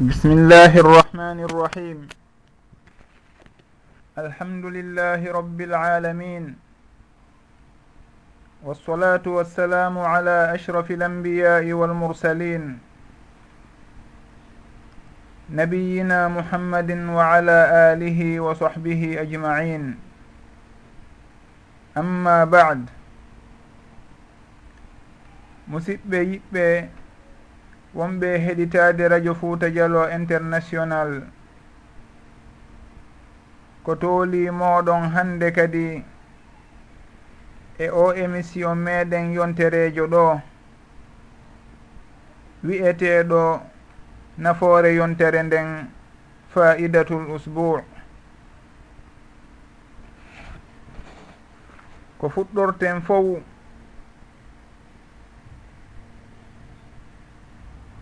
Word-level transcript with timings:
بسم 0.00 0.30
الله 0.32 0.72
الرحمن 0.80 1.38
الرحيم 1.44 2.08
الحمد 4.18 4.64
لله 4.64 5.20
رب 5.32 5.60
العالمين 5.60 6.56
والصلاة 8.64 9.20
والسلام 9.26 9.98
على 9.98 10.54
أشرف 10.56 10.90
الأنبياء 10.90 11.72
والمرسلين 11.72 12.78
نبينا 15.52 16.28
محمد 16.28 16.90
وعلى 16.90 17.58
آله 17.92 18.40
وصحبه 18.40 19.00
أجمعين 19.20 19.84
أما 21.96 22.44
بعد 22.48 22.88
musidɓe 25.70 26.18
yiɓɓe 26.30 26.66
wonɓe 27.94 28.38
heɗitade 28.44 29.08
radio 29.08 29.34
fouta 29.34 29.70
dialo 29.70 30.08
international. 30.10 31.22
Ko 33.84 33.94
tooli 33.96 34.50
moɗon 34.50 35.10
hande 35.14 35.50
kadi 35.52 36.04
e 37.78 37.88
o 37.90 38.12
émission 38.14 38.74
meɗen 38.78 39.32
yonterejo 39.32 40.06
ɗo 40.06 40.40
wi'eteɗo 42.64 43.60
nafoore 44.38 44.94
yontere 44.94 45.42
nden 45.42 45.88
faidatul 46.52 47.30
usbour 47.34 47.82
ko 52.18 52.28
fuɗɗorten 52.28 53.00
fof 53.02 53.40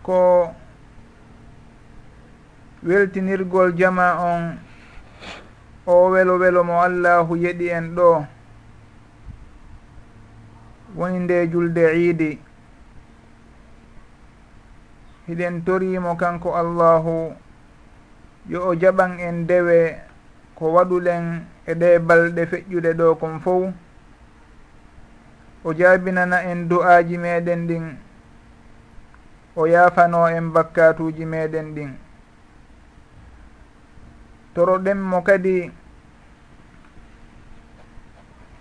ko 0.09 0.49
weltinirgol 2.81 3.77
jama 3.77 4.17
on 4.17 4.57
o 5.85 6.09
welo 6.09 6.41
welo 6.41 6.65
mo 6.65 6.81
allahu 6.81 7.37
yeɗi 7.37 7.69
en 7.69 7.93
ɗo 7.95 8.25
woni 10.97 11.19
nde 11.19 11.35
julde 11.53 11.83
iidi. 11.93 12.41
Hiɗen 15.27 15.61
torimo 15.65 16.17
kanko 16.17 16.57
allahu 16.57 17.33
yo 18.49 18.65
o 18.65 18.73
jaɓan 18.81 19.19
en 19.21 19.45
dewe 19.47 19.93
ko 20.57 20.73
waɗuɗen 20.73 21.45
e 21.69 21.73
ɗe 21.79 21.99
balɗe 22.07 22.41
feƴƴuɗe 22.49 22.91
ɗo 22.97 23.15
kon 23.21 23.37
fof 23.45 23.73
o 25.63 25.69
jaabinana 25.77 26.37
en 26.49 26.65
du'aji 26.69 27.17
meɗen 27.17 27.67
ɗin. 27.69 28.08
o 29.59 29.67
yaafano 29.67 30.19
en 30.29 30.53
bakkatuji 30.53 31.25
meɗen 31.25 31.67
ɗin. 31.75 31.91
Toroɗen 34.53 34.99
mo 35.09 35.19
kadi 35.27 35.71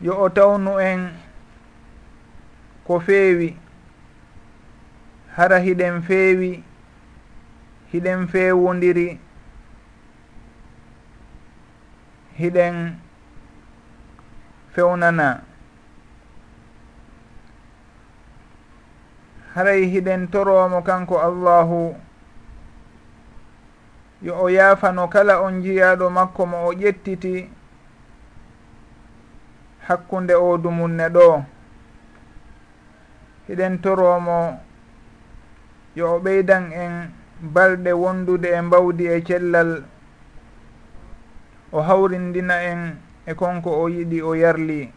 yo 0.00 0.12
o 0.24 0.28
tawnu 0.36 0.72
en 0.80 1.00
ko 2.86 2.94
feewi 3.06 3.48
hara 5.36 5.58
hiɗen 5.66 6.02
feewi 6.02 6.64
hiɗen 7.92 8.20
feewodiri 8.32 9.20
hiɗen 12.38 12.76
fewnana. 14.74 15.47
haray 19.54 19.86
hiɗen 19.86 20.28
toromo 20.30 20.82
kanko 20.82 21.18
allahu. 21.20 21.96
Yo 24.22 24.34
o 24.42 24.48
yaafano 24.50 25.08
kala 25.08 25.40
on 25.40 25.62
jiyaɗo 25.62 26.10
makko 26.10 26.46
mo 26.46 26.66
o 26.66 26.72
ƴettiti 26.72 27.48
hakkunde 29.88 30.34
o 30.34 30.58
dumunne 30.58 31.08
ɗo. 31.08 31.44
Hiɗen 33.48 33.78
toromo 33.82 34.60
yo 35.96 36.14
o 36.16 36.20
ɓeydan 36.20 36.72
en 36.72 37.10
balɗe 37.40 37.92
wondude 37.92 38.48
e 38.48 38.60
mbawdi 38.62 39.06
e 39.06 39.22
cellal 39.24 39.84
o 41.72 41.80
hawrindina 41.82 42.62
en 42.62 42.98
e 43.26 43.34
konko 43.34 43.70
o 43.70 43.88
yiɗi 43.88 44.22
o 44.22 44.34
yarli. 44.34 44.92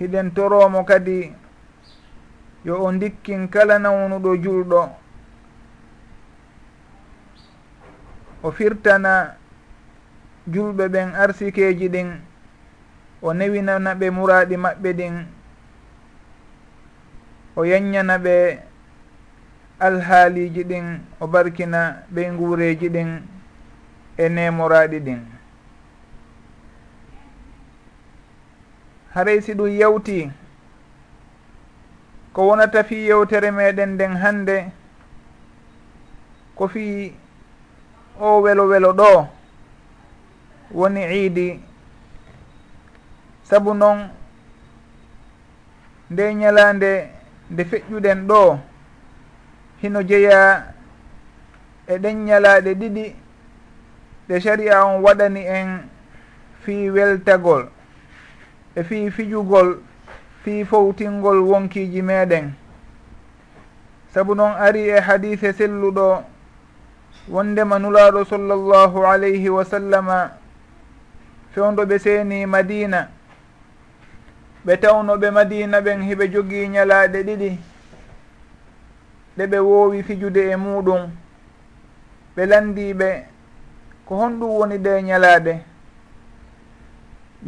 Hiɗen 0.00 0.30
toromo 0.34 0.84
kadi 0.84 1.32
yo 2.64 2.74
o 2.84 2.92
ndikkin 2.92 3.48
kala 3.48 3.78
nawnuɗo 3.78 4.30
julɗo. 4.42 4.80
O 8.42 8.50
firtana 8.52 9.36
julɓe 10.52 10.84
ɓen 10.92 11.08
arsikeji 11.22 11.88
ɗin 11.94 12.10
o 13.22 13.32
newinana 13.34 13.90
ɓe 14.00 14.06
muraɗi 14.10 14.56
maɓɓe 14.64 14.90
ɗin 14.98 15.14
o 17.56 17.64
yanñana 17.64 18.14
ɓe 18.24 18.34
alhaaliji 19.86 20.62
ɗin 20.70 20.86
o 21.20 21.26
barkina 21.26 21.80
ɓe 22.14 22.22
nguureji 22.32 22.88
ɗin 22.94 23.10
e 24.16 24.28
nemoraɗi 24.28 24.98
ɗin. 25.06 25.20
Haray 29.14 29.40
si 29.42 29.52
ɗum 29.54 29.68
yawti 29.80 30.30
ko 32.36 32.48
wonata 32.52 32.84
fi 32.84 32.96
yewtere 33.08 33.50
meɗen 33.50 33.90
nden 33.96 34.14
hande 34.22 34.56
ko 36.56 36.68
fi 36.68 37.14
o 38.20 38.40
welo 38.44 38.64
welo 38.68 38.92
ɗo 38.92 39.28
woni 40.70 41.00
iidi. 41.16 41.60
Sabu 43.48 43.74
noon 43.74 43.98
nde 46.10 46.34
ñalande 46.34 46.92
nde 47.50 47.62
feƴƴuɗen 47.70 48.20
ɗo 48.28 48.58
hino 49.80 50.00
jeeya 50.08 50.40
e 51.86 51.94
ɗen 52.02 52.16
ñalaɗe 52.26 52.70
ɗiɗi 52.80 53.04
ɗe 54.28 54.40
sharia 54.40 54.84
on 54.84 55.00
waɗani 55.04 55.40
en 55.58 55.68
fi 56.62 56.90
weltagol 56.90 57.64
e 58.78 58.82
fi 58.88 59.10
fijugol 59.10 59.68
fii 60.46 60.64
fowtingol 60.64 61.38
wonkiiji 61.50 62.02
meeɗen 62.02 62.52
sabu 64.14 64.34
noon 64.34 64.52
ari 64.66 64.88
e 64.88 65.00
hadise 65.00 65.52
selluɗo 65.52 66.22
wondema 67.28 67.78
nulaaɗo 67.78 68.24
sallllahu 68.24 69.06
alayhi 69.06 69.48
wa 69.50 69.64
sallama 69.64 70.30
fewndo 71.52 71.82
ɓe 71.84 71.98
seeni 71.98 72.46
madina. 72.46 73.08
Ɓe 74.66 74.76
tawnoɓe 74.82 75.30
madina 75.30 75.80
ɓen 75.80 76.00
hiɓe 76.08 76.24
jogii 76.32 76.68
ñalaaɗe 76.74 77.18
ɗiɗi. 77.26 77.50
Ɗe 79.36 79.44
ɓe 79.50 79.58
woowi 79.68 80.02
fijude 80.02 80.42
e 80.52 80.56
muɗum 80.56 81.02
ɓe 82.36 82.42
landiiɓe 82.50 83.08
ko 84.06 84.12
honɗum 84.20 84.50
woni 84.58 84.78
ɗe 84.78 84.92
ñalaaɗe 85.08 85.54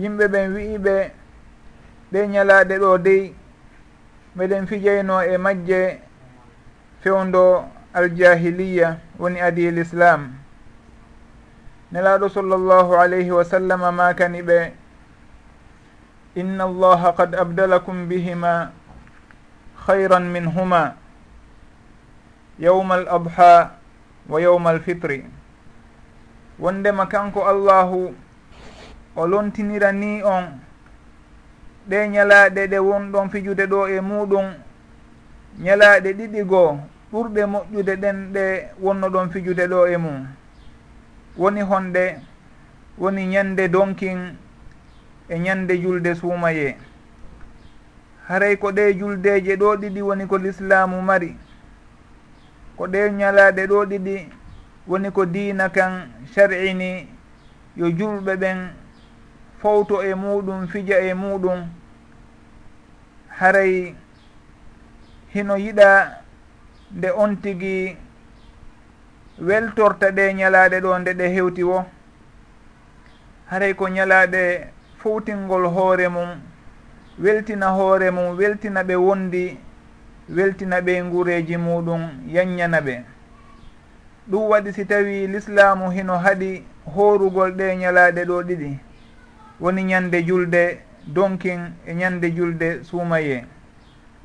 yimɓe 0.01 0.25
ɓen 0.33 0.47
wi'i 0.55 0.79
ɓe 0.79 0.95
ɗe 2.13 2.27
ñalaaɗe 2.29 2.79
ɗo 2.79 2.99
dey. 2.99 3.35
Meɗen 4.37 4.67
fijayno 4.67 5.23
e 5.23 5.37
majje 5.39 5.99
fewndo 7.03 7.65
aljahiliya 7.95 8.99
woni 9.19 9.41
adi 9.41 9.67
l 9.69 9.79
islam. 9.79 10.33
Nelaaɗo 11.93 12.29
sallllahu 12.29 12.95
alayhi 12.95 13.31
wa 13.31 13.45
sallama 13.45 13.93
makani 13.93 14.43
ɓe 14.43 14.73
inna 16.37 16.65
allaha 16.65 17.13
qad 17.17 17.35
abdalakum 17.35 18.07
bihima 18.09 18.71
hayran 19.87 20.29
minhuma 20.31 20.95
yawma 22.61 22.95
al 22.95 23.09
adha 23.09 23.81
wa 24.29 24.39
yawma 24.41 24.71
al 24.71 24.81
fitri. 24.81 25.25
Wondema 26.61 27.07
kanko 27.09 27.43
allahu 27.49 28.15
o 29.17 29.27
lontinira 29.27 29.93
ni 29.93 30.23
on 30.23 30.61
ɗe 31.89 32.09
ñalaaɗe 32.09 32.67
ɗe 32.71 32.79
wonɗon 32.79 33.31
fijude 33.31 33.67
ɗo 33.67 33.89
e 33.89 34.01
muɗum. 34.01 34.47
Ñalaaɗe 35.65 36.13
ɗiɗi 36.19 36.43
goo 36.51 36.79
ɓurɗe 37.13 37.43
moƴƴude 37.53 37.97
ɗen 37.97 38.33
ɗe 38.33 38.45
wonno 38.81 39.09
ɗon 39.11 39.31
fijude 39.31 39.67
ɗo 39.67 39.87
e 39.89 39.97
mum. 39.97 40.27
Woni 41.37 41.61
honde 41.63 42.17
woni 42.99 43.27
ñande 43.27 43.69
donkin 43.69 44.37
e 45.29 45.39
ñande 45.39 45.75
julde 45.83 46.15
suumaye. 46.15 46.77
Haray 48.29 48.57
ko 48.57 48.71
ɗe 48.73 48.93
juldeje 48.99 49.57
ɗo 49.57 49.77
ɗiɗi 49.77 50.03
woni 50.03 50.27
ko 50.27 50.37
l'islamu 50.39 51.01
mari. 51.03 51.37
Ko 52.77 52.87
ɗe 52.87 53.11
ñalaɗe 53.13 53.67
ɗo 53.67 53.85
ɗiɗi 53.87 54.29
woni 54.87 55.11
ko 55.11 55.25
diina 55.27 55.69
kan 55.71 56.09
shar'ini 56.35 57.09
yo 57.77 57.87
julɓe 57.91 58.37
ɓen 58.37 58.59
fowto 59.59 60.03
e 60.03 60.15
muɗum 60.15 60.69
fija 60.69 61.01
e 61.01 61.15
muɗum. 61.15 61.78
haray 63.41 63.95
hino 65.35 65.57
yiɗa 65.57 65.91
nde 66.97 67.09
on 67.23 67.37
tigi 67.43 67.97
weltorta 69.47 70.11
ɗe 70.17 70.25
ñalaaɗe 70.39 70.77
ɗo 70.85 70.99
nde 70.99 71.13
ɗe 71.19 71.27
hewti 71.35 71.63
wo. 71.71 71.79
Haray 73.51 73.75
ko 73.75 73.85
ñalaaɗe 73.89 74.43
fowtingol 75.01 75.65
hoore 75.75 76.09
mum 76.09 76.31
weltina 77.23 77.67
hoore 77.77 78.11
mum 78.11 78.37
weltina 78.39 78.81
ɓe 78.89 78.95
wondi 78.97 79.45
weltina 80.37 80.81
ɓe 80.87 80.93
ngureeji 81.05 81.57
muɗum 81.57 82.03
yanñana 82.35 82.81
ɓe. 82.81 82.95
Ɗum 84.31 84.43
waɗi 84.51 84.73
si 84.73 84.85
tawi 84.85 85.27
l'islamu 85.33 85.91
hino 85.91 86.19
haɗi 86.19 86.65
horugol 86.95 87.51
ɗe 87.59 87.77
ñalaaɗe 87.77 88.25
ɗo 88.25 88.43
ɗiɗi. 88.49 88.79
Woni 89.61 89.83
ñande 89.85 90.23
julde 90.27 90.88
donkin 91.09 91.73
e 91.87 91.95
ñande 91.95 92.31
julde 92.37 92.85
suumaye. 92.85 93.45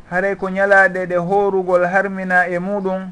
Haray 0.09 0.35
ko 0.35 0.49
ñalaɗe 0.49 1.05
ɗe 1.07 1.15
horugol 1.17 1.85
harmina 1.85 2.47
e 2.47 2.59
muɗum 2.59 3.11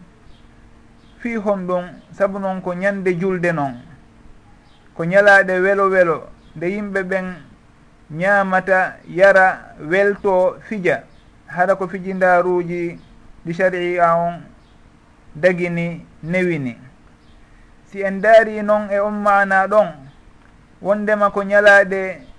fiihon 1.19 1.68
ɗum 1.68 1.85
sabu 2.12 2.39
noon 2.39 2.62
ko 2.62 2.73
ñande 2.73 3.18
julde 3.19 3.51
noon 3.53 3.75
ko 4.95 5.03
ñalaɗe 5.06 5.59
welo 5.62 5.89
welo 5.89 6.27
nde 6.56 6.65
yimɓe 6.68 7.03
ɓen 7.03 7.25
ñaamata 8.12 8.97
yara 9.07 9.75
welto 9.89 10.57
fija. 10.67 11.03
Haɗa 11.47 11.75
ko 11.75 11.88
fijindaruji 11.88 13.00
ɗi 13.45 13.53
sharia 13.53 14.15
on 14.15 14.41
dagini 15.35 16.06
newini. 16.24 16.77
Si 17.85 18.01
en 18.03 18.19
daari 18.21 18.62
noon 18.63 18.89
e 18.91 19.00
on 19.00 19.12
mana 19.24 19.67
ɗon 19.67 19.88
wondema 20.81 21.29
ko 21.31 21.44
ñalaɗe 21.44 22.30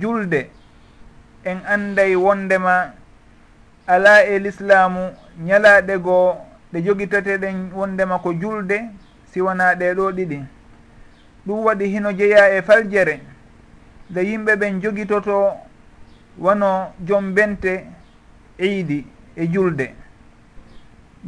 julde 0.00 0.50
en 1.44 1.58
anday 1.66 2.14
wondema 2.16 2.92
ala 3.86 4.24
e 4.24 4.38
l'islamu 4.38 5.10
ñalaɗe 5.46 5.98
goo 5.98 6.36
ɗe 6.72 6.78
jogitateɗen 6.84 7.70
wondema 7.74 8.18
ko 8.18 8.32
julde 8.32 8.78
siwana 9.30 9.74
ɗe 9.74 9.94
ɗo 9.94 10.12
ɗiɗi. 10.12 10.38
Ɗum 11.46 11.64
waɗi 11.64 11.84
hino 11.92 12.12
jeeya 12.12 12.48
e 12.56 12.62
faljere 12.62 13.20
nde 14.10 14.20
yimɓe 14.28 14.52
ɓen 14.56 14.80
jogitoto 14.82 15.52
wano 16.38 16.92
joom 17.06 17.34
bente 17.34 17.84
iidi 18.58 19.06
e 19.36 19.46
julde. 19.52 19.94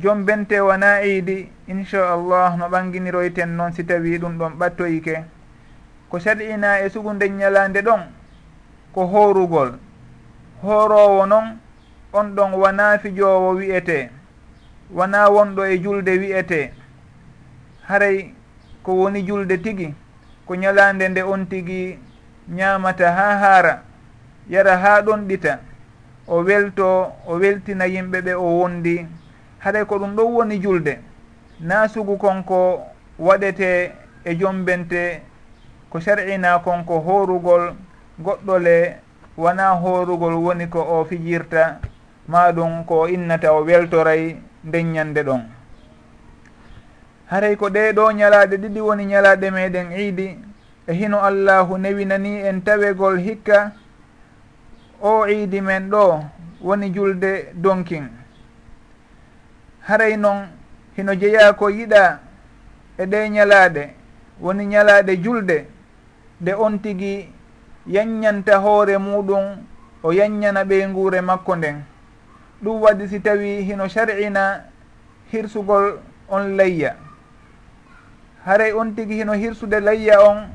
Joom 0.03 0.25
bente 0.25 0.61
wona 0.61 1.03
iidi 1.03 1.49
inchallah 1.69 2.57
no 2.57 2.69
ɓanginiroyten 2.69 3.57
noon 3.57 3.73
si 3.73 3.85
tawi 3.85 4.19
ɗum 4.19 4.39
ɗon 4.39 4.53
ɓattoyike 4.59 5.25
ko 6.09 6.19
sar'ina 6.19 6.81
e 6.81 6.89
sugunde 6.91 7.29
ñalande 7.29 7.83
ɗon 7.83 8.01
ko 8.95 9.07
horugol. 9.07 9.73
Horowo 10.63 11.27
noon 11.27 11.59
on 12.13 12.35
ɗon 12.37 12.53
wona 12.55 12.99
fijowo 12.99 13.55
wi'ete. 13.59 14.11
Wona 14.91 15.29
wonɗo 15.29 15.63
e 15.67 15.79
julde 15.83 16.13
wi'ete. 16.19 16.73
Haray 17.89 18.35
ko 18.83 18.93
woni 18.95 19.23
julde 19.27 19.59
tigi 19.63 19.95
ko 20.47 20.55
ñalande 20.55 21.09
nde 21.09 21.23
on 21.23 21.47
tigi 21.47 21.99
ñamata 22.49 23.11
ha 23.13 23.39
haara 23.39 23.83
yara 24.49 24.77
ha 24.79 25.03
ɗon 25.03 25.27
ɗita. 25.29 25.59
O 26.27 26.43
welto 26.45 27.13
o 27.27 27.35
weltina 27.39 27.85
yimɓe 27.87 28.21
ɓe 28.23 28.35
o 28.35 28.59
wondi. 28.61 29.07
Haɗay 29.59 29.85
ko 29.87 29.99
ɗum 29.99 30.15
ɗon 30.17 30.33
woni 30.33 30.61
julde. 30.63 30.99
Na 31.61 31.89
sugu 31.89 32.17
konko 32.17 32.81
waɗete 33.19 33.93
e 34.25 34.35
jombente 34.39 35.23
ko 35.91 36.01
sar'ina 36.01 36.59
konko 36.59 37.01
horugol 37.01 37.75
goɗɗo 38.19 38.59
le 38.59 38.97
wona 39.37 39.71
horugol 39.75 40.35
woni 40.35 40.67
ko 40.69 40.81
o 40.81 41.05
fijirta 41.05 41.81
maɗum 42.29 42.85
ko 42.87 43.07
innata 43.09 43.53
o 43.53 43.65
weltoray 43.65 44.37
nden 44.65 44.93
ñande 44.93 45.23
ɗon. 45.23 45.43
Haray 47.31 47.57
ko 47.57 47.69
ɗeɗo 47.69 48.13
ñalaɗe 48.13 48.57
ɗiɗi 48.57 48.81
woni 48.81 49.05
ñalaɗe 49.07 49.51
meɗen 49.51 49.93
iidi 49.93 50.39
e 50.87 50.93
hino 50.93 51.19
allahu 51.23 51.79
newinani 51.79 52.41
en 52.49 52.61
tawegol 52.65 53.19
hikka 53.19 53.73
o 55.03 55.27
iidi 55.27 55.61
men 55.61 55.91
ɗo 55.91 56.25
woni 56.63 56.91
julde 56.95 57.51
donkin. 57.55 58.09
Haray 59.89 60.17
noon 60.17 60.49
hino 60.97 61.15
jeeya 61.15 61.53
ko 61.53 61.69
yiɗa 61.71 62.21
e 62.99 63.07
ɗe 63.07 63.29
ñalaɗe 63.29 63.91
woni 64.41 64.67
ñalaɗe 64.67 65.17
julde 65.23 65.67
nde 66.41 66.53
on 66.55 66.79
tigi 66.79 67.29
yanñanta 67.87 68.59
hoore 68.59 68.99
muɗum 68.99 69.45
o 70.03 70.13
yanñana 70.13 70.65
ɓe 70.65 70.87
nguure 70.89 71.21
makko 71.21 71.57
nden. 71.57 71.85
Ɗum 72.63 72.81
waɗi 72.83 73.09
si 73.09 73.21
tawi 73.21 73.63
hino 73.65 73.89
sar'ina 73.89 74.65
hirsugol 75.33 75.99
on 76.29 76.57
layya. 76.57 76.97
Haray 78.47 78.73
on 78.73 78.95
tigi 78.95 79.15
hino 79.21 79.33
hirsude 79.33 79.81
layya 79.81 80.21
on 80.23 80.49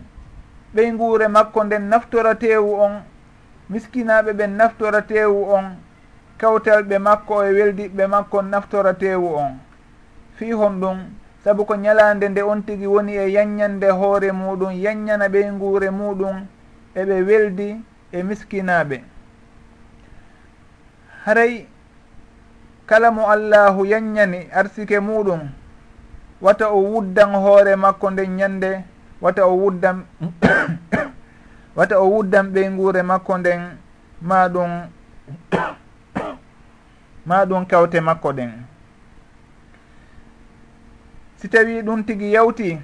ɓey 0.76 0.92
nguure 0.92 1.28
makko 1.28 1.64
nden 1.64 1.90
naftora 1.90 2.36
teewu 2.36 2.74
on 2.81 3.02
miskinaɓe 3.70 4.34
ɓen 4.34 4.58
naftora 4.58 5.02
teewu 5.02 5.54
on 5.54 5.76
kawtalɓe 6.38 6.98
makko 7.00 7.44
e 7.44 7.52
weldiɓɓe 7.54 8.08
makko 8.08 8.42
naftora 8.42 8.94
teewu 8.94 9.36
on. 9.36 9.58
Fi 10.36 10.52
hon 10.52 10.80
ɗum 10.81 10.98
saabu 11.44 11.66
ko 11.66 11.76
ñalande 11.76 12.30
nde 12.30 12.42
on 12.42 12.62
tigi 12.64 12.88
woni 12.88 13.14
e 13.18 13.30
yanñande 13.31 13.90
hoore 13.92 14.31
muɗum 14.31 14.72
yanñana 14.74 15.28
ɓey 15.30 15.52
nguure 15.52 15.90
muɗum 15.92 16.46
eɓe 16.96 17.16
weldi 17.28 17.82
e 18.12 18.24
miskinaɓe. 18.24 18.98
Haray 21.26 21.68
kala 22.90 23.12
mo 23.12 23.28
allahu 23.30 23.86
yanñani 23.86 24.50
arsike 24.52 25.00
muɗum 25.00 25.42
wata 26.42 26.66
o 26.70 26.80
wuddan 26.82 27.32
hoore 27.36 27.76
makko 27.76 28.10
nden 28.12 28.32
ñande 28.40 28.84
wata 29.22 29.46
o 29.46 29.54
wuddan 29.62 29.98
wata 31.78 31.96
o 32.00 32.06
wuddan 32.14 32.46
ɓeyngure 32.54 33.02
makko 33.04 33.38
nden 33.38 33.62
ma 34.22 34.48
ɗum 34.54 34.72
ma 37.28 37.46
ɗum 37.46 37.66
kawte 37.66 38.00
makko 38.02 38.30
ɗen 38.38 38.52
si 41.38 41.48
tawi 41.50 41.82
ɗum 41.82 42.04
tigi 42.06 42.34
yawti 42.34 42.82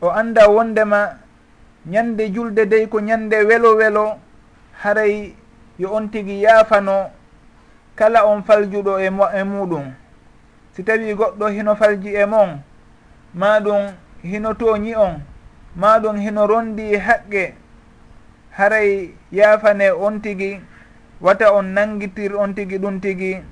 o 0.00 0.08
anda 0.10 0.48
wondema 0.48 1.00
ñande 1.88 2.28
julde 2.34 2.66
dey 2.66 2.86
ko 2.86 3.00
ñande 3.00 3.36
welo 3.48 3.76
welo 3.76 4.18
haray 4.82 5.34
yo 5.78 5.88
on 5.94 6.08
tigi 6.10 6.42
yaafano 6.42 7.10
kala 7.96 8.24
on 8.26 8.42
faljuɗo 8.42 8.98
e 9.00 9.06
e 9.08 9.42
muɗum. 9.44 9.86
Si 10.72 10.82
tawi 10.84 11.14
goɗɗo 11.14 11.46
hino 11.48 11.74
falji 11.76 12.10
e 12.14 12.24
mon 12.26 12.60
ma 13.34 13.60
ɗum 13.60 13.82
hino 14.22 14.54
tooñi 14.54 14.94
on 14.94 15.20
ma 15.76 15.98
ɗum 15.98 16.16
hino 16.20 16.46
rondi 16.46 16.82
e 16.94 16.98
haqqe 16.98 17.54
haray 18.56 19.14
yaafane 19.32 19.90
on 19.90 20.20
tigi 20.20 20.60
wata 21.20 21.52
on 21.54 21.62
nangitir 21.74 22.36
on 22.36 22.54
tigi 22.54 22.78
ɗum 22.78 23.00
tigi 23.00 23.42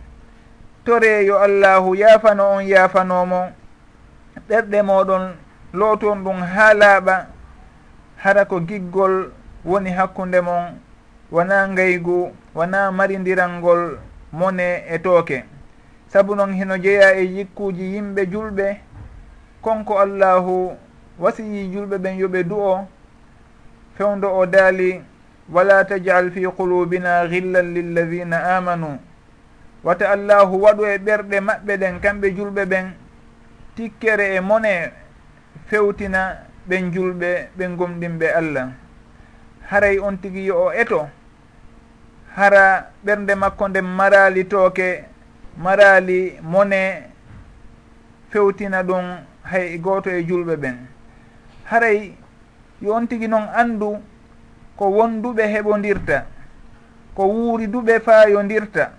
tore 0.85 1.25
yo 1.27 1.39
allahu 1.39 1.95
yaafano 1.97 2.45
on 2.57 2.63
yaafanomo 2.65 3.41
ɓerɗe 4.49 4.83
moɗon 4.83 5.35
looton 5.73 6.23
ɗum 6.25 6.39
ha 6.43 6.75
laaɓa. 6.75 7.36
hara 8.27 8.45
ko 8.45 8.59
giggol 8.61 9.31
woni 9.65 9.91
hakkunde 9.91 10.41
mon 10.41 10.75
wona 11.31 11.69
ngaygu 11.69 12.35
wona 12.55 12.91
marindirangol 12.93 13.99
mone 14.33 14.83
e 14.91 14.99
tooke. 14.99 15.45
Sabu 16.09 16.35
noon 16.35 16.55
heno 16.55 16.79
jeeya 16.79 17.15
e 17.15 17.25
yikkuuji 17.25 17.95
yimɓe 17.95 18.27
julɓe 18.27 18.77
konko 19.63 19.99
allahu 19.99 20.77
wasiyi 21.19 21.71
julɓe 21.73 21.99
ɓen 21.99 22.19
yoɓe 22.19 22.43
du'o 22.45 22.87
fewdo 23.97 24.29
o 24.39 24.47
daali 24.47 25.03
wala 25.53 25.85
tajal 25.85 26.31
fi 26.31 26.47
qulubina 26.57 27.29
gillan 27.31 27.75
lilladina 27.75 28.57
amanu. 28.57 28.99
Wata 29.85 30.11
allahu 30.11 30.63
waɗu 30.63 30.85
e 30.85 30.99
ɓerɗe 30.99 31.41
maɓɓe 31.41 31.77
ɗen 31.79 32.01
kamɓe 32.01 32.31
julɓe 32.37 32.65
ɓen 32.67 32.87
tikkere 33.77 34.35
e 34.35 34.41
mone 34.41 34.91
fewtina 35.71 36.46
ɓen 36.69 36.93
julɓe 36.93 37.49
ɓen 37.57 37.77
gomɗinɓe 37.77 38.27
allah. 38.33 38.69
Haray 39.71 39.99
on 39.99 40.17
tigi 40.19 40.47
yo 40.47 40.57
o 40.67 40.73
eto. 40.73 41.09
Hara 42.37 42.91
ɓernde 43.05 43.35
makko 43.35 43.69
nde 43.69 43.81
marali 43.81 44.45
tooke 44.47 45.05
marali 45.59 46.39
mone 46.43 47.11
fewtina 48.31 48.83
ɗum 48.83 49.05
hay 49.43 49.79
gooto 49.79 50.11
e 50.11 50.23
julɓe 50.29 50.57
ɓen. 50.57 50.77
Haray 51.71 52.15
yo 52.83 52.95
on 52.95 53.07
tigi 53.07 53.29
noon 53.29 53.49
anndu 53.55 53.99
ko 54.77 54.85
wonduɓe 54.91 55.43
heɓodirta 55.53 56.27
ko 57.15 57.23
wuuri 57.25 57.67
duɓe 57.67 58.01
faayodirta 58.01 58.91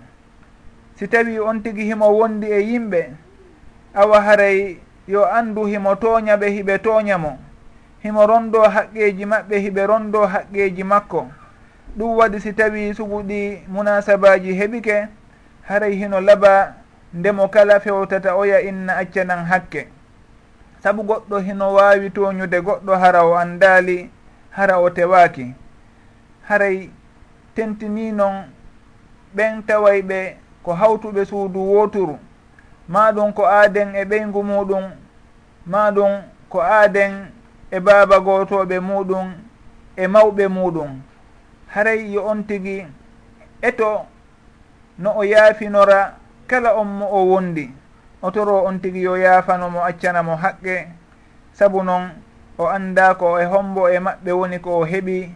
si 0.96 1.06
tawi 1.08 1.38
on 1.38 1.62
tigi 1.62 1.84
himo 1.84 2.08
wondi 2.18 2.46
e 2.46 2.60
yimɓe 2.60 3.10
awa 3.94 4.20
haray 4.20 4.78
yo 5.06 5.24
anndu 5.24 5.66
himo 5.66 5.94
tooña 5.94 6.36
ɓe 6.36 6.46
hiɓe 6.50 6.78
tooñamo 6.78 7.38
himo 8.02 8.26
rondo 8.26 8.62
haqqeji 8.62 9.24
maɓɓe 9.24 9.56
hiɓe 9.64 9.86
rondo 9.86 10.26
haqqeji 10.26 10.84
makko. 10.84 11.28
Ɗum 11.96 12.16
waɗi 12.18 12.40
si 12.40 12.52
tawi 12.52 12.94
suguɗi 12.94 13.62
munasabaji 13.68 14.52
heɓike 14.54 15.08
haray 15.62 15.94
hino 15.96 16.20
laba 16.20 16.74
ndemo 17.12 17.48
kala 17.48 17.80
fewtata 17.80 18.36
oya 18.36 18.60
inna 18.60 18.96
accanan 18.96 19.44
hakke. 19.46 19.88
Saabu 20.82 21.02
goɗɗo 21.02 21.38
hino 21.46 21.74
wawi 21.74 22.10
toñude 22.10 22.60
goɗɗo 22.60 22.92
hara 22.98 23.24
o 23.26 23.34
andali 23.36 24.10
hara 24.50 24.78
o 24.78 24.90
tewaki 24.90 25.54
haray 26.48 26.90
tentini 27.54 28.12
noon 28.12 28.44
ɓen 29.36 29.62
taway 29.66 30.02
ɓe 30.02 30.36
ko 30.62 30.72
hawtuɓe 30.74 31.24
suudu 31.24 31.60
woturu 31.74 32.18
maɗum 32.88 33.32
ko 33.32 33.42
aaden 33.46 33.94
e 33.94 34.04
ɓeygu 34.04 34.42
muɗum 34.42 34.84
maɗum 35.66 36.12
ko 36.48 36.60
aaden 36.62 37.12
e 37.70 37.80
baaba 37.80 38.20
gootoɓe 38.20 38.80
muɗum 38.80 39.28
e 39.96 40.06
mawɓe 40.06 40.48
muɗum 40.48 40.90
haray 41.74 42.12
yo 42.12 42.24
on 42.26 42.44
tigi 42.46 42.86
eto 43.62 44.06
no 44.98 45.10
o 45.16 45.22
yaafinora 45.24 46.16
kala 46.46 46.74
on 46.74 46.84
mo 46.88 47.06
o 47.06 47.24
wondi. 47.26 47.70
O 48.22 48.30
toro 48.30 48.64
on 48.64 48.80
tigi 48.80 49.02
yo 49.02 49.16
yaafanomo 49.16 49.84
accanamo 49.84 50.36
haqqe. 50.36 50.88
Sabu 51.52 51.82
noon 51.82 52.10
o 52.58 52.66
annda 52.66 53.14
ko 53.14 53.38
e 53.38 53.44
hombo 53.44 53.88
e 53.88 53.98
maɓɓe 53.98 54.32
woni 54.32 54.58
ko 54.58 54.80
o 54.80 54.84
heɓi 54.84 55.30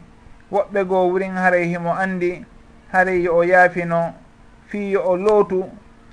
woɓɓe 0.53 0.85
goo 0.89 1.09
wurin 1.11 1.37
haray 1.37 1.65
himo 1.69 1.93
anndi 1.95 2.45
haray 2.93 3.23
yo 3.23 3.37
o 3.37 3.43
yaafino 3.45 4.15
fii 4.69 4.93
yo 4.93 5.03
o 5.05 5.17
lootu 5.17 5.65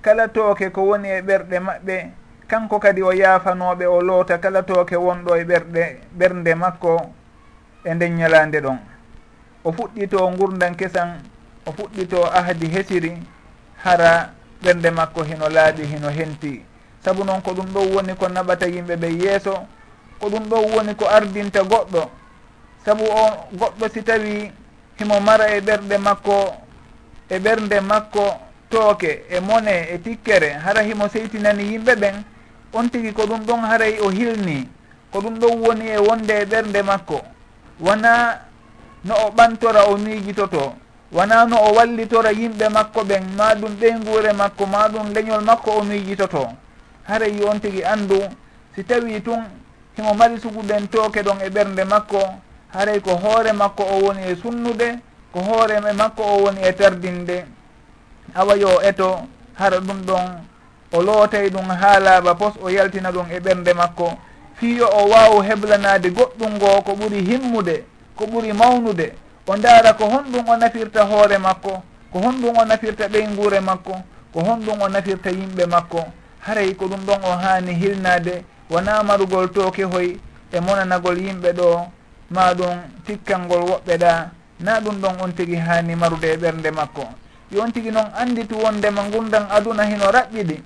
kala 0.02 0.28
tooke 0.28 0.70
ko 0.70 0.82
woni 0.84 1.10
e 1.10 1.22
ɓerɗe 1.22 1.60
maɓɓe 1.60 1.96
kanko 2.50 2.80
kadi 2.82 3.02
o 3.06 3.14
yaafanoɓe 3.14 3.86
o 3.86 4.02
loota 4.02 4.38
kala 4.42 4.64
tooke 4.64 4.96
wonɗo 4.98 5.32
e 5.38 5.44
ɓerɗe 5.50 5.84
ɓernde 6.18 6.56
makko 6.56 6.94
e 7.86 7.94
nden 7.94 8.16
ñalande 8.18 8.60
ɗon. 8.62 8.80
O 9.64 9.72
fuɗɗito 9.72 10.18
gurdan 10.38 10.76
kesan 10.76 11.22
o 11.66 11.72
fuɗɗito 11.72 12.26
ahdi 12.40 12.68
hesiri 12.74 13.12
hara 13.84 14.34
ɓernde 14.64 14.90
makko 14.92 15.24
hino 15.24 15.46
laaɓi 15.50 15.84
hino 15.86 16.10
henti. 16.10 16.66
Saabu 17.06 17.24
noon 17.24 17.42
ko 17.42 17.52
ɗum 17.54 17.68
ɗo 17.74 17.80
woni 17.94 18.14
ko 18.16 18.28
naɓata 18.28 18.66
yimɓe 18.68 18.96
ɓe 18.98 19.08
yeeso 19.22 19.54
ko 20.20 20.30
ɗum 20.30 20.50
ɗo 20.50 20.56
woni 20.76 20.96
ko 20.96 21.06
ardinta 21.08 21.62
goɗɗo. 21.64 22.02
Saabu 22.86 23.04
o 23.06 23.24
goɗɗo 23.60 23.86
si 23.94 24.02
tawi 24.04 24.52
himo 24.98 25.20
mara 25.22 25.46
e 25.56 25.62
ɓerɗe 25.62 25.98
makko 25.98 26.54
e 27.30 27.38
ɓernde 27.40 27.80
makko 27.82 28.26
tooke 28.70 29.26
e 29.30 29.40
mone 29.40 29.88
e 29.94 29.98
tikkere 29.98 30.50
hara 30.66 30.82
himo 30.82 31.08
seytinani 31.08 31.64
yimɓe 31.64 31.96
ɓen 31.96 32.16
on 32.74 32.90
tigi 32.90 33.12
ko 33.14 33.26
ɗum 33.26 33.46
ɗon 33.46 33.60
haray 33.62 34.00
o 34.00 34.10
hilni 34.10 34.68
ko 35.12 35.20
ɗum 35.22 35.40
ɗon 35.40 35.60
woni 35.62 35.88
e 35.88 35.98
wonde 35.98 36.32
e 36.34 36.46
ɓernde 36.46 36.84
makko. 36.84 37.22
Wona 37.80 38.40
no 39.04 39.16
o 39.28 39.32
ɓantora 39.32 39.84
o 39.90 39.98
miijitoto 39.98 40.74
wona 41.12 41.46
no 41.46 41.58
o 41.58 41.74
wallitora 41.74 42.32
yimɓe 42.32 42.70
makko 42.70 43.04
ɓen 43.04 43.24
ma 43.38 43.56
ɗum 43.56 43.74
ɓeyngure 43.80 44.34
makko 44.34 44.66
ma 44.66 44.88
ɗum 44.90 45.14
leñol 45.14 45.42
makko 45.44 45.72
o 45.72 45.84
miijitoto. 45.84 46.48
Haray 47.08 47.42
on 47.44 47.60
tigi 47.60 47.84
anndu 47.84 48.20
si 48.76 48.84
tawi 48.84 49.22
tun 49.22 49.42
himo 49.98 50.14
mari 50.14 50.40
suguɗen 50.40 50.88
tooke 50.90 51.24
ɗon 51.24 51.42
e 51.42 51.50
ɓernde 51.50 51.84
makko 51.86 52.20
haray 52.74 53.00
ko 53.02 53.16
hoore 53.16 53.52
makko 53.54 53.84
o 53.84 54.00
woni 54.06 54.22
e 54.32 54.36
sunnude 54.36 55.00
ko 55.34 55.40
hoore 55.40 55.82
e 55.90 55.94
makko 55.94 56.24
o 56.24 56.44
woni 56.44 56.62
e 56.62 56.74
tardinde. 56.74 57.46
Awa 58.36 58.56
yo 58.56 58.82
eto 58.82 59.26
hara 59.58 59.80
ɗum 59.80 60.02
ɗon 60.06 60.26
o 60.92 61.02
lootay 61.02 61.50
ɗum 61.50 61.68
ha 61.70 62.00
laaɓa 62.00 62.36
pos 62.36 62.54
o 62.62 62.70
yaltina 62.70 63.12
ɗum 63.12 63.26
e 63.32 63.40
ɓernde 63.40 63.74
makko. 63.74 64.14
Fiyo 64.56 64.88
o 64.92 65.08
waaw 65.10 65.42
heblanade 65.42 66.10
goɗɗum 66.10 66.52
ngoo 66.56 66.82
ko 66.82 66.92
ɓuri 66.94 67.20
himmude 67.30 67.84
ko 68.16 68.26
ɓuri 68.26 68.54
mawnude 68.54 69.14
o 69.48 69.56
ndaara 69.58 69.94
ko 69.94 70.04
honɗum 70.06 70.50
o 70.50 70.56
nafirta 70.58 71.04
hoore 71.06 71.38
makko 71.38 71.82
ko 72.12 72.20
honɗum 72.20 72.58
o 72.58 72.66
nafirta 72.66 73.08
ɓeyngure 73.08 73.60
makko 73.62 73.94
ko 74.34 74.40
honɗum 74.40 74.82
o 74.82 74.88
nafirta 74.90 75.30
yimɓe 75.32 75.66
makko. 75.66 76.04
Haray 76.40 76.74
ko 76.76 76.86
ɗum 76.88 77.06
ɗon 77.06 77.20
o 77.24 77.32
haani 77.38 77.74
hilnade 77.74 78.44
wona 78.70 79.04
marugol 79.04 79.50
tooke 79.52 79.84
hoy 79.84 80.18
e 80.52 80.60
monanagol 80.60 81.18
yimɓe 81.18 81.54
ɗo 81.54 81.88
ma 82.32 82.54
ɗum 82.54 82.78
tikkangol 83.06 83.62
woɓɓe 83.62 83.98
ɗa 83.98 84.30
na 84.60 84.80
ɗum 84.80 85.00
ɗon 85.02 85.22
on 85.22 85.32
tigi 85.32 85.56
haani 85.56 85.96
marude 85.96 86.26
e 86.34 86.38
ɓernde 86.38 86.72
makko. 86.72 87.04
Yo 87.52 87.62
on 87.64 87.72
tigi 87.72 87.92
noon 87.92 88.12
anditu 88.18 88.56
wondema 88.58 89.04
ngundam 89.04 89.46
aduna 89.50 89.84
hino 89.86 90.06
raɓɓiɗi 90.12 90.58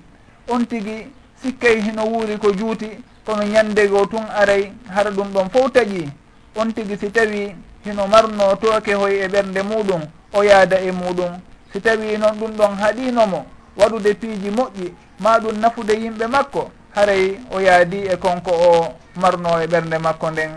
on 0.48 0.66
tigi 0.66 1.06
sikkay 1.42 1.80
hino 1.80 2.04
wuuri 2.04 2.38
ko 2.38 2.50
juuti 2.52 2.90
kono 3.26 3.42
ñandego 3.44 4.06
tun 4.06 4.24
aray 4.36 4.72
hara 4.94 5.10
ɗum 5.10 5.28
ɗon 5.32 5.48
fof 5.50 5.72
taƴi 5.72 6.08
on 6.56 6.72
tigi 6.72 6.96
si 6.96 7.10
tawi 7.10 7.54
hino 7.84 8.06
marno 8.06 8.56
tooke 8.56 8.94
hoy 8.94 9.14
e 9.24 9.28
ɓernde 9.28 9.62
muɗum 9.62 10.02
o 10.32 10.42
yaada 10.42 10.76
e 10.80 10.90
muɗum. 10.92 11.32
Si 11.72 11.80
tawi 11.80 12.16
noon 12.18 12.38
ɗum 12.38 12.52
ɗon 12.56 12.74
haɗinomo 12.80 13.46
waɗude 13.76 14.14
piiji 14.14 14.50
moƴƴi 14.50 14.94
ma 15.20 15.38
ɗum 15.38 15.58
nafude 15.60 15.90
yimɓe 15.94 16.26
makko 16.26 16.70
haray 16.94 17.38
o 17.50 17.60
yaadi 17.60 17.98
e 18.12 18.16
konko 18.16 18.50
o 18.50 18.94
marno 19.20 19.60
e 19.62 19.66
ɓernde 19.66 19.98
makko 19.98 20.30
nden. 20.30 20.50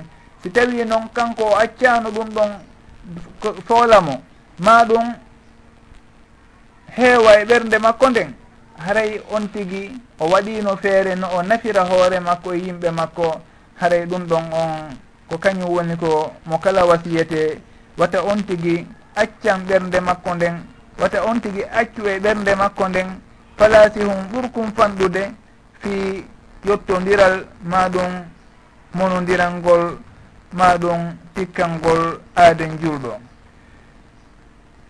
Si 0.43 0.49
tawi 0.51 0.85
noon 0.85 1.09
kanko 1.13 1.43
o 1.43 1.55
accano 1.55 2.09
ɗum 2.11 2.29
ɗon 2.35 2.51
soolamo 3.67 4.21
ma 4.59 4.83
ɗum 4.85 5.05
heewa 6.95 7.41
e 7.41 7.45
ɓernde 7.45 7.77
makko 7.79 8.09
nden. 8.09 8.33
haray 8.77 9.21
on 9.31 9.47
tigi 9.49 9.91
o 10.19 10.25
waɗino 10.29 10.77
feere 10.77 11.15
no 11.15 11.27
o 11.37 11.41
nafira 11.43 11.83
hoore 11.83 12.19
makko 12.19 12.53
e 12.53 12.57
yimɓe 12.57 12.91
makko 12.91 13.41
haray 13.79 14.05
ɗum 14.05 14.23
ɗon 14.27 14.45
on. 14.53 14.97
Ko 15.29 15.37
kañum 15.37 15.69
woni 15.69 15.95
ko 15.97 16.31
mo 16.45 16.57
kala 16.59 16.85
wasiyete 16.85 17.59
wata 17.97 18.21
on 18.23 18.43
tigi 18.47 18.87
accan 19.15 19.65
ɓernde 19.67 19.99
makko 20.01 20.35
nden 20.35 20.63
wata 20.99 21.23
on 21.25 21.39
tigi 21.41 21.63
accu 21.63 22.01
e 22.07 22.19
ɓernde 22.19 22.55
makko 22.55 22.87
nden 22.89 23.07
palasi 23.57 23.99
hum 24.03 24.27
ɓurkum 24.31 24.71
fanɗude 24.75 25.31
fi 25.81 26.23
yottodiral 26.65 27.45
ma 27.63 27.89
ɗum 27.89 28.11
monodiral 28.93 29.53
ngol 29.53 29.97
ma 30.53 30.77
ɗum 30.77 31.15
tikkangol 31.35 32.19
aaden 32.35 32.77
julɗo. 32.81 33.13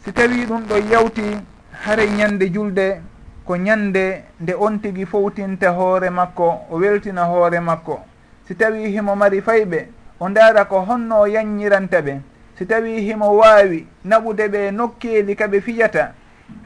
Si 0.04 0.12
tawi 0.14 0.46
ɗum 0.46 0.62
ɗo 0.68 0.76
yawti 0.92 1.38
haray 1.86 2.10
ñande 2.10 2.50
julde 2.54 3.02
ko 3.48 3.56
ñande 3.58 4.24
nde 4.42 4.54
on 4.60 4.80
tigi 4.80 5.06
fowtinta 5.06 5.70
hoore 5.72 6.10
makko 6.10 6.68
o 6.70 6.76
weltina 6.78 7.24
hoore 7.26 7.60
makko. 7.60 8.00
Si 8.48 8.56
tawi 8.56 8.92
himo 8.92 9.16
mari 9.16 9.42
fayɓe 9.42 9.88
o 10.20 10.30
ndaara 10.30 10.66
ko 10.66 10.82
honno 10.82 11.22
o 11.22 11.26
yanñiranta 11.28 12.02
ɓe. 12.02 12.20
Si 12.58 12.66
tawi 12.66 13.02
himo 13.02 13.38
waawi 13.38 13.88
naɓude 14.04 14.48
ɓe 14.48 14.72
nokkeeli 14.72 15.36
kaɓe 15.36 15.62
fiyata 15.62 16.14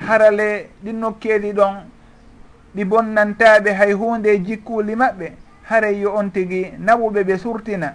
harale 0.08 0.70
ɗi 0.84 0.92
nokkeeli 0.94 1.54
ɗon 1.54 1.76
ɗi 2.76 2.86
bonnantaaɓe 2.86 3.74
hay 3.74 3.92
huunde 3.94 4.40
jikkuuli 4.46 4.96
maɓɓe. 4.96 5.32
Haray 5.70 6.00
yo 6.02 6.16
on 6.16 6.30
tigi 6.32 6.74
naɓuɓe 6.80 7.24
ɓe 7.24 7.38
surtina. 7.38 7.94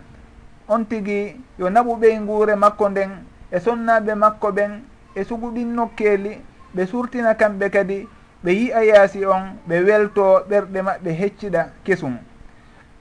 On 0.68 0.84
tigi 0.84 1.34
yo 1.58 1.68
naɓuɓe 1.70 2.20
nguure 2.20 2.54
makko 2.54 2.88
nden 2.88 3.10
e 3.50 3.58
sonnaaɓe 3.60 4.14
makko 4.14 4.52
ɓen 4.52 4.80
e 5.14 5.24
suguɗin 5.24 5.74
nokkeeli 5.74 6.38
ɓe 6.74 6.86
surtina 6.86 7.34
kamɓe 7.34 7.70
kadi 7.70 8.08
ɓe 8.44 8.50
yi'a 8.52 8.80
yaasi 8.84 9.24
on 9.26 9.56
ɓe 9.68 9.80
welto 9.86 10.24
ɓerɗe 10.48 10.82
maɓɓe 10.82 11.10
hecciɗa 11.20 11.62
kesum. 11.84 12.18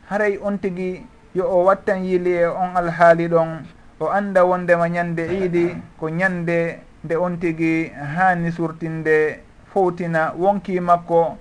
Haray 0.09 0.37
on 0.43 0.57
tigi 0.57 1.05
yo 1.35 1.45
o 1.49 1.63
wattan 1.65 2.03
yili 2.05 2.31
e 2.33 2.45
on 2.45 2.75
alhaali 2.75 3.27
ɗon 3.27 3.63
o 3.99 4.07
anda 4.09 4.45
wondema 4.45 4.87
ñande 4.89 5.23
iidi 5.27 5.75
ko 5.99 6.09
ñande 6.09 6.79
nde 7.03 7.15
on 7.15 7.37
tigi 7.39 7.91
haani 8.15 8.51
surtinde 8.51 9.39
fowtina 9.73 10.33
wonki 10.37 10.79
makko 10.79 11.37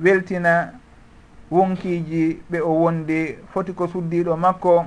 weltina 0.00 0.72
wonkiji 1.50 2.40
ɓe 2.50 2.60
o 2.60 2.72
wondi. 2.82 3.36
Foti 3.52 3.72
ko 3.72 3.86
suddiɗo 3.88 4.36
makko 4.36 4.86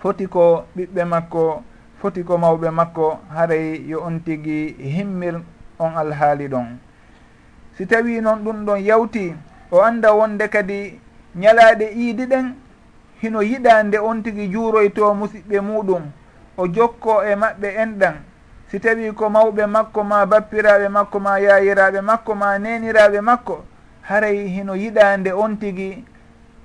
foti 0.00 0.26
ko 0.26 0.64
ɓiɓɓe 0.76 1.04
makko 1.04 1.62
foti 2.00 2.22
ko 2.24 2.38
mawɓe 2.38 2.70
makko 2.70 3.18
haray 3.34 3.82
yo 3.88 4.00
on 4.04 4.20
tigi 4.24 4.74
himmir 4.78 5.40
on 5.78 5.92
alhaali 5.96 6.48
ɗon. 6.48 6.78
si 7.76 7.86
tawi 7.86 8.20
noon 8.20 8.44
ɗum 8.44 8.64
ɗon 8.64 8.80
yawti 8.80 9.34
o 9.70 9.80
anda 9.82 10.12
wonde 10.12 10.48
kadi 10.48 11.00
ñalaaɗe 11.36 11.86
iidi 11.92 12.26
ɗen 12.26 12.54
hino 13.20 13.40
yiɗa 13.42 13.82
nde 13.82 13.98
on 13.98 14.22
tigi 14.22 14.48
juuroyto 14.52 15.14
musidɓe 15.14 15.60
muɗum 15.60 16.02
o 16.56 16.66
jokko 16.68 17.22
e 17.22 17.34
maɓɓe 17.36 17.68
enɗan. 17.82 18.14
Si 18.68 18.80
tawi 18.80 19.12
ko 19.12 19.28
mawɓe 19.30 19.66
makko 19.66 20.02
ma 20.04 20.26
bappiraɓe 20.26 20.88
makko 20.88 21.20
ma 21.20 21.38
yayiraɓe 21.40 22.00
makko 22.00 22.34
ma 22.34 22.58
neniraɓe 22.58 23.20
makko 23.20 23.64
haray 24.02 24.48
hino 24.48 24.74
yiɗa 24.74 25.16
nde 25.16 25.32
on 25.32 25.56
tigi 25.58 26.04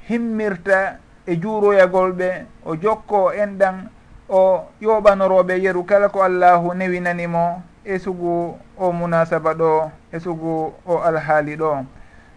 himmirta 0.09 0.97
e 1.25 1.35
juuroyagol 1.35 2.11
ɓe 2.13 2.45
o 2.65 2.75
jokko 2.75 3.31
enɗan 3.33 3.89
o 4.29 4.65
yoɓanoroɓe 4.81 5.59
yeru 5.61 5.83
kala 5.85 6.09
ko 6.09 6.23
allahu 6.23 6.73
newinanimo. 6.73 7.61
e 7.83 7.99
sugu 7.99 8.57
o 8.77 8.91
munasaba 8.91 9.53
ɗo 9.53 9.91
e 10.11 10.19
sugu 10.19 10.73
o 10.85 10.97
alhaali 11.03 11.55
ɗo. 11.55 11.85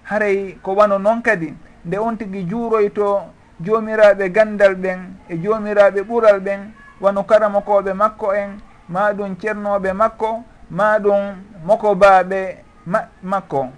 Haray 0.04 0.58
ko 0.62 0.74
wano 0.74 0.98
noon 0.98 1.22
kadi 1.22 1.54
nde 1.84 1.98
on 1.98 2.16
tigui 2.16 2.44
juuroyto 2.44 3.22
joomiraɓe 3.60 4.28
gandal 4.32 4.74
ɓen 4.74 5.00
e 5.28 5.36
joomiraɓe 5.36 6.00
ɓural 6.02 6.40
ɓen 6.40 6.60
wano 7.00 7.22
karamokoɓe 7.22 7.92
makko 7.94 8.34
en 8.34 8.50
ma 8.88 9.12
ɗum 9.12 9.36
ceernoɓe 9.40 9.92
makko 9.92 10.42
ma 10.70 10.98
ɗum 10.98 11.22
moko 11.66 11.94
mokobaɓe 11.94 12.56
ma 12.86 12.98
makko. 13.22 13.68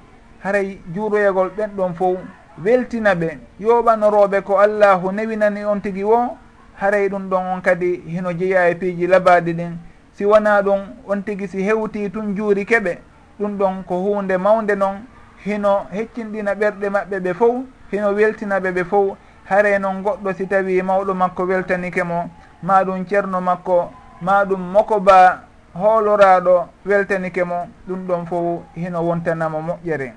Haray 0.43 0.81
juuroyagol 0.95 1.51
ɓen 1.57 1.71
ɗon 1.77 1.95
fof 1.95 2.19
weltina 2.65 3.15
ɓe 3.15 3.39
yoɓanoroɓe 3.61 4.43
ko 4.43 4.59
allahu 4.59 5.13
newinani 5.13 5.65
on 5.65 5.81
tigui 5.81 6.05
wo. 6.05 6.39
Haray 6.81 7.09
ɗum 7.09 7.29
ɗon 7.29 7.47
on 7.55 7.61
kadi 7.61 8.03
hino 8.07 8.33
jeeya 8.33 8.69
e 8.71 8.75
piiji 8.75 9.07
labaɗi 9.07 9.53
ɗin. 9.53 9.79
si 10.17 10.25
wona 10.25 10.63
ɗum 10.63 10.81
on 11.07 11.23
tigi 11.23 11.47
si 11.49 11.63
hewti 11.63 12.11
tun 12.11 12.35
juuri 12.35 12.65
keɓe 12.65 12.99
ɗum 13.39 13.59
ɗon 13.59 13.85
ko 13.87 13.95
hunde 14.01 14.37
mawde 14.39 14.75
noon 14.75 14.97
hino 15.45 15.87
heccinɗina 15.93 16.55
ɓerɗe 16.55 16.89
maɓɓe 16.91 17.21
ɓe 17.21 17.35
fof 17.35 17.55
hino 17.91 18.09
weltinaɓe 18.15 18.71
ɓe 18.73 18.85
fof 18.85 19.17
haare 19.49 19.79
noon 19.79 20.03
goɗɗo 20.03 20.33
si 20.37 20.47
tawi 20.47 20.83
mawɗo 20.83 21.15
makko 21.15 21.43
weltanike 21.47 22.03
mo 22.05 22.31
ma 22.63 22.83
ɗum 22.85 23.05
ceerno 23.07 23.41
makko 23.41 23.93
ma 24.23 24.45
ɗum 24.45 24.61
moko 24.73 25.01
ba 25.01 25.43
hooloraɗo 25.75 26.69
weltanike 26.87 27.45
mo 27.45 27.69
ɗum 27.87 28.07
ɗon 28.07 28.27
fof 28.27 28.63
hino 28.75 29.03
wontanamo 29.03 29.61
moƴƴere. 29.61 30.13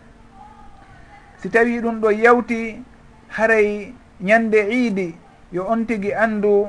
Si 1.37 1.49
tawi 1.49 1.79
ɗum 1.81 1.99
ɗo 2.01 2.11
yawti 2.11 2.83
haray 3.27 3.93
ñande 4.21 4.59
iidi 4.71 5.15
yo 5.51 5.65
on 5.67 5.85
tigi 5.85 6.13
andu 6.13 6.67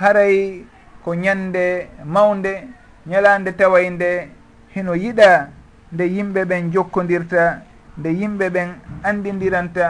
haray 0.00 0.64
ko 1.06 1.14
ñande 1.14 1.86
mawde 2.04 2.66
ñalande 3.06 3.52
tawaynde 3.52 4.28
hino 4.74 4.92
yiɗa 4.94 5.48
nde 5.92 6.04
yimɓe 6.04 6.40
ɓen 6.50 6.72
jokkodirta 6.72 7.62
nde 7.98 8.10
yimɓe 8.10 8.46
ɓen 8.50 8.68
andidiranta. 9.04 9.86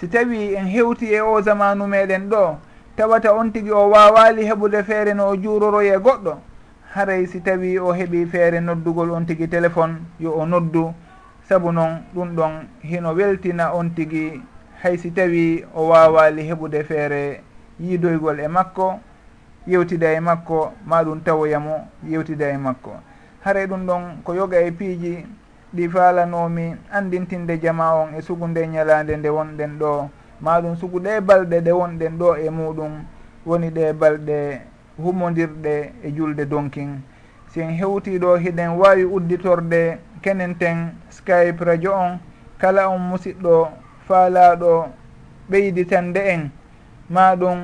Si 0.00 0.08
tawi 0.08 0.56
en 0.58 0.66
hewti 0.66 1.06
e 1.14 1.20
o 1.20 1.40
zamanu 1.40 1.86
meɗen 1.86 2.28
ɗo 2.28 2.58
tawata 2.96 3.32
on 3.34 3.52
tigui 3.52 3.70
o 3.70 3.90
wawali 3.90 4.42
heɓude 4.44 4.82
feere 4.82 5.14
no 5.14 5.28
o 5.28 5.36
juuroroye 5.36 5.96
goɗɗo. 5.98 6.34
Haray 6.94 7.26
si 7.26 7.40
tawi 7.40 7.78
o 7.78 7.92
heeɓi 7.94 8.26
feere 8.26 8.60
noddugol 8.60 9.10
on 9.10 9.24
tigui 9.24 9.46
téléphone 9.48 9.94
yo 10.18 10.32
o 10.32 10.44
noddu. 10.46 10.92
Saabu 11.48 11.70
noon 11.70 12.02
ɗum 12.14 12.34
ɗon 12.34 12.52
hino 12.82 13.14
weltina 13.14 13.72
on 13.72 13.90
tigui 13.94 14.42
hay 14.82 14.98
si 14.98 15.12
tawi 15.12 15.64
o 15.74 15.86
wawali 15.90 16.42
heɓude 16.42 16.82
feere 16.84 17.40
yiidoygol 17.78 18.40
e 18.40 18.48
makko. 18.48 18.98
yewtida 19.66 20.12
e 20.12 20.20
makko 20.20 20.72
ma 20.86 21.02
ɗum 21.04 21.20
tawoyamo 21.20 21.88
yewtida 22.08 22.48
e 22.50 22.56
makko. 22.58 22.92
Haray 23.44 23.66
ɗum 23.66 23.86
ɗon 23.86 24.22
ko 24.24 24.34
yoga 24.34 24.60
e 24.60 24.70
piiji 24.70 25.26
ɗi 25.74 25.88
falanomi 25.88 26.76
andintinde 26.92 27.58
jama 27.60 27.94
on 27.94 28.14
e 28.14 28.22
sugunde 28.22 28.66
ñalande 28.66 29.16
nde 29.16 29.28
wonɗen 29.28 29.78
ɗo. 29.78 30.08
Maɗum 30.40 30.76
sugu 30.76 31.00
ɗe 31.00 31.20
balɗe 31.20 31.60
ɗe 31.60 31.72
wonɗen 31.72 32.18
ɗo 32.18 32.36
e 32.36 32.50
muɗum. 32.50 33.04
Woni 33.46 33.70
ɗe 33.70 33.92
balɗe 33.92 34.60
humodirɗe 34.98 35.92
e 36.04 36.10
julde 36.16 36.44
donkin. 36.46 37.02
Si 37.48 37.60
en 37.60 37.70
hewti 37.70 38.18
ɗo 38.18 38.36
hiɗen 38.36 38.76
wawi 38.78 39.04
udditorde 39.04 39.98
kenenten 40.22 40.92
skype 41.10 41.64
radio 41.64 41.92
on. 41.94 42.18
Kala 42.58 42.88
on 42.88 42.98
musidɗo 43.00 43.68
faalaɗo 44.06 44.88
ɓeyditande 45.50 46.18
en. 46.20 46.50
Maɗum 47.10 47.58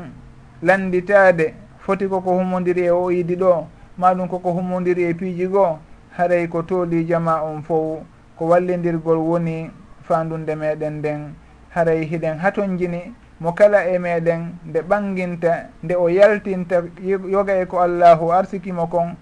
landitade 0.62 1.54
foti 1.82 2.08
koko 2.08 2.38
humodiri 2.38 2.82
e 2.86 2.90
o 2.90 3.10
idi 3.10 3.36
ɗo 3.36 3.66
maɗum 3.98 4.28
koko 4.28 4.52
humodiri 4.52 5.04
e 5.04 5.14
piiji 5.14 5.46
goo 5.46 5.78
haray 6.16 6.46
ko 6.48 6.62
tooli 6.62 7.04
jama 7.04 7.42
on 7.42 7.62
fof 7.62 8.02
ko 8.38 8.46
wallidirgol 8.46 9.18
woni 9.18 9.70
fandunde 10.02 10.54
meɗen 10.54 10.98
nden. 10.98 11.34
Haray 11.74 12.04
hiɗen 12.04 12.38
haton 12.38 12.78
jini 12.78 13.14
mo 13.40 13.52
kala 13.52 13.86
e 13.88 13.98
meɗen 13.98 14.54
nde 14.66 14.80
ɓanginta 14.82 15.68
nde 15.82 15.94
o 15.94 16.08
yaltinta 16.08 16.82
yoga 17.02 17.54
e 17.60 17.66
ko 17.66 17.80
allahu 17.80 18.32
arsikimo 18.32 18.86
kon 18.86 19.16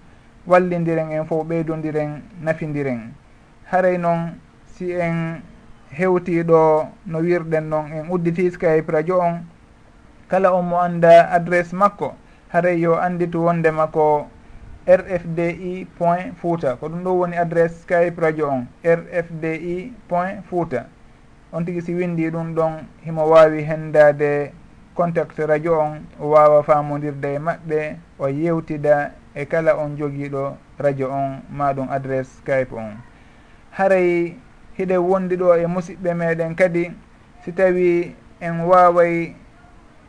wallidiren 0.47 1.11
en 1.11 1.25
fof 1.25 1.47
ɓeydodiren 1.47 2.21
nafidiren 2.41 3.13
haray 3.71 3.97
noon 3.97 4.35
si 4.67 4.91
en 4.91 5.41
hewtiɗo 5.91 6.87
no 7.05 7.19
wirɗen 7.19 7.69
noon 7.69 7.91
en 7.93 8.09
udditi 8.09 8.51
skype 8.51 8.91
radio 8.91 9.19
on. 9.19 9.45
Kala 10.27 10.53
on 10.53 10.63
mo 10.65 10.77
anda 10.79 11.27
adresse 11.31 11.73
makko. 11.73 12.15
haray 12.51 12.81
yo 12.81 12.99
anditu 13.01 13.45
wondema 13.45 13.87
ko 13.87 14.27
rfdi 14.87 15.87
point 15.97 16.35
fouta. 16.35 16.75
Ko 16.75 16.89
ɗum 16.89 17.03
ɗo 17.03 17.11
woni 17.19 17.37
adresse 17.37 17.81
skype 17.83 18.21
radio 18.21 18.49
on 18.49 18.67
rfdi 18.83 19.93
point 20.07 20.43
fouta. 20.49 20.85
On 21.53 21.65
tigui 21.65 21.81
si 21.81 21.93
windi 21.93 22.29
ɗum 22.29 22.53
ɗon 22.55 22.73
himo 23.05 23.29
wawi 23.29 23.63
hendade 23.63 24.51
contact 24.95 25.39
radio 25.39 25.79
on 25.79 26.03
o 26.19 26.29
wawa 26.29 26.63
famodirde 26.63 27.35
e 27.35 27.39
maɓɓe 27.39 27.95
o 28.19 28.27
yewtida 28.27 29.11
e 29.35 29.45
kala 29.45 29.77
on 29.77 29.95
joguiɗo 29.97 30.57
radio 30.77 31.09
on 31.11 31.41
maɗum 31.51 31.87
adresse 31.89 32.37
skype 32.37 32.73
on. 32.75 32.97
Haray 33.71 34.35
hiɗe 34.77 34.97
wondi 34.97 35.35
ɗo 35.37 35.55
e 35.55 35.65
musidɓe 35.67 36.13
meɗen 36.13 36.55
kadi 36.55 36.91
si 37.43 37.51
tawi 37.53 38.15
en 38.41 38.59
waway 38.67 39.35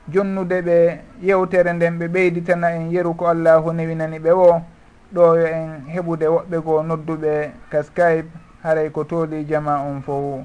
jonnude 0.09 0.63
ɓe 0.63 1.01
yewtere 1.23 1.73
nden 1.73 1.99
ɓe 1.99 2.09
ɓeyditana 2.09 2.75
en 2.77 2.91
yeru 2.91 3.15
ko 3.15 3.27
allahu 3.29 3.73
newinani 3.73 4.19
ɓe 4.19 4.31
o 4.31 4.63
ɗo 5.15 5.37
yo 5.37 5.47
en 5.47 5.71
heɓude 5.95 6.27
woɓɓe 6.27 6.57
goo 6.65 6.83
nodduɓe 6.83 7.53
ka 7.71 7.83
skype 7.83 8.31
haray 8.63 8.91
ko 8.91 9.05
tooli 9.05 9.45
jama 9.45 9.83
on 9.83 10.03
fof 10.03 10.45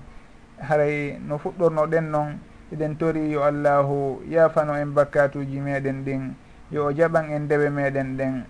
haray 0.60 1.18
no 1.28 1.38
fuɗɗorno 1.38 1.88
ɗen 1.88 2.12
noon 2.12 2.40
eɗen 2.74 2.98
tori 2.98 3.32
yo 3.32 3.44
allahu 3.44 4.22
yaafano 4.30 4.76
en 4.76 4.94
bakkatuji 4.94 5.60
meɗen 5.60 6.04
ɗin 6.06 6.34
yo 6.72 6.86
o 6.86 6.92
jaɓan 6.92 7.32
en 7.32 7.44
ndewe 7.46 7.70
meɗen 7.70 8.18
ɗen 8.18 8.44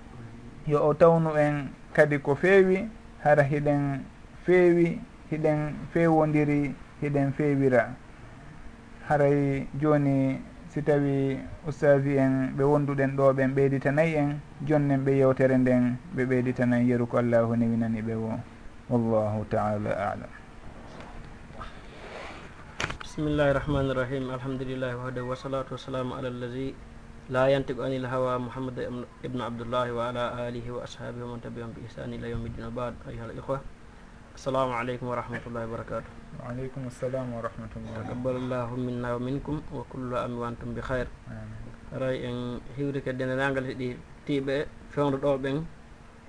yo 0.68 0.80
o 0.84 0.94
tawnu 0.94 1.36
en 1.38 1.70
kadi 1.94 2.20
ko 2.20 2.36
feewi 2.36 2.90
hara 3.24 3.44
hiɗen 3.44 4.04
feewi 4.46 5.00
hiɗen 5.32 5.74
feewodiri 5.94 6.76
hiɗen 7.02 7.34
feewira. 7.34 7.96
Haray 9.08 9.68
joni 9.80 10.42
si 10.70 10.82
tawi 10.84 11.40
ustaji 11.68 12.18
en 12.18 12.52
ɓe 12.58 12.64
wonduɗen 12.64 13.16
ɗo 13.18 13.34
ɓen 13.34 13.54
ɓeyditanayi 13.56 14.14
en 14.16 14.40
jonnen 14.68 15.04
ɓe 15.06 15.12
yewtere 15.18 15.58
nden 15.58 15.96
ɓe 16.16 16.22
ɓeyditanayi 16.30 16.90
yeru 16.90 17.08
ko 17.08 17.18
allahu 17.18 17.56
newinani 17.56 18.02
ɓe 18.02 18.14
wo 18.16 18.32
wallahu 18.90 19.46
taala 19.50 19.92
alam. 20.12 20.32
Bisimillahi 23.02 23.54
rahmani 23.58 23.90
irrahim 23.92 24.30
alhamdulillahi 24.30 24.96
wahda 24.96 25.22
wasalatu 25.24 25.74
wassalamu 25.74 26.14
ala 26.20 26.30
allazi 26.30 26.76
la 27.30 27.48
yantiqu 27.50 27.82
anil 27.82 28.06
hawa 28.06 28.40
mouhammad 28.40 28.78
ibnu 29.24 29.42
abdoullahi 29.44 29.92
wa 29.92 30.10
ala 30.12 30.36
alihi 30.48 30.70
wa 30.72 30.84
ashabihi 30.84 31.24
wa 31.24 31.32
man 31.36 31.42
tabiahum 31.42 31.74
bi 31.74 31.82
ihsani 31.88 32.16
ila 32.22 32.28
yaumi 32.28 32.50
dine 32.54 32.68
o 32.68 32.72
bad. 32.72 32.94
Ayuha 33.08 33.26
al 33.26 33.36
ihwa 33.36 33.58
assalamu 34.38 34.70
aleykum 34.78 35.10
wa 35.10 35.18
rahmatullahi 35.18 35.66
wa 35.66 35.74
barakatu 35.82 36.10
waaleykum 36.38 36.86
assalam 36.86 37.26
wa 37.34 37.42
rahmatullah 37.42 38.06
takabbalallahu 38.06 38.74
minna 38.78 39.18
wa 39.18 39.20
minkum 39.26 39.66
wa 39.74 39.82
kullu 39.90 40.14
ami 40.14 40.38
wantum 40.38 40.78
bi 40.78 40.82
hayre 40.86 41.10
aray 41.90 42.22
en 42.22 42.62
hiwri 42.78 43.02
kadi 43.02 43.18
dendagal 43.18 43.66
heɗi 43.66 43.98
tiiɓe 44.30 44.70
fewdoɗoɓen 44.94 45.58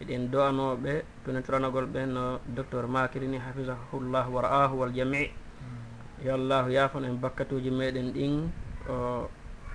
eɗen 0.01 0.23
dowanoɓe 0.33 1.05
toneturanagol 1.21 1.85
ɓe 1.93 2.01
no 2.09 2.41
docteur 2.57 2.89
makiri 2.89 3.29
ni 3.29 3.37
hafisahullah 3.37 4.25
wa 4.33 4.41
ra'ahu 4.41 4.81
wal 4.89 4.93
jami 4.97 5.29
mm. 5.29 6.25
yo 6.25 6.33
allahu 6.33 6.73
yafan 6.73 7.05
en 7.05 7.21
bakkatuji 7.21 7.69
meɗen 7.71 8.17
ɗin 8.17 8.49
o 8.89 9.29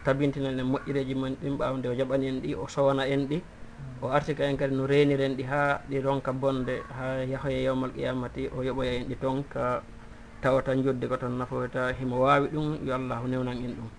tabintinan 0.03 0.57
en 0.57 0.65
moƴƴireji 0.73 1.13
men 1.13 1.37
ɗin 1.37 1.53
ɓawde 1.61 1.85
o 1.85 1.93
jaɓani 1.93 2.25
en 2.27 2.37
ɗi 2.41 2.55
o 2.57 2.65
sowana 2.65 3.05
en 3.05 3.29
ɗi. 3.29 3.37
o 4.01 4.07
arti 4.11 4.35
ka 4.35 4.43
en 4.43 4.57
kadi 4.57 4.75
no 4.75 4.85
reniren 4.85 5.35
ɗi 5.37 5.43
ha 5.47 5.79
ɗi 5.89 5.97
ronka 6.03 6.31
bonde 6.33 6.75
ha 6.97 7.23
yahoye 7.23 7.63
yewmal 7.63 7.91
qiyamati 7.95 8.49
o 8.55 8.61
yoɓoya 8.63 8.91
en 8.99 9.05
ɗi 9.09 9.15
toon 9.21 9.43
ka 9.49 9.81
tawata 10.41 10.75
joddi 10.75 11.07
ko 11.07 11.15
tan 11.17 11.37
nafoyta 11.39 11.93
himo 11.99 12.19
wawi 12.19 12.47
ɗum 12.53 12.67
yo 12.85 12.93
allahu 12.95 13.27
newnan 13.27 13.57
en 13.65 13.73
ɗum. 13.77 13.89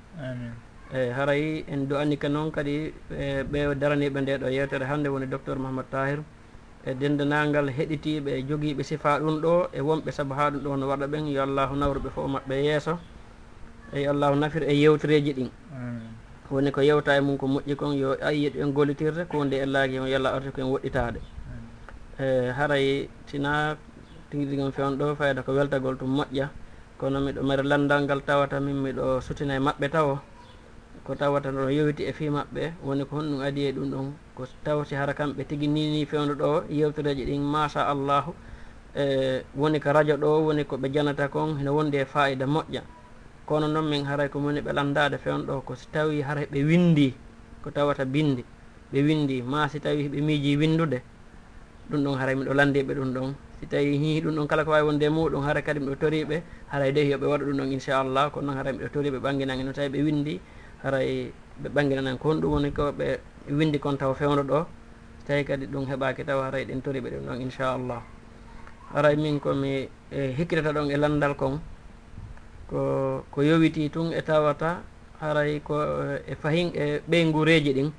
Eyi 0.93 1.11
haray 1.17 1.65
en 1.69 1.89
do 1.89 1.97
annika 1.97 2.29
noon 2.29 2.51
kadi 2.53 2.93
e 3.11 3.43
ɓe 3.51 3.75
daraniɓe 3.81 4.21
nde 4.21 4.33
ɗo 4.43 4.49
yewtere 4.53 4.85
hannde 4.85 5.09
woni 5.09 5.27
docteur 5.27 5.57
mahamadou 5.59 5.91
tahir 5.91 6.21
e 6.85 6.93
dendanangal 6.95 7.69
heɗitiɓe 7.73 8.29
e 8.39 8.43
jogiiɓe 8.49 8.83
sifa 8.85 9.19
ɗum 9.21 9.41
ɗo 9.41 9.69
e 9.73 9.81
wonɓe 9.81 10.11
saabu 10.13 10.35
ha 10.35 10.51
ɗum 10.51 10.61
ɗo 10.65 10.77
no 10.77 10.85
waɗa 10.87 11.07
ɓen 11.09 11.25
yo 11.33 11.43
allahu 11.43 11.75
nawruɓe 11.77 12.11
fof 12.15 12.29
maɓɓe 12.29 12.55
yeeso 12.69 12.99
eyi 13.95 14.07
allahu 14.07 14.35
nafir 14.37 14.63
e 14.69 14.75
yewtereji 14.77 15.33
ɗin. 15.33 15.51
woni 16.51 16.71
ko 16.71 16.81
yewta 16.81 17.17
e 17.17 17.21
mum 17.21 17.37
ko 17.39 17.47
moƴƴi 17.47 17.77
kon 17.77 17.97
yo 17.97 18.17
ayiyeɗo 18.21 18.61
en 18.63 18.73
gollitirde 18.73 19.25
ko 19.29 19.39
wonde 19.39 19.55
e 19.57 19.65
on 19.99 20.09
yo 20.09 20.27
arti 20.27 20.51
ko 20.51 20.61
en 20.61 20.71
woɗɗitade 20.73 21.21
e 22.19 22.51
haray 22.57 23.09
tina 23.27 23.77
tigi 24.31 24.47
ɗigon 24.47 24.73
fewn 24.73 24.99
ɗo 24.99 25.15
fayda 25.17 25.43
ko 25.43 25.53
weltagol 25.53 25.97
tum 25.97 26.11
moƴƴa. 26.19 26.49
Kono 26.99 27.21
miɗo 27.21 27.43
mari 27.43 27.63
landal 27.63 28.03
ngal 28.05 28.21
tawata 28.23 28.61
min 28.61 28.77
miɗo 28.83 29.21
sutina 29.21 29.55
e 29.57 29.59
maɓɓe 29.59 29.91
tawo 29.91 30.19
ko 31.05 31.15
tawata 31.15 31.51
ɗon 31.51 31.71
yewti 31.71 32.03
e 32.07 32.13
fi 32.13 32.31
maɓɓe 32.31 32.73
woni 32.83 33.05
ko 33.05 33.17
honɗum 33.17 33.41
adi 33.43 33.67
e 33.67 33.73
ɗum 33.73 33.91
ɗon. 33.91 34.13
Ko 34.35 34.47
tawti 34.65 34.95
hara 34.95 35.13
kamɓe 35.15 35.45
tigi 35.47 35.67
nini 35.69 36.07
fewndo 36.07 36.35
ɗo 36.35 36.65
yewtereji 36.71 37.25
ɗin 37.27 37.43
machallahu 37.43 38.35
e 38.95 39.43
woni 39.57 39.81
ko 39.81 39.93
radio 39.93 40.17
ɗo 40.17 40.45
woni 40.47 40.65
koɓe 40.65 40.93
janata 40.93 41.29
kon 41.29 41.57
hene 41.59 41.71
wondi 41.71 41.97
e 41.99 42.05
fayida 42.05 42.47
moƴƴa. 42.47 42.83
kono 43.47 43.67
noon 43.69 43.89
min 43.89 44.05
haray 44.05 44.29
ko 44.29 44.39
moni 44.39 44.61
ɓelandade 44.61 45.19
fewn 45.19 45.47
ɗo 45.47 45.63
ko 45.65 45.75
si 45.75 45.87
tawi 45.93 46.23
haray 46.23 46.47
ɓe 46.47 46.65
windi 46.65 47.15
ko 47.63 47.71
tawata 47.71 48.05
bindi 48.05 48.45
ɓe 48.93 48.99
windi 49.03 49.43
ma 49.43 49.69
si 49.69 49.81
tawi 49.81 50.09
ɓe 50.09 50.21
miiji 50.21 50.57
windude 50.57 51.03
ɗum 51.91 52.05
ɗon 52.05 52.17
haray 52.19 52.35
miɗo 52.35 52.55
landiɓe 52.55 52.95
ɗum 52.95 53.13
ɗon. 53.15 53.35
Si 53.61 53.67
tawi 53.67 53.99
hihi 53.99 54.21
ɗum 54.23 54.35
ɗon 54.37 54.47
kala 54.49 54.65
ko 54.65 54.71
wawi 54.71 54.85
wonde 54.87 55.03
e 55.05 55.09
muɗum 55.09 55.43
haara 55.45 55.63
kadi 55.63 55.81
miɗo 55.81 55.97
toriɓe 55.97 56.43
haray 56.73 56.93
de 56.93 57.01
yoɓe 57.11 57.27
waɗa 57.27 57.45
ɗum 57.45 57.57
ɗon 57.59 57.73
inchallah. 57.73 58.31
Kono 58.33 58.47
noon 58.47 58.57
haray 58.57 58.73
miɗo 58.73 58.89
toriɓe 58.89 59.19
ɓanginange 59.21 59.65
no 59.65 59.73
tawi 59.73 59.89
ɓe 59.89 60.03
windi 60.03 60.41
haray 60.83 61.33
ɓe 61.63 61.69
ɓanginanan 61.69 62.19
ko 62.19 62.29
honɗum 62.31 62.51
woni 62.53 62.73
ko 62.73 62.93
ɓe 62.93 63.19
windi 63.51 63.79
kon 63.79 63.97
taw 63.99 64.15
fewno 64.15 64.43
ɗo. 64.43 64.67
So 65.21 65.27
tawi 65.27 65.45
kadi 65.45 65.67
ɗum 65.67 65.85
heɓaki 65.87 66.25
taw 66.25 66.41
haray 66.41 66.65
ɗen 66.65 66.81
toriɓe 66.83 67.09
ɗum 67.11 67.25
ɗon 67.27 67.41
inchallah. 67.41 68.03
Haray 68.95 69.17
min 69.17 69.41
komi 69.41 69.89
eh, 70.11 70.33
hikkitata 70.37 70.73
ɗon 70.73 70.91
e 70.91 70.97
landal 70.97 71.37
kon. 71.37 71.61
ko 72.71 73.25
ko 73.31 73.39
yowiti 73.43 73.91
tun 73.91 74.13
e 74.13 74.21
tawata 74.23 74.83
haray 75.21 75.61
ko 75.61 75.75
e 76.27 76.35
fahin 76.35 76.73
e 76.75 77.01
ɓeygureji 77.09 77.73
ɗin. 77.75 77.91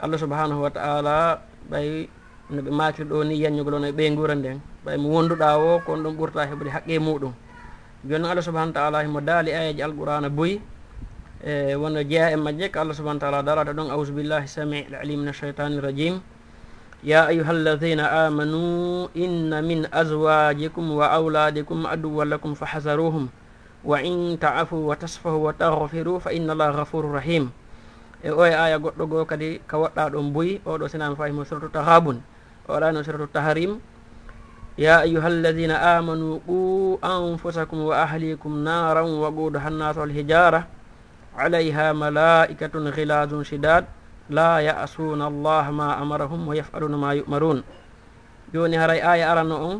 Allah 0.00 0.18
subahanahu 0.18 0.62
wa 0.62 0.70
taala 0.70 1.42
ɓay 1.70 2.08
no 2.50 2.60
ɓe 2.62 2.70
makiri 2.70 3.08
ɗo 3.08 3.24
ni 3.24 3.40
yanñugol 3.42 3.74
on 3.74 3.84
e 3.84 3.92
ɓeygura 3.92 4.34
nden. 4.34 4.60
Ɓay 4.84 4.96
mo 4.98 5.08
wonduɗa 5.14 5.58
o 5.58 5.80
kon 5.86 6.02
ɗum 6.02 6.16
ɓurta 6.16 6.46
heɓude 6.46 6.70
haqqe 6.70 6.98
muɗum. 6.98 7.32
Joni 8.04 8.20
noon 8.20 8.30
allah 8.36 8.44
subahanahu 8.44 8.74
taala 8.76 9.00
himo 9.02 9.20
daali 9.20 9.50
ayaji 9.52 9.80
alqurana 9.82 10.28
boyi 10.28 10.60
e 11.44 11.74
wono 11.76 12.00
jeeya 12.04 12.32
e 12.32 12.36
majje 12.36 12.72
ko 12.72 12.80
allah 12.80 12.94
subahana 12.96 13.20
taala 13.20 13.42
darata 13.44 13.72
ɗon 13.72 13.92
ausubillahi 13.92 14.48
samii 14.48 14.88
lalim 14.92 15.20
min 15.20 15.28
alcheitani 15.28 15.76
irrajim 15.76 16.20
ya 17.04 17.28
ayuha 17.28 17.52
alladina 17.52 18.28
amanu 18.28 19.08
inna 19.12 19.60
min 19.60 19.84
azwajikum 19.92 20.96
wa 20.96 21.12
auladikum 21.12 21.84
aduwan 21.84 22.28
lakum 22.32 22.56
fa 22.56 22.64
hasaruhum 22.64 23.28
wa 23.84 24.00
in 24.00 24.40
ta'afu 24.40 24.88
wa 24.88 24.96
tasfahu 24.96 25.44
wa 25.44 25.52
tahfiru 25.52 26.18
fa 26.20 26.32
inna 26.32 26.56
allaha 26.56 26.82
gafuru 26.82 27.12
rahim. 27.12 27.52
E 28.24 28.32
o 28.32 28.40
e 28.40 28.50
aya 28.50 28.80
goɗɗo 28.80 29.04
goo 29.04 29.24
kadi 29.28 29.60
ka 29.68 29.76
woɗɗa 29.76 30.10
ɗon 30.16 30.32
boyi 30.32 30.60
oɗo 30.64 30.88
sinami 30.88 31.14
fayimo 31.16 31.44
suratu 31.44 31.68
tahabun 31.68 32.24
o 32.64 32.72
waɗano 32.72 33.04
suratu 33.04 33.28
tahrim. 33.28 33.80
Ya 34.80 35.04
ayuha 35.04 35.28
alladina 35.28 36.00
amanu 36.00 36.40
qu 36.42 36.98
anfusakum 36.98 37.92
wa 37.92 38.02
ahlikum 38.02 38.64
naran 38.64 39.06
wa 39.06 39.28
waqudu 39.30 39.60
hannasu 39.60 40.02
alhijara 40.02 40.66
alayha 41.36 41.94
malaikatun 41.94 42.90
ghiladun 42.90 43.44
shidad 43.44 43.86
la 44.30 44.58
ya'suna 44.64 45.28
allah 45.28 45.64
ma 45.74 45.98
amarahum 46.00 46.46
wa 46.48 46.54
yaf'aluna 46.56 46.96
ma 46.96 47.10
yu'marun 47.12 47.60
joni 48.54 48.76
haray 48.78 49.02
aya 49.02 49.28
arano 49.34 49.56
on 49.60 49.76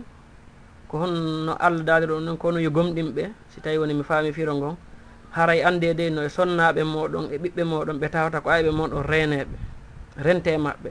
ko 0.94 1.02
honno 1.02 1.58
allah 1.58 1.82
daadiro 1.82 2.14
ɗum 2.22 2.26
ɗon 2.26 2.36
kono 2.38 2.58
yo 2.62 2.70
gomɗinɓe 2.70 3.22
si 3.50 3.58
tawi 3.60 3.78
woni 3.82 3.94
mi 3.98 4.04
faami 4.06 4.30
firo 4.30 4.54
ngon 4.54 4.76
haray 5.34 5.58
ande 5.66 5.90
de 5.90 6.06
no 6.10 6.22
e 6.22 6.28
sonnaɓe 6.30 6.86
moɗon 6.86 7.34
e 7.34 7.38
ɓiɓɓe 7.42 7.62
moɗon 7.66 7.98
ɓe 7.98 8.08
tawata 8.14 8.38
ko 8.40 8.48
ayɓe 8.50 8.70
moɗon 8.70 9.02
reneɓe 9.02 9.56
rente 10.22 10.54
maɓɓe. 10.56 10.90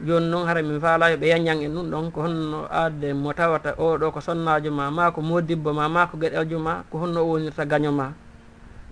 Joni 0.00 0.26
noon 0.32 0.46
haray 0.48 0.62
mi 0.64 0.80
faala 0.80 1.12
yoɓe 1.12 1.26
yañan 1.28 1.60
en 1.60 1.74
ɗum 1.76 1.90
ɗon 1.92 2.10
ko 2.10 2.20
honno 2.24 2.58
adde 2.72 3.12
mo 3.12 3.32
tawata 3.36 3.76
oɗo 3.76 4.12
ko 4.12 4.20
sonnajo 4.20 4.70
ma 4.72 4.90
ma 4.90 5.12
ko 5.12 5.20
modibbo 5.20 5.74
ma 5.76 5.86
ma 5.88 6.06
ko 6.08 6.16
gueɗeljo 6.16 6.58
ma 6.58 6.82
ko 6.90 6.98
honno 7.04 7.20
o 7.20 7.36
wonirta 7.36 7.66
gaño 7.68 7.92
ma. 7.92 8.14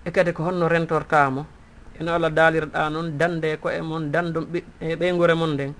E 0.05 0.11
kadi 0.11 0.33
ko 0.33 0.43
honno 0.43 0.69
rentortamo 0.69 1.45
eno 1.99 2.13
allah 2.13 2.29
daalirɗa 2.29 2.89
noon 2.93 3.17
dande 3.17 3.57
ko 3.57 3.69
e 3.73 3.81
mon 3.81 4.11
dandum 4.13 4.45
ɓiɓɓe 4.53 4.95
ɓeygure 5.01 5.33
mon 5.33 5.53
nden. 5.57 5.73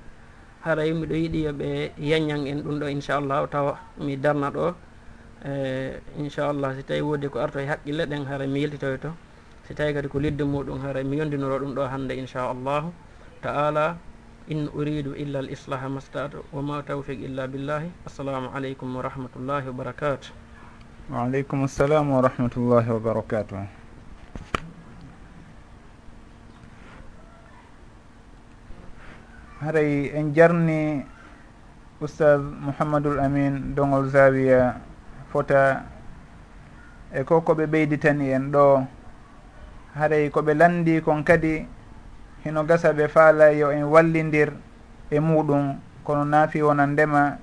haray 0.63 0.91
miɗo 0.93 1.15
yiiɗi 1.15 1.39
yoɓe 1.45 1.91
yañan 1.97 2.47
en 2.47 2.61
ɗum 2.63 2.79
ɗo 2.79 2.87
inchallahu 2.89 3.47
tawa 3.49 3.79
mi 3.97 4.17
darna 4.17 4.51
ɗo 4.51 4.75
e 5.45 5.99
inchallah 6.17 6.75
si 6.75 6.83
tawi 6.83 7.01
woodi 7.01 7.29
ko 7.29 7.39
arto 7.39 7.59
e 7.59 7.65
haqqille 7.65 8.05
ɗen 8.05 8.25
haara 8.25 8.47
mi 8.47 8.59
yeltitoy 8.61 8.97
to. 8.99 9.13
Si 9.67 9.73
tawi 9.73 9.93
kadi 9.93 10.07
ko 10.07 10.19
lidde 10.19 10.43
muɗum 10.43 10.81
haara 10.81 11.03
mi 11.03 11.17
yondinoro 11.17 11.59
ɗum 11.59 11.75
ɗo 11.75 11.87
hannde 11.87 12.13
inchallahu 12.17 12.91
taala. 13.41 13.97
In 14.49 14.67
uridu 14.73 15.13
illa 15.13 15.39
l 15.45 15.49
islaha 15.53 15.87
mastatu 15.87 16.41
wa 16.51 16.61
ma 16.61 16.81
tawfiq 16.81 17.21
illa 17.21 17.47
billahi. 17.47 17.91
Assalamu 18.05 18.49
aleykum 18.49 18.95
wa 18.95 19.01
rahmatullahi 19.05 19.67
wa 19.69 19.73
barakatu 19.83 20.33
waaleykum 21.09 21.63
assalam 21.63 22.09
wa 22.09 22.21
rahmatullahi 22.21 22.89
wa 22.89 22.99
barakatuh. 22.99 23.78
haray 29.61 30.11
en 30.15 30.31
jarni 30.33 31.03
oustad 32.01 32.39
mouhamadoul 32.39 33.19
amin 33.19 33.75
dongol 33.75 34.07
zawiya 34.07 34.79
fota 35.31 35.83
e 37.11 37.23
ko 37.23 37.41
koɓe 37.41 37.65
ɓeyditani 37.67 38.31
en 38.31 38.51
ɗo. 38.51 38.87
Haray 39.95 40.29
koɓe 40.29 40.53
landi 40.53 41.01
kon 41.01 41.23
kadi 41.23 41.67
hino 42.43 42.63
gasa 42.63 42.93
ɓe 42.93 43.07
faala 43.07 43.51
yo 43.51 43.71
en 43.71 43.83
wallidir 43.83 44.53
e 45.11 45.19
muɗum 45.19 45.75
kono 46.03 46.23
naafi 46.25 46.61
wona 46.61 46.85
ndema. 46.87 47.37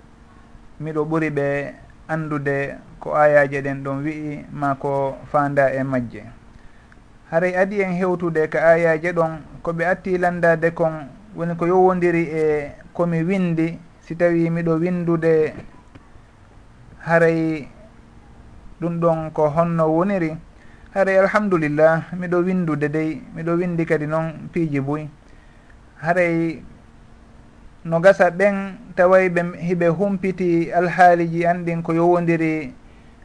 Miɗo 0.80 1.04
ɓuri 1.04 1.30
ɓe 1.30 1.74
andude 2.08 2.78
ko 3.00 3.14
ayaji 3.14 3.60
ɗen 3.60 3.82
ɗon 3.84 4.04
wi'i 4.04 4.44
ma 4.52 4.74
ko 4.74 5.16
fanda 5.30 5.70
e 5.72 5.82
majje. 5.82 6.22
Haray 7.30 7.56
adi 7.56 7.82
en 7.82 7.92
hewtude 7.92 8.48
ka 8.48 8.58
ayaji 8.72 9.12
ɗon 9.12 9.32
koɓe 9.62 9.84
atti 9.84 10.18
landade 10.18 10.70
kon 10.74 10.92
woni 11.36 11.54
ko 11.56 11.66
yowodiri 11.66 12.22
e 12.32 12.72
komi 12.92 13.22
windi 13.22 13.78
si 14.00 14.16
tawi 14.16 14.50
miɗo 14.50 14.80
windude 14.80 15.54
haray 17.04 17.68
ɗum 18.80 19.00
ɗon 19.00 19.30
ko 19.32 19.48
honno 19.50 19.84
woniri. 19.88 20.36
Haray 20.94 21.18
alhamdulillah 21.18 22.08
miɗo 22.16 22.38
windude 22.44 22.88
dey 22.88 23.20
miɗo 23.34 23.52
windi 23.58 23.84
kadi 23.84 24.06
noon 24.06 24.48
piiji 24.52 24.80
boy 24.80 25.08
haray 26.00 26.62
no 27.84 28.00
gasa 28.00 28.30
ɓen 28.30 28.78
taway 28.96 29.28
ɓe 29.28 29.42
hiɓe 29.60 29.86
humpiti 29.88 30.72
alhaaliji 30.72 31.44
anɗin 31.46 31.82
ko 31.82 31.92
yowodiri 31.92 32.72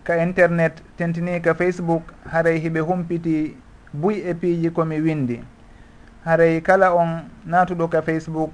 ka 0.03 0.17
internet 0.23 0.83
tentini 0.97 1.39
ka 1.41 1.53
facebook 1.53 2.03
haray 2.31 2.59
hiɓe 2.59 2.79
humpiti 2.79 3.55
buy 3.93 4.15
e 4.19 4.33
piiji 4.33 4.69
komi 4.71 4.99
windi. 4.99 5.39
haray 6.25 6.61
kala 6.61 6.93
on 6.95 7.29
natuɗo 7.45 7.87
ka 7.89 8.01
facebook 8.01 8.51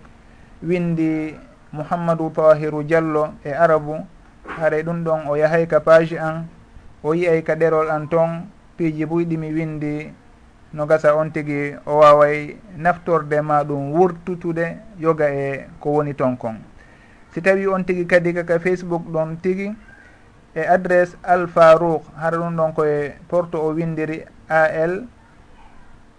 windi 0.63 1.35
mouhammadou 1.73 2.29
tahiru 2.31 2.83
diallo 2.83 3.33
e 3.43 3.51
arabu. 3.51 4.05
Haray 4.47 4.83
ɗum 4.83 5.03
ɗon 5.03 5.27
o 5.27 5.35
yahay 5.35 5.67
ka 5.67 5.79
page 5.79 6.13
an 6.15 6.47
o 7.03 7.13
yiyay 7.13 7.43
ka 7.43 7.55
ɗerol 7.55 7.89
an 7.91 8.07
toon 8.09 8.47
piiji 8.77 9.05
buyɗimi 9.05 9.51
windi 9.53 10.11
no 10.73 10.85
gasa 10.85 11.15
on 11.15 11.29
tigui 11.31 11.75
o 11.85 11.99
waway 11.99 12.57
naftorde 12.77 13.41
ma 13.43 13.63
ɗum 13.63 13.91
wurtutude 13.91 14.77
yoga 14.99 15.29
e 15.29 15.67
ko 15.79 15.89
woni 15.91 16.13
ton 16.15 16.37
kon. 16.37 16.55
Si 17.33 17.41
tawi 17.41 17.67
on 17.67 17.83
tigui 17.83 18.07
kadi 18.07 18.33
kaka 18.33 18.59
facebook 18.59 19.03
ɗon 19.11 19.37
tigui 19.41 19.75
e 20.55 20.61
adresse 20.61 21.17
alfarouk 21.23 22.03
hara 22.15 22.37
ɗum 22.37 22.55
ɗon 22.55 22.73
koye 22.73 23.13
porte 23.27 23.55
o 23.55 23.73
windiri 23.73 24.23
al 24.49 25.03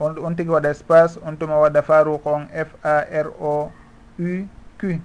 on 0.00 0.18
on 0.24 0.34
tigui 0.36 0.54
waɗa 0.54 0.70
espace 0.70 1.18
on 1.26 1.36
tuma 1.36 1.56
waɗa 1.58 1.82
farouk 1.82 2.26
on 2.26 2.48
f 2.52 2.68
a 2.84 3.04
r 3.10 3.28
o 3.40 3.70
u 4.18 4.46
q. 4.78 5.00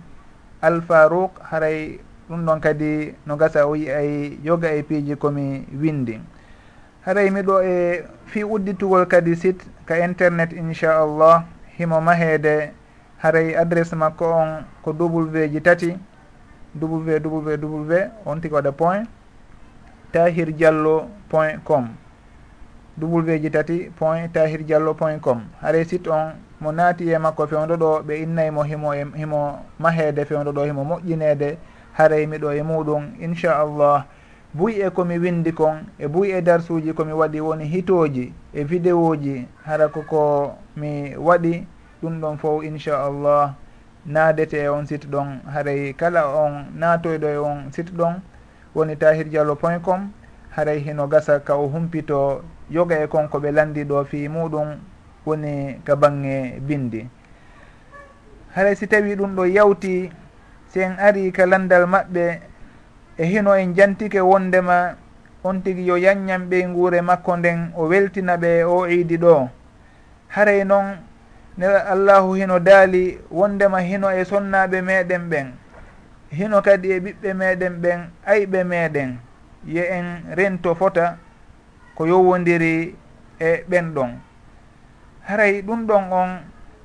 Alfarouk 0.62 1.39
haray 1.43 1.99
ɗum 2.29 2.45
ɗon 2.45 2.60
kadi 2.62 3.15
no 3.25 3.36
gasa 3.36 3.67
o 3.67 3.75
yi 3.75 3.89
ay 3.91 4.38
yoga 4.43 4.71
e 4.71 4.84
piiji 4.84 5.15
komi 5.15 5.65
windi. 5.82 6.21
Haray 7.06 7.29
miɗo 7.29 7.62
e 7.63 8.03
fi 8.25 8.43
udditugol 8.43 9.06
kadi 9.08 9.36
site 9.36 9.65
ka 9.86 9.97
internet 9.97 10.53
inchallah 10.53 11.43
himo 11.77 12.01
maheede. 12.01 12.71
Haray 13.17 13.56
adresse 13.56 13.95
makko 13.95 14.25
on 14.32 14.65
ko 14.84 14.91
w 14.93 15.47
ji 15.51 15.62
tati 15.62 15.97
www 16.79 18.12
on 18.25 18.41
tigi 18.41 18.53
waɗa 18.56 18.71
point 18.71 19.10
tahir 20.12 20.51
diallo 20.53 21.10
point 21.29 21.63
com. 21.65 21.89
duɓulbeji 22.97 23.49
tati 23.51 23.91
point 23.99 24.34
tahir 24.34 24.63
diallo 24.63 24.93
point 24.93 25.21
com 25.21 25.41
haray 25.62 25.86
site 25.86 26.08
on 26.08 26.34
mo 26.62 26.71
naati 26.71 27.10
e 27.10 27.17
makko 27.17 27.47
fewdo 27.47 27.75
ɗo 27.75 28.03
ɓe 28.08 28.23
innaymo 28.23 28.63
himo 28.63 28.93
e 28.95 29.06
himo 29.15 29.60
maheede 29.79 30.25
fewdo 30.25 30.51
ɗo 30.51 30.65
himo 30.65 30.84
moƴƴinede 30.84 31.58
haray 31.93 32.25
miɗo 32.25 32.53
e 32.53 32.62
muɗum 32.63 33.03
inchallah 33.19 34.06
buy 34.53 34.82
e 34.86 34.89
komi 34.89 35.17
windi 35.17 35.51
kon 35.51 35.86
e 35.97 36.08
buy 36.08 36.32
e 36.32 36.41
darsuji 36.41 36.93
komi 36.93 37.13
waɗi 37.13 37.41
woni 37.41 37.65
hitoji 37.65 38.34
e 38.53 38.63
vidéo 38.63 39.15
ji 39.15 39.47
hara 39.65 39.89
koko 39.89 40.56
mi 40.75 41.15
waɗi 41.17 41.65
ɗum 42.03 42.21
ɗon 42.21 42.38
fof 42.38 42.63
inchallah 42.63 43.56
naadete 44.06 44.53
e 44.63 44.67
on 44.69 44.86
site 44.86 45.08
ɗon 45.08 45.41
haray 45.53 45.93
kala 45.93 46.27
on 46.27 46.65
naatoyɗo 46.77 47.27
e 47.27 47.38
on 47.38 47.71
site 47.71 47.91
ɗon 47.91 48.21
woni 48.75 48.95
tahir 48.95 49.25
diallo 49.29 49.56
point 49.56 49.82
com 49.82 50.12
haray 50.49 50.79
hino 50.79 51.08
gasa 51.08 51.39
ka 51.39 51.56
o 51.56 51.67
humpito 51.67 52.43
yoga 52.69 53.04
e 53.04 53.08
konko 53.08 53.39
ɓe 53.39 53.52
landi 53.52 53.84
ɗo 53.84 54.06
fi 54.06 54.28
muɗum 54.30 54.67
woni 55.26 55.80
ka 55.86 55.95
bange 55.95 56.60
bindi. 56.60 57.08
Haray 58.56 58.76
si 58.76 58.88
tawi 58.88 59.15
ɗum 59.15 59.36
ɗo 59.36 59.45
yawti 59.45 60.12
si 60.67 60.80
en 60.80 60.97
ari 60.99 61.32
ka 61.32 61.45
landal 61.45 61.86
maɓɓe 61.86 62.39
e 63.17 63.23
hino 63.26 63.54
en 63.56 63.73
jantike 63.76 64.21
wondema 64.21 64.95
on 65.43 65.62
tigui 65.62 65.86
yo 65.86 65.97
yanñam 65.97 66.49
ɓey 66.49 66.65
nguure 66.67 67.02
makko 67.02 67.38
nden 67.38 67.71
o 67.76 67.88
weltina 67.88 68.38
ɓe 68.38 68.63
o 68.63 68.88
iidi 68.88 69.17
ɗo. 69.17 69.49
Haray 70.28 70.63
noon 70.63 70.97
ne 71.58 71.65
allahu 71.65 72.34
hino 72.36 72.60
daali 72.60 73.19
wondema 73.32 73.82
hino 73.82 74.10
e 74.12 74.23
sonnaɓe 74.26 74.82
meɗen 74.82 75.30
ɓen. 75.30 75.47
Hino 76.32 76.62
kadi 76.62 76.91
e 76.91 76.99
ɓiɓɓe 76.99 77.34
meɗen 77.34 77.73
ɓen 77.82 77.99
ayɓe 78.26 78.63
meɗen 78.63 79.17
ye 79.65 79.82
en 79.82 80.36
rento 80.36 80.76
fota 80.76 81.17
ko 81.95 82.06
yowwodiri 82.08 82.95
e 83.39 83.63
ɓen 83.69 83.93
ɗon 83.93 84.12
haray 85.23 85.62
ɗum 85.62 85.88
ɗon 85.88 86.12
on 86.12 86.29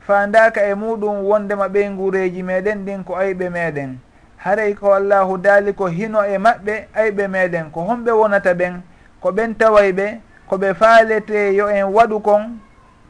fandaka 0.09 0.62
e 0.62 0.75
muɗum 0.75 1.25
wondema 1.25 1.68
ɓey 1.68 1.88
guureji 1.97 2.42
meɗen 2.42 2.85
ɗin 2.85 3.05
ko 3.05 3.14
ayɓe 3.16 3.51
meɗen. 3.51 3.99
Haray 4.37 4.75
ko 4.75 4.94
allahu 4.94 5.38
daali 5.38 5.73
ko 5.73 5.87
hino 5.87 6.25
e 6.25 6.38
maɓɓe 6.38 6.75
ayɓe 6.94 7.29
meɗen 7.29 7.71
ko 7.71 7.81
homɓe 7.81 8.11
wonata 8.12 8.55
ɓen 8.55 8.81
ko 9.21 9.33
ɓen 9.33 9.55
taway 9.59 9.92
ɓe 9.92 10.21
koɓe 10.49 10.75
faalete 10.75 11.55
yo 11.55 11.68
en 11.68 11.85
waɗu 11.92 12.21
kon 12.21 12.59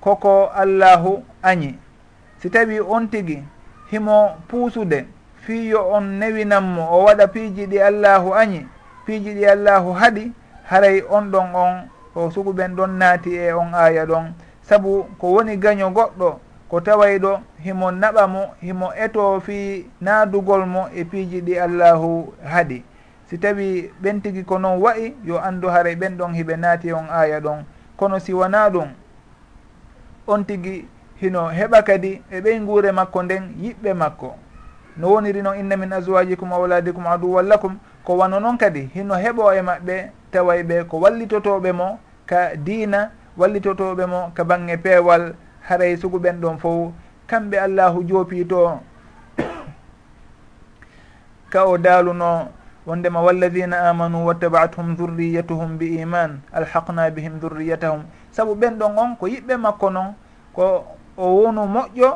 koko 0.01 0.51
allahu 0.55 1.23
añi. 1.43 1.79
Si 2.39 2.51
tawi 2.51 2.81
on 2.81 3.07
tigi 3.09 3.43
himo 3.91 4.31
puusude 4.49 5.07
fii 5.47 5.69
yo 5.69 5.91
on 5.93 6.19
newinanmo 6.19 6.83
o 6.91 7.05
waɗa 7.05 7.27
piiji 7.29 7.67
ɗi 7.67 7.79
allahu 7.81 8.35
añi 8.35 8.67
piiji 9.07 9.35
ɗi 9.35 9.47
allahu 9.47 9.93
haɗi 9.93 10.33
haray 10.71 11.03
on 11.11 11.31
ɗon 11.33 11.55
on 11.55 11.89
o 12.15 12.31
sukuɓen 12.31 12.77
ɗon 12.77 12.91
naati 12.99 13.37
e 13.37 13.53
on 13.53 13.73
aaya 13.75 14.05
ɗon. 14.07 14.33
Saabu 14.63 15.07
ko 15.19 15.27
woni 15.33 15.57
gaño 15.57 15.91
goɗɗo 15.91 16.39
ko 16.69 16.81
tawayɗo 16.81 17.41
himo 17.65 17.91
naɓa 17.91 18.27
mo 18.29 18.43
himo 18.61 18.93
eto 19.05 19.41
fi 19.41 19.87
naadugol 20.01 20.67
mo 20.67 20.89
e 20.95 21.05
piiji 21.05 21.41
ɗi 21.41 21.59
allahu 21.59 22.33
haɗi. 22.45 22.83
Si 23.27 23.39
tawi 23.39 23.91
ɓen 24.03 24.21
tigi 24.23 24.45
ko 24.45 24.59
noon 24.59 24.81
wayi 24.81 25.17
yo 25.25 25.39
anndu 25.41 25.69
haray 25.69 25.95
ɓen 25.97 26.17
ɗon 26.17 26.35
hiɓe 26.35 26.57
naati 26.57 26.89
e 26.89 26.93
on 26.93 27.09
aaya 27.11 27.41
ɗon. 27.41 27.65
Kono 27.97 28.19
si 28.19 28.33
wona 28.33 28.71
ɗum 28.71 28.89
on 30.27 30.45
tigi 30.45 30.89
hino 31.21 31.49
heɓa 31.49 31.83
kadi 31.83 32.23
e 32.31 32.41
ɓey 32.41 32.61
nguure 32.61 32.93
makko 32.93 33.23
nden 33.23 33.55
yiɓɓe 33.63 33.95
makko. 33.95 34.35
No 34.97 35.09
woniri 35.13 35.43
noon 35.43 35.59
inna 35.59 35.77
min 35.77 35.93
aswajikum 35.93 36.53
awladikum 36.53 37.07
aduwallakum 37.07 37.79
ko 38.09 38.17
wano 38.17 38.41
noon 38.41 38.57
kadi 38.57 38.89
hino 38.97 39.15
heɓo 39.21 39.53
e 39.53 39.61
maɓɓe 39.69 39.97
taway 40.33 40.61
ɓe 40.69 40.77
ko 40.89 40.97
wallitotoɓe 41.05 41.71
mo 41.77 41.89
ka 42.31 42.57
diina 42.57 43.01
wallitotoɓe 43.37 44.05
mo 44.13 44.21
ka 44.37 44.43
bange 44.49 44.77
peewal 44.85 45.23
haray 45.69 45.93
sugu 46.01 46.17
ɓen 46.25 46.41
ɗon 46.41 46.57
fof 46.63 46.93
kamɓe 47.29 47.57
allahu 47.67 47.99
joopito 48.09 48.81
ka 51.53 51.61
o 51.69 51.77
daaluno 51.77 52.49
wondema 52.87 53.21
walladina 53.21 53.77
amanu 53.93 54.25
wattabaathum 54.27 54.97
dhurriyatuhum 54.97 55.77
bi 55.79 56.01
iman 56.01 56.41
alhaqna 56.53 57.11
bihim 57.13 57.37
dhurriyatahum 57.41 58.03
saabu 58.33 58.55
ɓen 58.57 58.79
ɗon 58.81 58.97
on 58.99 59.17
ko 59.21 59.27
yiɓɓe 59.29 59.55
makko 59.61 59.91
noon 59.91 60.15
ko 60.57 60.97
o 61.17 61.25
wonu 61.45 61.61
moƴƴo 61.69 62.11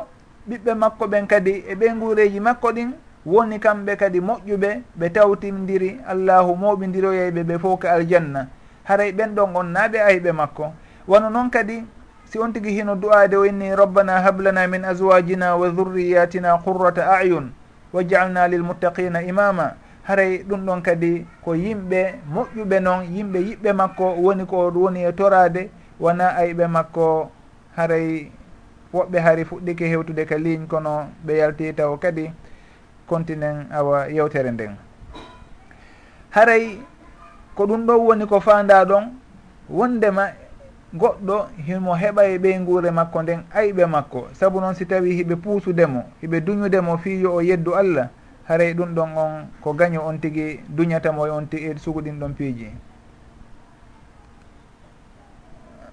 ɓiɓɓe 0.49 0.73
makko 0.73 1.05
ɓen 1.07 1.27
kadi 1.27 1.63
e 1.69 1.75
ɓe 1.75 1.85
guureji 1.99 2.39
makko 2.39 2.71
ɗin 2.73 2.91
woni 3.25 3.59
kamɓe 3.59 3.95
kadi 3.95 4.19
moƴƴuɓe 4.19 4.81
ɓe 4.99 5.09
tawtindiri 5.13 5.99
allahu 6.07 6.55
mawɓidiroyeyɓe 6.55 7.43
ɓe 7.43 7.57
fof 7.59 7.79
ka 7.79 7.91
aljanna. 7.93 8.47
Haray 8.83 9.11
ɓen 9.11 9.35
ɗon 9.35 9.55
on 9.55 9.63
naa 9.71 9.87
ɓe 9.87 9.99
ayiɓe 10.01 10.31
makko. 10.31 10.73
Wano 11.07 11.29
noon 11.29 11.49
kadi 11.49 11.83
si 12.25 12.39
on 12.39 12.51
tigi 12.53 12.71
hino 12.71 12.95
du'ade 12.95 13.35
o 13.37 13.45
inni 13.45 13.75
rabbana 13.75 14.21
hablana 14.21 14.67
min 14.67 14.83
aswajina 14.85 15.55
wa 15.55 15.69
dhurriyatina 15.69 16.57
qurrata 16.63 17.07
ayun 17.17 17.51
wajjalna 17.93 18.47
lilmuttaqina 18.47 19.21
imama. 19.23 19.73
Haray 20.03 20.43
ɗum 20.43 20.65
ɗon 20.65 20.81
kadi 20.81 21.25
ko 21.43 21.53
yimɓe 21.55 22.13
moƴƴuɓe 22.33 22.79
noon 22.81 23.03
yimɓe 23.15 23.39
yiɓɓe 23.39 23.73
makko 23.73 24.15
woni 24.19 24.45
ko 24.45 24.69
woni 24.75 25.03
e 25.05 25.11
torade 25.13 25.69
wona 25.99 26.35
ayiɓe 26.35 26.67
makko. 26.67 27.31
Haray 27.75 28.31
woɓɓe 28.93 29.19
hari 29.19 29.43
fuɗɗike 29.45 29.87
hewtude 29.87 30.25
ka 30.25 30.35
ligne 30.37 30.67
kono 30.67 31.07
ɓe 31.25 31.37
yalti 31.37 31.73
taw 31.73 31.95
kadi. 31.97 32.29
continen 33.07 33.67
awa 33.71 34.07
yewtere 34.07 34.51
nden. 34.51 34.75
Haray 36.29 36.77
ko 37.55 37.65
ɗum 37.67 37.85
ɗo 37.85 37.97
woni 37.97 38.25
ko 38.25 38.39
fanda 38.39 38.85
ɗon 38.85 39.11
wondema 39.69 40.29
goɗɗo 40.93 41.47
himo 41.65 41.93
heɓa 41.95 42.23
e 42.25 42.37
ɓeyngure 42.37 42.91
makko 42.91 43.21
nden 43.23 43.43
ayɓe 43.53 43.85
makko. 43.85 44.27
Saabu 44.33 44.59
noon 44.61 44.75
si 44.75 44.85
tawi 44.85 45.15
hiɓe 45.23 45.35
puusudemo 45.35 46.03
hiɓe 46.21 46.41
duñudemo 46.41 46.97
fi 46.97 47.21
yo 47.21 47.33
o 47.35 47.41
yeddu 47.41 47.73
allah 47.75 48.09
haray 48.47 48.73
ɗum 48.73 48.93
ɗon 48.95 49.17
on 49.17 49.47
ko 49.61 49.73
gaño 49.73 50.01
on 50.05 50.17
tigi 50.19 50.59
duñatamo 50.69 51.27
e 51.27 51.29
on 51.29 51.45
tigi 51.47 51.67
e 51.69 51.77
suguɗin 51.77 52.19
ɗon 52.19 52.33
piiji. 52.33 52.69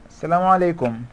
Salamu 0.09 0.53
aleykum. 0.53 1.05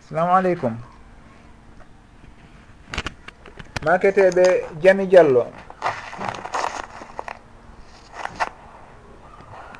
Salamu 0.00 0.32
aleykum. 0.36 0.89
maketeɓe 3.84 4.44
jami 4.82 5.06
diallo. 5.06 5.46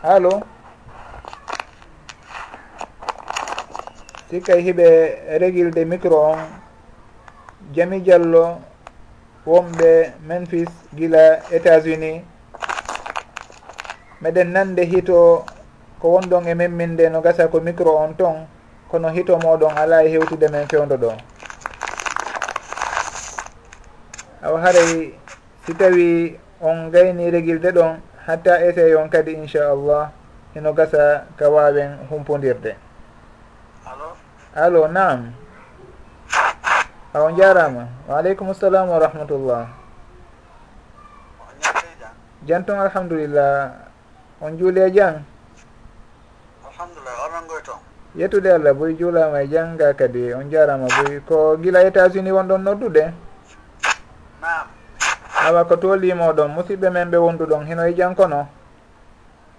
Allo 0.02 0.40
sikkay 4.30 4.60
hiɓe 4.62 4.86
régilde 5.40 5.84
micro 5.84 6.16
on. 6.32 6.38
Jami 7.74 8.00
diallo 8.00 8.58
wonɓe 9.46 10.12
memphis 10.28 10.68
gila 10.96 11.22
états 11.52 11.84
unis 11.86 12.22
meɗen 14.22 14.52
nande 14.52 14.82
hito 14.84 15.44
ko 16.00 16.08
wonɗon 16.08 16.46
e 16.48 16.54
memminde 16.54 17.08
no 17.10 17.20
gasa 17.20 17.48
ko 17.48 17.60
micro 17.60 17.96
on 17.96 18.14
ton 18.14 18.46
kono 18.90 19.08
hito 19.08 19.36
moɗon 19.38 19.76
ala 19.76 20.04
e 20.04 20.08
hewtude 20.08 20.48
men 20.48 20.66
fewdo 20.68 20.96
ɗo 20.96 21.12
aw 24.42 24.54
haray 24.56 25.14
si 25.66 25.72
tawi 25.74 26.38
on 26.60 26.90
gayni 26.90 27.30
regilde 27.30 27.72
ɗon 27.72 28.00
hatta 28.26 28.60
essay 28.64 28.94
on 28.94 29.08
kadi 29.08 29.34
inchallah 29.36 30.10
ino 30.56 30.72
gasa 30.72 31.26
ka 31.36 31.48
wawen 31.48 31.98
humpodirde 32.10 32.76
allo 33.84 34.16
alo 34.54 34.82
nam 34.88 35.32
a 37.12 37.18
jarama 37.34 37.88
waaleykum 38.06 38.54
salam 38.54 38.86
wa 38.86 38.98
rahmatullah. 39.02 39.80
Janton 42.46 42.78
alhamdulillah. 42.80 43.74
On 44.40 44.56
juule 44.56 44.88
jang? 44.94 45.20
Alhamdulillah 46.64 47.16
onon 47.28 47.44
goy 47.44 47.60
ton 47.60 47.80
yettude 48.16 48.48
allah 48.48 48.72
boy 48.72 48.96
juulama 48.96 49.44
e 49.44 49.46
jangga 49.52 49.92
kadi 49.92 50.32
on 50.32 50.48
jarama 50.48 50.88
boy 50.88 51.20
ko 51.28 51.60
gila 51.60 51.84
états 51.84 52.16
unis 52.16 52.32
wonɗon 52.32 52.64
noddude? 52.64 53.12
awa 55.46 55.64
ko 55.64 55.76
tolimoɗon 55.76 56.50
musidɓe 56.54 56.90
men 56.90 57.10
ɓe 57.10 57.16
wonduɗon 57.16 57.66
hino 57.66 57.82
e 57.86 57.92
jankono 57.94 58.46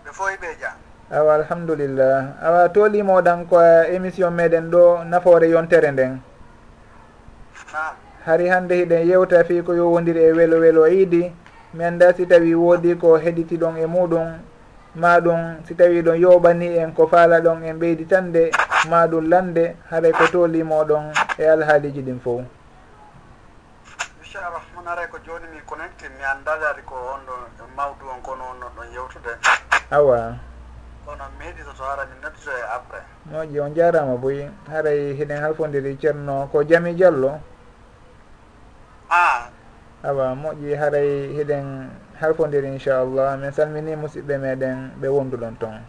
ɓe 0.05 0.09
fo 0.13 0.23
ɓe 0.41 0.49
ja 0.61 0.71
awa 1.11 1.35
alhamdulillah. 1.43 2.39
Awa 2.39 2.69
tolimoɗan 2.69 3.43
ko 3.49 3.59
e, 3.59 3.95
émission 3.95 4.31
meɗen 4.31 4.71
ɗo 4.71 5.03
nafoore 5.03 5.49
yontere 5.49 5.91
nden? 5.91 6.21
Hari 8.25 8.47
hande 8.47 8.71
hiɗen 8.75 9.07
yewta 9.07 9.43
fi 9.43 9.61
ko 9.61 9.73
yowodiri 9.75 10.23
e 10.23 10.31
welo 10.31 10.59
welo 10.59 10.87
iidi 10.87 11.33
mi 11.73 11.83
annda 11.83 12.13
si 12.15 12.25
tawi 12.25 12.55
woodi 12.55 12.95
ko 12.95 13.17
heɗitiɗon 13.17 13.77
e 13.77 13.85
muɗum 13.85 14.27
ma 14.95 15.19
ɗum 15.19 15.65
si 15.67 15.75
tawi 15.75 16.01
ɗon 16.01 16.15
yoɓani 16.19 16.77
en 16.79 16.93
ko 16.93 17.07
faala 17.07 17.41
ɗon 17.41 17.63
en 17.63 17.79
ɓeyditande 17.79 18.51
ma 18.89 19.07
ɗum 19.07 19.27
lande 19.29 19.75
haray 19.89 20.11
ko 20.11 20.27
tolimoɗon 20.31 21.11
e 21.37 21.43
alhaaliji 21.43 22.01
ɗin 22.01 22.19
fof 22.23 22.41
naray 24.91 25.07
ko 25.07 25.23
joni 25.23 25.47
mi 25.47 25.63
connecti 25.63 26.03
mi 26.11 26.19
annda 26.19 26.51
ko 26.83 26.95
on 27.15 27.23
ɗo 27.23 27.63
mawdu 27.77 28.11
on 28.11 28.19
kono 28.21 28.43
on 28.51 28.59
non 28.59 28.71
ɗon 28.75 28.91
yewtude. 28.91 29.39
Awa. 29.89 30.35
Kono 31.05 31.23
mi 31.39 31.45
heɗi 31.47 31.63
hara 31.79 32.03
mi 32.05 32.15
noddito 32.19 32.51
e 32.51 32.61
après 32.75 33.03
moƴƴi 33.31 33.59
on 33.61 33.73
jarama 33.73 34.17
boyi 34.17 34.51
haray 34.67 35.15
hiɗen 35.15 35.39
halfodiri 35.41 35.95
ceerno 35.97 36.49
ko 36.51 36.63
jami 36.63 36.93
diallo 36.93 37.39
a. 39.09 39.47
Awa 40.03 40.35
moƴƴi 40.35 40.75
haray 40.75 41.39
hiɗen 41.39 41.89
halfodiri 42.19 42.67
inchallah. 42.67 43.37
Min 43.37 43.51
salmini 43.51 43.95
musidɓe 43.95 44.37
meɗen 44.37 44.91
ɓe 44.99 45.07
wonduɗon 45.07 45.55
toon 45.59 45.79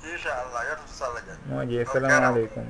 inchallah 0.00 0.64
yettoto 0.64 0.88
sallah 0.88 1.20
dia 1.28 1.36
moƴƴi 1.52 1.82
assalamu 1.84 2.26
aleykum. 2.26 2.64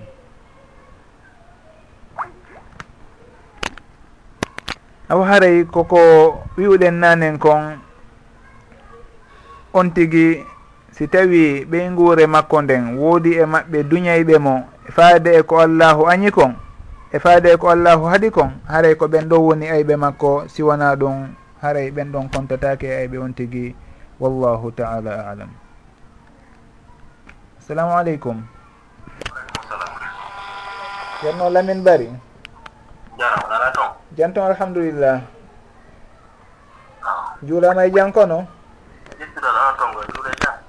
aw 5.04 5.20
haray 5.20 5.64
koko 5.68 6.00
wiwɗen 6.56 6.96
nanen 6.96 7.36
kon 7.38 7.76
on 9.76 9.90
tigi 9.92 10.40
si 10.96 11.04
tawi 11.08 11.64
ɓey 11.70 11.90
nguure 11.92 12.24
makko 12.26 12.62
nden 12.62 12.96
woodi 12.96 13.30
e 13.36 13.44
maɓɓe 13.52 13.78
duñayɓe 13.90 14.34
mo 14.46 14.54
e 14.88 14.92
faade 14.96 15.30
e 15.36 15.42
ko 15.42 15.54
allahu 15.60 16.02
añi 16.12 16.30
kon 16.30 16.52
e 17.12 17.18
faade 17.18 17.48
e 17.52 17.56
ko 17.56 17.66
allahu 17.74 18.04
haɗi 18.08 18.28
kon 18.30 18.50
haray 18.70 18.94
ko 18.96 19.04
ɓen 19.12 19.28
ɗo 19.28 19.36
woni 19.46 19.66
ayɓe 19.68 19.94
makko 19.96 20.48
siwana 20.48 20.96
ɗum 21.00 21.16
haray 21.62 21.90
ɓen 21.90 22.08
ɗon 22.12 22.28
kontatake 22.32 22.86
e 22.88 22.96
ayɓe 23.04 23.16
on 23.18 23.32
tigi 23.34 23.76
wallahu 24.20 24.70
taala 24.72 25.28
alam. 25.30 25.50
Assalamu 27.60 27.92
aleykum. 27.92 28.38
Ceerno 31.20 31.50
lamin 31.50 31.82
bari. 31.84 32.08
Jarama 33.18 33.48
ala 33.56 33.68
toon 33.72 34.03
janton 34.16 34.46
alhamdulillah. 34.46 35.20
Juulama 37.42 37.84
e 37.84 37.90
jankono 37.90 38.46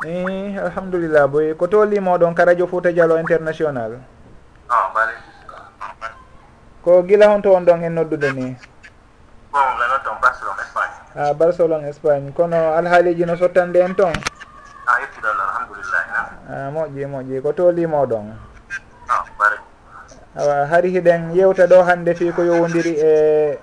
i 0.05 0.09
eh, 0.11 0.57
alhamdulillah 0.61 1.27
boy. 1.29 1.53
Ko 1.55 1.67
to 1.67 1.85
limoɗon 1.85 2.35
ka 2.35 2.45
radio 2.45 2.67
fouta 2.67 2.91
dialo 2.91 3.17
international. 3.19 4.01
Ko 6.83 7.01
gila 7.03 7.27
honto 7.33 7.53
on 7.53 7.65
ɗon 7.65 7.83
en 7.83 7.93
noddude 7.95 8.31
ni? 8.33 8.55
A 11.15 11.29
ah, 11.29 11.33
barcelone 11.33 11.87
espagne. 11.89 12.31
Kono 12.35 12.75
alhaaliji 12.75 13.25
no 13.25 13.35
sottande 13.37 13.79
en 13.79 13.95
toon 13.95 14.13
a 14.85 14.93
ah, 16.49 16.69
moƴƴi 16.73 17.05
moƴƴi. 17.09 17.41
Ko 17.41 17.51
to 17.53 17.71
limoɗon 17.71 18.54
hari 20.35 20.91
hiɗen 20.91 21.35
yewta 21.35 21.67
ɗo 21.67 21.83
hande 21.83 22.13
fi 22.15 22.31
ko 22.31 22.43
yowodiri 22.43 22.95
e 22.99 23.59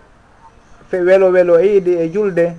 fe 0.89 1.01
welo 1.01 1.31
welo 1.31 1.59
e 1.61 1.67
iidi 1.67 1.97
e 1.99 2.09
julde. 2.11 2.57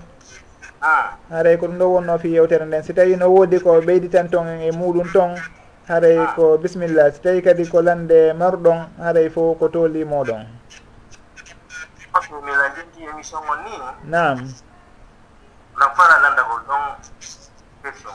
Haray 1.29 1.57
ko 1.57 1.67
ɗum 1.67 1.77
ɗo 1.77 1.85
wonno 1.93 2.17
fi 2.19 2.29
yewtere 2.29 2.65
nden. 2.65 2.83
Si 2.83 2.93
tawi 2.93 3.15
no 3.15 3.27
woodi 3.29 3.59
ko 3.59 3.81
ɓeyditan 3.81 4.29
ton 4.29 4.47
e 4.47 4.71
muɗum 4.71 5.11
ton 5.13 5.35
haray 5.87 6.17
ko 6.35 6.57
bisimilla. 6.57 7.11
Si 7.11 7.21
tawi 7.21 7.41
kadi 7.41 7.67
ko 7.67 7.81
lande 7.81 8.33
marɗon 8.33 8.87
haray 8.99 9.29
fo 9.29 9.55
ko 9.55 9.67
tooli 9.69 10.03
moɗon. 10.05 10.45
Bismillah 12.13 12.69
jetti 12.75 13.03
émission 13.09 13.39
ngon 13.41 13.59
ni 13.65 13.73
nam 14.05 14.37
nam 15.79 15.89
fala 15.97 16.21
landagol 16.21 16.61
ɗon 16.67 16.83
question 17.81 18.13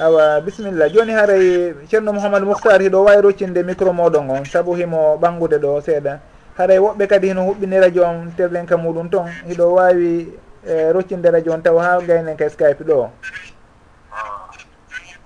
awa 0.00 0.40
bisimilla 0.40 0.88
joni 0.88 1.12
haray 1.12 1.74
ceerno 1.88 2.12
mouhamadou 2.12 2.46
mouhtar 2.48 2.80
hiɗo 2.80 3.04
wawi 3.04 3.20
roccinde 3.22 3.62
micro 3.62 3.92
moɗon 3.92 4.30
on. 4.30 4.44
Saabu 4.44 4.74
himo 4.74 5.16
ɓangude 5.20 5.58
ɗo 5.60 5.80
seeɗa. 5.84 6.18
Haray 6.56 6.78
woɓɓe 6.78 7.06
kadi 7.06 7.28
hino 7.28 7.42
huɓɓini 7.44 7.80
radio 7.80 8.02
on 8.04 8.32
terlenka 8.36 8.76
muɗum 8.76 9.10
toon 9.10 9.28
hiɗo 9.48 9.64
wawi 9.76 10.32
e 10.66 10.92
roccinde 10.92 11.30
radio 11.30 11.52
on 11.52 11.62
taw 11.62 11.76
ha 11.78 12.00
gaynen 12.00 12.36
ka 12.36 12.48
skype 12.48 12.80
ɗo. 12.84 13.10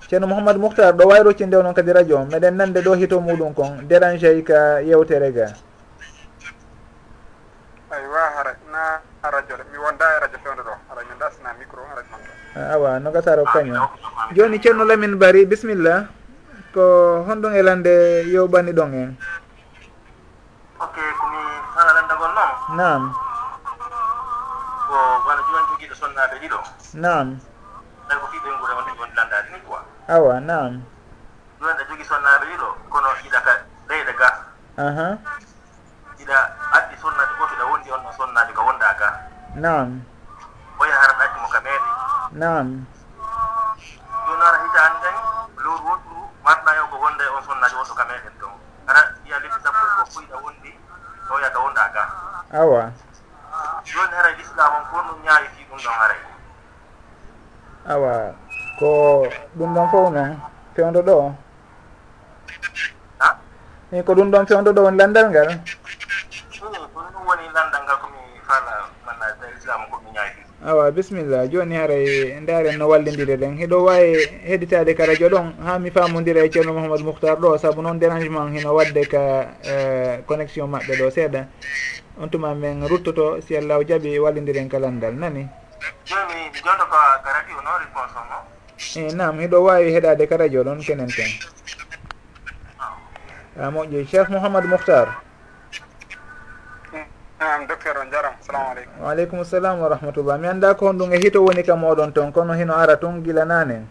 Ceerno 0.09 0.27
mouhamadou 0.27 0.59
mouhtar 0.61 0.93
ɗo 0.93 1.07
wawi 1.07 1.23
roccinde 1.23 1.55
onon 1.55 1.73
kadi 1.73 1.91
radio 1.93 2.17
on 2.17 2.27
meɗen 2.27 2.55
nande 2.57 2.81
ɗo 2.83 2.93
hito 2.99 3.19
muɗum 3.21 3.53
kon. 3.55 3.79
Dérangé 3.87 4.43
ka 4.43 4.81
yewtere 4.81 5.31
ga. 5.31 5.47
Aywa 7.95 8.21
hara 8.35 8.51
na 8.71 8.99
radio 9.31 9.55
mi 9.71 9.77
wonda 9.79 10.03
e 10.03 10.19
radio 10.19 10.39
awa 12.55 12.99
no 12.99 13.11
gasaro 13.11 13.43
kañum. 13.51 13.83
Joni 14.33 14.59
ceerno 14.63 14.83
lamin 14.87 15.19
bari 15.19 15.45
bisimilla 15.45 16.07
ko 16.73 17.23
honɗum 17.27 17.53
elande 17.55 18.23
yowɓani 18.31 18.71
ɗon 18.71 18.93
en. 18.93 19.11
Ok 20.79 20.95
komi 21.19 21.39
alandagol 21.79 22.31
noon 22.35 22.51
nam 22.77 23.01
ko 24.87 24.95
wala 25.27 25.41
joni 25.47 25.65
jogiiɗo 25.71 25.95
sonnaɓe 25.95 26.35
ɗiɗo? 26.41 26.59
Nam 26.95 27.39
tawi 28.07 28.19
ko 28.21 28.27
fiɓe 28.31 28.49
gurema 28.59 28.81
wonde 28.83 28.91
woni 28.99 29.13
landade 29.15 29.47
ni 29.51 29.59
quoi. 29.67 29.79
Awa 30.07 30.39
nam 30.39 30.81
joni 31.59 31.73
ɗa 31.77 31.83
jogui 31.89 32.05
sonnaɓe 32.07 32.45
ɗiɗo 32.51 32.67
kono 32.89 33.07
iɗa 33.27 33.39
ka 33.45 33.51
leyɗe 33.89 34.13
ga. 34.19 34.29
Aha. 34.77 35.07
Iɗa 36.19 36.37
addi 36.75 36.95
sonnaji 37.01 37.33
goto 37.39 37.55
ɗa 37.59 37.65
wondi 37.71 37.91
on 37.91 37.99
ɗon 38.03 38.13
sonnaji 38.17 38.51
ka 38.55 38.61
wonda 38.63 38.95
ga. 38.99 39.09
Nam 39.55 40.01
nam 42.35 42.67
jonara 44.27 44.57
hitaani 44.63 44.97
kay 45.03 45.15
lewru 45.63 45.83
woɗɗuru 45.87 46.23
marɗa 46.43 46.71
yo 46.77 46.83
ko 46.91 46.95
wonde 47.03 47.23
on 47.35 47.41
sonnaji 47.47 47.75
wonɗo 47.79 47.93
ka 47.95 48.03
meɗen 48.09 48.33
ɗon 48.41 48.53
ara 48.87 49.01
yiya 49.23 49.39
lebbi 49.39 49.57
sappo 49.63 49.79
ko 49.95 50.03
fuyɗa 50.13 50.37
wondi 50.43 50.71
o 51.31 51.39
yaka 51.39 51.59
wonda 51.63 51.83
ga. 51.93 52.03
Awa. 52.59 52.91
Joni 53.87 54.13
haray 54.19 54.35
l'islam 54.35 54.71
on 54.77 54.83
ko 54.91 54.97
ɗum 55.07 55.19
ñaawi 55.23 55.47
fi 55.55 55.61
ɗum 55.69 55.79
ɗon 55.79 55.95
haray. 55.99 56.21
Awa. 57.87 58.11
Ko 58.79 58.89
ɗum 59.57 59.73
ɗon 59.75 59.89
fof 59.91 60.11
noon 60.11 60.31
fewndo 60.75 61.01
ɗo? 61.01 61.15
Ni 63.91 64.03
ko 64.03 64.11
ɗum 64.13 64.31
ɗon 64.31 64.45
fewdo 64.47 64.71
ɗo 64.75 64.81
woni 64.83 64.97
landal 64.97 65.29
ngal 65.31 65.49
awa 70.65 70.91
bisimilla 70.91 71.47
joni 71.47 71.75
haray 71.75 72.39
ndaren 72.41 72.77
no 72.77 72.87
wallidiri 72.89 73.37
ɗen. 73.37 73.57
Heɗo 73.57 73.83
wawi 73.85 74.17
heɗitade 74.49 74.95
ka 74.97 75.05
radio 75.05 75.29
ɗon. 75.29 75.53
Ha 75.63 75.77
mi 75.79 75.91
famodira 75.91 76.41
e 76.43 76.49
ceerno 76.49 76.73
mouhamadou 76.73 77.05
mouhtar 77.05 77.37
ɗo 77.37 77.57
saabu 77.57 77.81
noon 77.81 77.99
dérangement 77.99 78.49
hino 78.49 78.73
wadde 78.73 79.05
ka 79.07 79.53
eh, 79.63 80.23
connexion 80.25 80.67
maɓɓe 80.67 80.97
ɗo. 80.97 81.09
Seeɗa 81.11 81.45
on 82.19 82.29
tuma 82.29 82.55
min 82.55 82.87
ruttoto 82.87 83.41
si 83.41 83.55
allahu 83.57 83.83
jaaɓi 83.85 84.19
wallidiren 84.19 84.67
ka 84.69 84.79
landal. 84.79 85.13
Nani? 85.13 85.47
Joni 86.05 86.33
mi 86.51 86.59
jonto 86.65 86.85
ko 86.89 86.97
ka 87.23 87.29
radio 87.29 87.61
no 87.61 87.71
réponse 87.77 88.15
omo 88.17 88.37
eyi 88.95 89.05
eh, 89.05 89.13
nam 89.13 89.39
hiɗo 89.39 89.57
wawi 89.61 89.93
heɗade 89.93 90.27
ka 90.27 90.37
radio 90.37 90.63
ɗon 90.63 90.81
kenen 90.81 91.07
ten. 91.07 91.29
Ah, 92.79 92.97
A 93.61 93.67
ah, 93.67 93.71
moƴƴi 93.71 94.07
cheikh 94.09 94.29
mouhamadou 94.29 94.69
mouhtar 94.69 95.21
nam 97.39 97.67
docteur 97.67 97.97
on 97.97 98.09
jaram 98.11 98.33
salamu 98.41 98.71
aleykum. 98.71 99.01
Waaleykum 99.03 99.43
salam 99.45 99.79
wa 99.79 99.89
rahmatullah. 99.89 100.39
Mi 100.39 100.47
annda 100.47 100.73
ko 100.75 100.87
honɗum 100.91 101.13
e 101.13 101.17
hito 101.17 101.43
woni 101.43 101.63
kam 101.63 101.83
oɗon 101.83 102.13
toon 102.13 102.31
kono 102.31 102.53
hino 102.53 102.73
ara 102.73 102.97
toon 102.97 103.21
gila 103.23 103.45
naane 103.45 103.85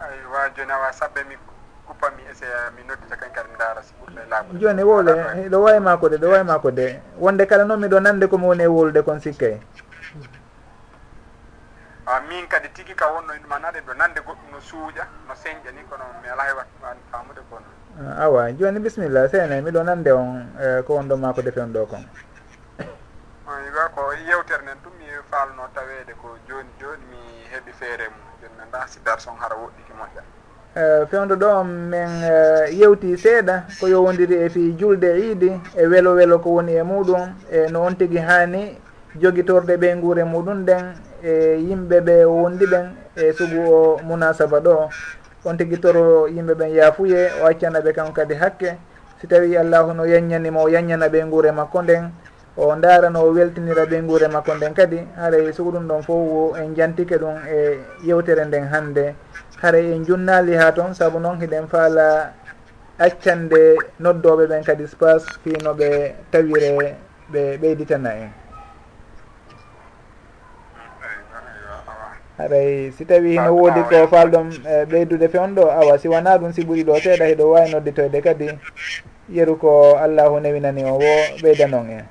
aywa 0.00 0.50
joni 0.56 0.72
awa 0.72 0.90
saɓɓe 0.92 1.24
mi 1.28 1.36
kuppa 1.86 2.10
mi 2.16 2.22
essaya 2.30 2.70
mi 2.76 2.82
noddita 2.86 3.16
kan 3.16 3.30
kadi 3.34 3.48
mi 3.48 3.54
ndaara 3.54 3.82
si 3.82 3.92
ɓurɗo 4.00 4.20
e 4.22 4.28
laaɓude. 4.30 4.58
Joni 4.60 4.82
wowle 4.82 5.12
e- 5.12 5.48
ɗo 5.48 5.58
wawi 5.62 5.80
mako 5.80 6.08
de 6.08 6.16
ɗo 6.16 6.28
wawi 6.30 6.44
mako 6.44 6.70
de. 6.70 7.00
Wonde 7.18 7.46
kala 7.46 7.64
noon 7.64 7.80
miɗo 7.80 8.00
nande 8.00 8.26
komi 8.28 8.46
woni 8.46 8.62
e 8.62 8.66
wolde 8.66 9.02
kon 9.02 9.20
sikkay 9.20 9.58
a 12.06 12.20
min 12.20 12.46
kadi 12.46 12.68
tigui 12.70 12.94
ka 12.94 13.06
wonno 13.10 13.34
e 13.34 13.38
ɗuma 13.42 13.58
naɗe 13.58 13.80
ɗo 13.82 13.94
nande 13.98 14.20
goɗɗum 14.22 14.50
no 14.52 14.60
suuƴa 14.60 15.04
no 15.26 15.34
señƴa 15.34 15.72
ni 15.74 15.82
kono 15.90 16.04
mi 16.22 16.28
ala 16.28 16.42
hewa 16.44 16.62
wat 16.82 16.96
famude 17.10 17.40
kono. 17.50 17.65
Ah, 17.96 18.24
awa 18.24 18.52
joni 18.52 18.78
bisimilla 18.80 19.28
seene 19.28 19.60
miɗo 19.60 19.82
nande 19.82 20.12
on 20.12 20.44
e, 20.60 20.82
ko 20.82 20.94
wonɗon 20.96 21.16
ma 21.20 21.32
ko 21.32 21.40
defe 21.42 21.60
ɗo 21.60 21.86
kon. 21.88 22.04
Iwa 23.68 23.88
ko 23.94 24.12
yewtere 24.28 24.62
nden 24.62 24.76
ɗum 24.84 24.92
mi 24.98 25.06
falno 25.30 25.64
tawede 25.74 26.12
ko 26.20 26.36
joni 26.46 26.68
joni 26.80 27.04
mi 27.10 27.16
heeɓi 27.50 27.72
feere 27.72 28.08
mum. 28.12 28.26
Joni 28.42 28.54
nanda 28.58 28.86
si 28.86 29.00
darson 29.04 29.32
hara 29.40 29.56
woɗɗiki 29.56 29.92
moƴƴa 29.96 30.22
e, 30.76 31.06
fewdo 31.06 31.36
ɗo 31.36 31.64
min 31.64 32.22
e, 32.22 32.76
yewti 32.76 33.16
seeɗa 33.16 33.64
ko 33.80 33.86
yowodiri 33.88 34.44
e 34.44 34.48
fi 34.50 34.76
julde 34.76 35.16
iidi 35.16 35.50
e 35.74 35.86
welo 35.86 36.12
welo 36.14 36.38
ko 36.38 36.50
woni 36.50 36.72
e 36.76 36.82
muɗum 36.82 37.32
e 37.50 37.68
no 37.70 37.80
on 37.82 37.96
tigui 37.96 38.18
hani 38.18 38.76
joguitorde 39.14 39.76
ɓe 39.80 40.00
guure 40.00 40.24
muɗum 40.24 40.58
nden 40.62 40.84
e 41.22 41.32
yimɓe 41.64 42.00
ɓe 42.00 42.24
wondi 42.24 42.66
ɓen 42.66 42.86
e 43.16 43.32
sugu 43.32 43.56
o 43.72 44.00
munasaba 44.04 44.60
ɗo. 44.60 44.90
on 45.46 45.56
tigui 45.56 45.78
toro 45.78 46.26
yimɓe 46.28 46.54
ɓen 46.54 46.70
yaafuye 46.74 47.30
o 47.42 47.46
accana 47.46 47.80
ɓe 47.80 47.92
kan 47.92 48.12
kadi 48.12 48.34
hakke. 48.34 48.76
Si 49.20 49.26
tawi 49.26 49.56
allahu 49.56 49.92
no 49.94 50.04
yañanima 50.04 50.60
o 50.60 50.68
yañana 50.68 51.08
ɓe 51.08 51.30
guure 51.30 51.52
makko 51.52 51.82
nden 51.82 52.10
o 52.56 52.74
darano 52.76 53.20
o 53.22 53.32
weltinira 53.32 53.84
ɓe 53.86 54.02
guure 54.06 54.28
makko 54.28 54.54
nden 54.54 54.74
kadi 54.74 54.98
haray 55.16 55.52
sugu 55.52 55.70
ɗum 55.72 55.86
ɗon 55.88 56.02
fof 56.02 56.58
en 56.58 56.74
jantike 56.74 57.16
ɗum 57.18 57.36
e 57.48 57.78
yewtere 58.04 58.44
nden 58.44 58.64
hannde. 58.72 59.14
Haray 59.62 59.92
en 59.92 60.04
junnali 60.04 60.54
ha 60.56 60.72
toon 60.72 60.92
saabu 60.94 61.18
noon 61.20 61.38
hiɗen 61.40 61.68
faala 61.68 62.32
accande 62.98 63.76
noddoɓe 64.00 64.46
ɓen 64.48 64.64
kadi 64.64 64.86
space 64.86 65.26
fino 65.44 65.72
ɓe 65.74 66.14
tawire 66.30 66.76
ɓe 67.32 67.56
ɓeyditana 67.60 68.10
en. 68.14 68.45
haray 72.38 72.88
e 72.88 72.92
si 72.92 73.04
tawi 73.04 73.36
no 73.36 73.52
woodi 73.56 73.82
ko 73.88 74.06
falɗum 74.08 74.50
e, 74.52 74.84
ɓeydude 74.84 75.28
fewn 75.28 75.54
ɗo 75.54 75.70
awa 75.72 75.98
si 75.98 76.08
wona 76.08 76.38
ɗum 76.38 76.52
si 76.52 76.62
ɓuuri 76.64 76.84
ɗo 76.84 77.00
seeɗa 77.00 77.24
hiɗo 77.24 77.50
wawi 77.50 77.70
nodditoyde 77.70 78.20
kadi 78.20 78.58
yeru 79.28 79.56
ko 79.58 79.96
allahu 79.96 80.40
newinani 80.40 80.84
o 80.84 80.98
wo 81.00 81.12
ɓeydanon 81.42 81.90
en. 81.90 82.04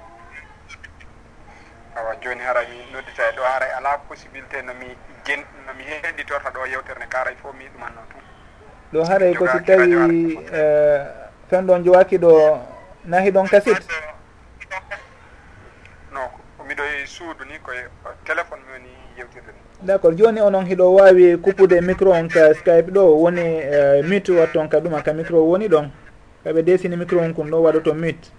Awa 1.96 2.16
joni 2.22 2.42
haray 2.42 2.66
mi 2.68 2.92
noddita 2.94 3.24
e 3.30 3.36
ɗo 3.38 3.44
haray 3.44 3.72
ala 3.78 3.98
possibilité 4.10 4.62
nomi 4.62 4.98
gen 5.26 5.46
nomi 5.68 5.84
heɗitorta 5.84 6.50
ɗo 6.50 6.66
yewtere 6.68 6.98
nde 7.00 7.08
karay 7.10 7.36
fof 7.36 7.54
mi 7.54 7.66
ɗumanno 7.70 8.02
tun 8.10 8.22
ɗo 8.94 9.06
haray 9.06 9.32
e 9.32 9.36
ko 9.36 9.48
si 9.48 9.60
tawi 9.64 10.38
fen 11.50 11.68
ɗon 11.68 11.84
jowaki 11.86 12.18
ɗo 12.18 12.60
nahi 13.06 13.32
ɗon 13.32 13.48
kasit? 13.48 13.78
No 16.12 16.22
miɗo 16.68 16.84
suudu 17.06 17.46
ni 17.46 17.60
koye 17.60 17.86
téléphone 18.26 18.62
mi 18.66 18.72
woni 18.74 18.90
yewtirde 19.18 19.52
ni. 19.54 19.65
d' 19.84 19.90
accord 19.90 20.18
joni 20.18 20.42
onon 20.42 20.66
hiɗo 20.66 20.94
wawi 20.94 21.38
kuppude 21.38 21.82
micro 21.82 22.12
on 22.12 22.28
ka 22.30 22.54
skype 22.54 22.92
ɗo 22.92 23.04
woni 23.22 23.42
eh, 23.42 24.00
uh, 24.00 24.06
mute 24.08 24.30
watton 24.32 24.70
ka 24.70 24.80
ɗuma 24.80 25.04
ka 25.04 25.14
micro 25.14 25.44
woni 25.44 25.68
ɗon? 25.68 25.90
Kaɓe 26.44 26.64
desini 26.64 26.96
micro 26.98 27.20
on 27.20 27.34
kun 27.34 27.50
ɗo 27.52 27.62
waɗoto 27.62 27.94
mute 27.94 28.32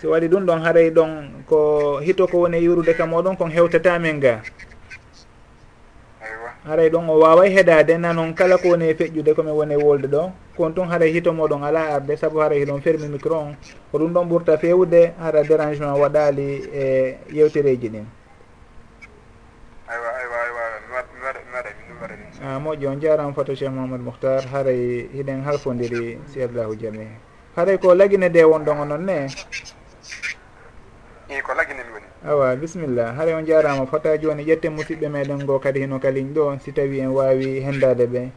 si 0.00 0.06
waɗi 0.06 0.28
ɗum 0.28 0.44
ɗon 0.46 0.60
haaray 0.62 0.90
ɗon 0.90 1.42
ko 1.46 1.98
hito 2.00 2.26
ko 2.26 2.38
woni 2.38 2.58
yurude 2.62 2.94
ka 2.94 3.06
moɗon 3.06 3.36
kon 3.36 3.50
hewtatamin 3.50 4.20
ga. 4.20 4.42
Haray 6.68 6.90
ɗon 6.90 7.08
o 7.08 7.18
waway 7.18 7.50
heɗade 7.50 7.98
na 7.98 8.12
noon 8.12 8.34
kala 8.34 8.58
ko 8.58 8.68
woni 8.68 8.90
e 8.90 8.94
feƴƴude 8.94 9.34
komin 9.34 9.54
woni 9.54 9.74
e 9.74 9.76
wolde 9.76 10.06
ɗo. 10.08 10.30
Kon 10.56 10.72
tun 10.74 10.88
haray 10.88 11.10
hito 11.12 11.32
moɗon 11.32 11.64
ala 11.64 11.94
arde 11.96 12.16
saabu 12.16 12.38
haray 12.38 12.60
hiɗon 12.64 12.80
fermi 12.82 13.08
micro 13.08 13.36
on. 13.38 13.56
Ko 13.90 13.98
ɗum 13.98 14.12
ɗon 14.12 14.28
ɓurta 14.28 14.58
fewde 14.58 15.12
hara 15.18 15.42
dérangement 15.42 15.96
waɗali 15.98 16.68
e 16.72 17.16
yewtereji 17.32 17.88
ɗin. 17.88 18.17
Ah, 22.48 22.56
a 22.56 22.58
moƴƴo 22.58 22.88
on 22.88 23.00
jarama 23.00 23.32
fato 23.34 23.54
cheikh 23.54 23.68
mouhamadou 23.70 24.04
mouhtar 24.04 24.40
haray 24.48 25.06
hiɗen 25.12 25.44
halfodiri 25.44 26.18
si 26.32 26.40
allahu 26.42 26.74
jami 26.80 27.06
haray 27.56 27.76
ko 27.78 27.94
lagine 27.94 28.30
de 28.32 28.40
wonɗon 28.42 28.88
noon 28.88 29.04
ne? 29.04 29.26
I 31.28 31.42
ko 31.42 31.52
lagine 31.52 31.84
woni. 31.92 32.06
Awa 32.24 32.56
bisimilla 32.56 33.12
haray 33.12 33.34
on 33.34 33.44
jarama 33.44 33.86
fota 33.86 34.16
joni 34.16 34.44
ƴetten 34.44 34.72
musidɓe 34.72 35.08
meɗen 35.08 35.44
go 35.44 35.58
kadi 35.58 35.80
hino 35.80 35.98
kaliñ 35.98 36.32
ɗo 36.32 36.58
si 36.60 36.72
tawi 36.72 37.00
en 37.00 37.08
wawi 37.12 37.60
hendade 37.60 38.06
ɓe. 38.06 38.30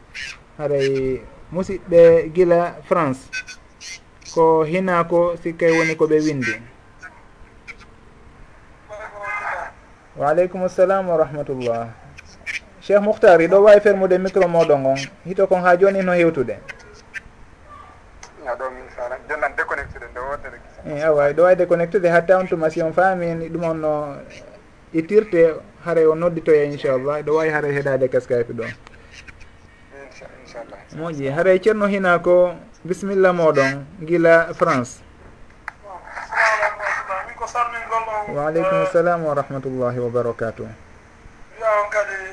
Haray 0.58 1.22
musidɓe 1.50 2.28
guila 2.34 2.76
france 2.84 3.30
ko 4.34 4.62
hina 4.64 5.04
ko 5.04 5.36
sikkay 5.36 5.72
woni 5.72 5.96
koɓe 5.96 6.20
windi. 6.20 6.52
Waaleykum 10.18 10.68
salam 10.68 11.08
wa 11.08 11.16
rahmatullah. 11.16 12.01
cheikh 12.82 13.00
mouhtar 13.00 13.40
iɗo 13.40 13.62
wawi 13.62 13.80
fermude 13.80 14.18
micro 14.18 14.48
moɗo 14.48 14.78
ngon. 14.78 14.98
Hito 15.24 15.46
kon 15.46 15.62
ha 15.62 15.76
joni 15.76 16.02
no 16.02 16.12
hewtude. 16.12 16.58
Eyi 20.86 20.98
eh, 20.98 21.06
awa 21.06 21.32
ɗo 21.32 21.42
wawi 21.42 21.56
déconnectude 21.56 22.08
hatta 22.10 22.38
on 22.38 22.46
tuma 22.46 22.70
si 22.70 22.82
on 22.82 22.92
faami 22.92 23.48
ɗum 23.48 23.64
on 23.64 23.74
no 23.80 24.16
ittirte 24.92 25.54
haara 25.84 26.08
o 26.10 26.14
nodditoya 26.14 26.64
inchallah. 26.64 27.22
Ɗo 27.22 27.34
wawi 27.36 27.50
haara 27.50 27.68
heɗade 27.68 28.08
ka 28.10 28.20
skype 28.20 28.52
ɗo 28.52 28.64
moƴƴi. 30.98 31.30
Haray 31.30 31.58
ceerno 31.60 31.86
hina 31.86 32.18
ko 32.18 32.54
bisimilla 32.84 33.32
moɗon 33.32 33.84
guila 34.00 34.52
france. 34.54 35.00
Wa 38.34 38.46
aleykum 38.48 38.86
salam 38.92 39.24
wa 39.24 39.34
rahmatullahi 39.34 39.98
wa 39.98 40.10
barakatuh. 40.10 40.66
Wiya 40.66 41.68
on 41.84 41.90
kadi 41.90 42.31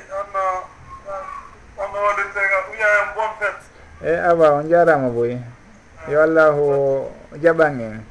Eh, 2.90 3.02
bon 3.14 3.30
fête 3.38 3.62
e 4.02 4.16
aba 4.18 4.52
on 4.54 4.68
jarama 4.68 5.08
boy. 5.10 5.38
Yo 6.08 6.20
allahu 6.22 7.06
jaɓan 7.42 7.80
en 7.80 8.02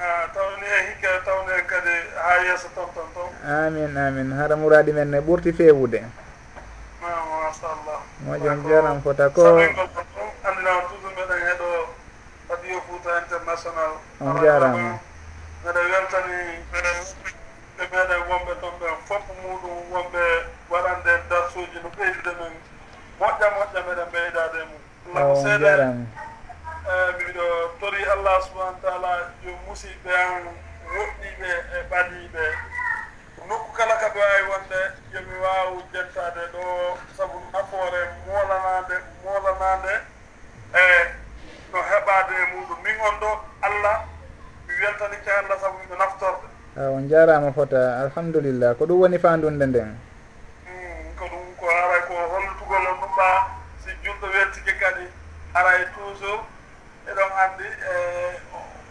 ah, 0.00 0.24
tawni 0.32 0.64
tawne 0.64 0.88
hikka 0.88 1.10
tawne 1.24 1.52
kadi 1.66 1.94
ha 2.16 2.32
yeeso 2.44 2.68
ton 2.74 2.88
ton 2.94 3.08
ton 3.14 3.28
amin 3.44 3.96
amin. 3.96 4.32
Hara 4.32 4.56
muradi 4.56 4.92
men 4.92 5.10
ne 5.10 5.20
ɓurti 5.20 5.52
fewude. 5.52 6.00
Machallah 7.02 8.00
moƴon 8.24 8.64
jaram 8.68 9.02
fota 9.02 9.28
ko 9.28 9.42
andinama 10.46 10.80
toujours 10.88 11.14
meɗen 11.16 11.40
heeɗo 11.46 11.68
radio 12.48 12.80
fouta 12.88 13.10
international. 13.22 13.90
On 14.20 14.34
jarama. 14.42 14.98
mbeɗa 15.62 15.80
weltani 15.92 16.36
ɓe 16.72 16.80
meɗen 17.92 18.20
wonɓe 18.30 18.52
ton 18.60 18.72
ɓen 18.80 18.94
fof 19.08 19.24
muɗum 19.42 19.76
wonɓe 19.92 20.22
waɗande 20.70 21.12
darsuji 21.30 21.78
no 21.82 21.90
ɓeydude 21.98 22.32
men. 22.40 22.52
moƴƴa 23.20 23.46
moƴƴa 23.56 23.78
e 23.80 23.82
meɗen 23.86 24.08
ɓeydade 24.12 24.60
mum. 24.70 24.82
Allah 25.06 25.22
ko 25.28 25.34
seeɗe 25.42 25.72
mbiɗo 27.14 27.46
tori 27.80 28.02
allah 28.14 28.36
subahana 28.44 28.78
taala 28.82 29.10
yo 29.44 29.52
musidɓe 29.66 30.12
an 30.14 30.44
woɗɗiɓe 30.94 31.50
e 31.76 31.78
ɓadiɓe 31.90 32.44
nokku 33.48 33.72
kala 33.76 33.94
ka 34.00 34.08
ɓe 34.14 34.20
wawi 34.20 34.42
wonde 34.50 34.80
yomi 35.12 35.36
waw 35.44 35.68
jettade 35.92 36.42
ɗo 36.52 36.62
saabu 37.16 37.38
nafoore 37.52 38.00
molanade 38.26 38.96
molanade 39.24 39.94
e 40.72 40.84
no 41.72 41.78
heɓade 41.90 42.32
e 42.42 42.44
muɗum. 42.52 42.78
Min 42.84 42.96
on 43.06 43.14
ɗo 43.20 43.30
allah 43.66 43.96
mi 44.66 44.72
weltanike 44.82 45.30
allah 45.40 45.56
saabu 45.60 45.76
miɗo 45.82 45.96
naftorde. 45.98 46.46
A 46.76 46.80
on 46.90 47.08
jarama 47.08 47.52
fota 47.52 48.00
alhamdulillah. 48.04 48.74
Ko 48.78 48.86
ɗum 48.86 49.00
woni 49.00 49.18
fandunde 49.18 49.66
nden? 49.66 49.90
Hmm, 50.64 51.04
ko 51.18 51.24
ɗum 51.32 51.44
ko 51.60 51.64
haray 51.68 52.00
ko 52.08 52.14
hollutugol 52.32 52.86
on 52.92 52.96
khutba 53.14 53.46
si 53.84 53.90
julɗo 54.02 54.26
wertike 54.26 54.72
kadi 54.80 55.06
haray 55.54 55.82
e 55.82 55.86
toujours 55.94 56.42
eɗon 57.10 57.30
anndi 57.42 57.64
e 57.64 57.94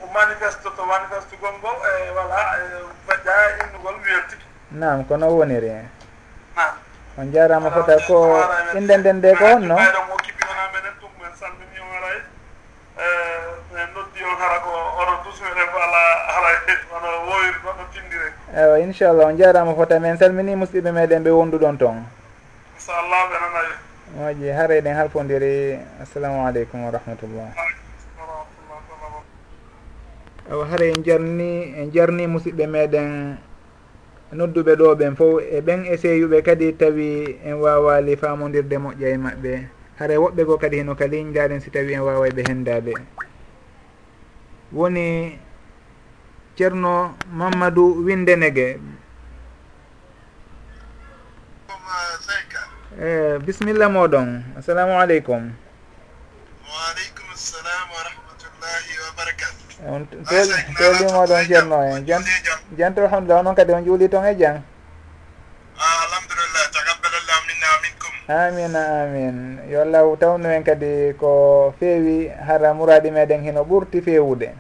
o 0.02 0.06
manifeste 0.14 0.70
to 0.76 0.86
manifestugol 0.86 1.52
ngol 1.60 1.76
e 1.84 2.12
voilà 2.16 2.40
feƴƴa 3.08 3.36
e 3.50 3.64
innugol 3.64 3.96
wertike 4.00 4.46
nam 4.72 5.06
ko 5.06 5.18
non 5.18 5.30
woniri 5.30 5.70
en. 5.70 5.90
On 7.18 7.32
jarama 7.32 7.72
fota 7.72 8.00
ko 8.08 8.40
inde 8.78 8.98
nden 8.98 9.18
nde 9.18 9.36
ko 9.36 9.46
honno 9.46 9.76
ɗon 9.76 10.12
o 10.12 10.16
kippinana 10.24 10.72
menen 10.74 10.94
ɗum 11.02 11.12
en 11.28 11.36
salmini 11.36 11.80
on 11.84 11.92
haray 11.96 12.20
en 13.76 13.90
noddi 13.94 14.24
on 14.24 14.38
hara 14.40 14.60
ko 14.60 14.72
oɗon 14.72 15.24
dusminen 15.24 15.68
ko 15.68 15.78
ala 15.78 16.00
e, 16.00 16.32
haray 16.32 16.58
ono 16.96 17.10
woyri 17.28 17.60
oɗon 17.60 17.88
tindire. 17.94 18.30
Ewa 18.56 18.80
inchallah 18.80 19.28
on 19.28 19.38
jarama 19.38 19.76
fota 19.76 20.00
men 20.00 20.18
salmini 20.18 20.56
musidɓe 20.56 20.92
meɗen 20.92 21.24
ɓe 21.24 21.30
wonduɗon 21.30 21.78
toon 21.78 22.06
inchallah 22.76 23.28
ɓe 23.30 23.38
nanayi 23.40 23.74
moƴƴi 24.16 24.50
haara 24.54 24.76
eɗen 24.78 24.96
halpodiri 24.96 25.80
assalamu 26.02 26.46
aleykum 26.48 26.84
wa 26.86 26.92
rahmatullah. 26.92 27.50
Awa 30.52 30.66
haara 30.66 30.86
en 30.86 31.04
jarni 31.04 31.74
en 31.78 31.92
jarni 31.92 32.28
musidɓe 32.28 32.68
meɗen 32.68 33.38
nodduɓe 34.34 34.76
ɗo 34.76 34.96
ɓen 34.96 35.16
fof 35.16 35.42
e 35.52 35.62
ɓen 35.62 35.86
essayuɓe 35.86 36.42
kadi 36.44 36.74
tawi 36.78 37.38
en 37.44 37.54
wawali 37.58 38.16
famodirde 38.16 38.78
moƴƴa 38.78 39.08
e 39.14 39.18
maɓɓe. 39.18 39.54
Haara 40.00 40.16
woɓɓe 40.18 40.46
go 40.46 40.58
kadi 40.58 40.78
heno 40.78 40.96
kadi 40.96 41.26
jaren 41.34 41.60
si 41.62 41.70
tawi 41.72 41.94
en 41.94 42.02
wawa 42.02 42.30
ɓe 42.30 42.42
hendade 42.48 42.94
woni 44.74 45.38
ceerno 46.58 47.14
mamadou 47.30 48.02
windenege 48.06 48.78
Eh, 53.00 53.36
e 53.36 53.40
bisimilla 53.40 53.90
moɗon. 53.90 54.44
Assalamu 54.58 54.94
aleykum 55.00 55.54
waaleykum 56.74 57.28
salam 57.34 57.86
wa 57.90 58.02
rahmatullahi 58.06 58.92
wa 59.02 59.10
barakatu 59.18 59.64
on 59.90 60.02
tolimoɗon 60.78 61.38
ah, 61.38 61.46
ceerno 61.46 61.78
en. 61.84 62.06
Janto 62.78 63.02
alhamdulillah 63.02 63.42
onon 63.42 63.56
kadi 63.56 63.74
on 63.74 63.86
juuli 63.86 64.10
ton 64.10 64.26
e 64.26 64.36
jang? 64.38 64.62
Ah, 65.78 66.00
alhamdulillah 66.06 66.64
taqabbalallah 66.70 67.38
minna 67.50 67.70
minkum. 67.82 68.14
Amina 68.30 68.82
amin. 69.06 69.38
Yo 69.70 69.82
allah 69.82 70.06
tawnu 70.18 70.50
en 70.50 70.64
kadi 70.64 71.14
ko 71.18 71.74
feewi 71.80 72.30
hara 72.30 72.74
muradi 72.74 73.10
meɗen 73.12 73.42
hino 73.42 73.64
ɓurti 73.66 74.02
fewude 74.02 74.54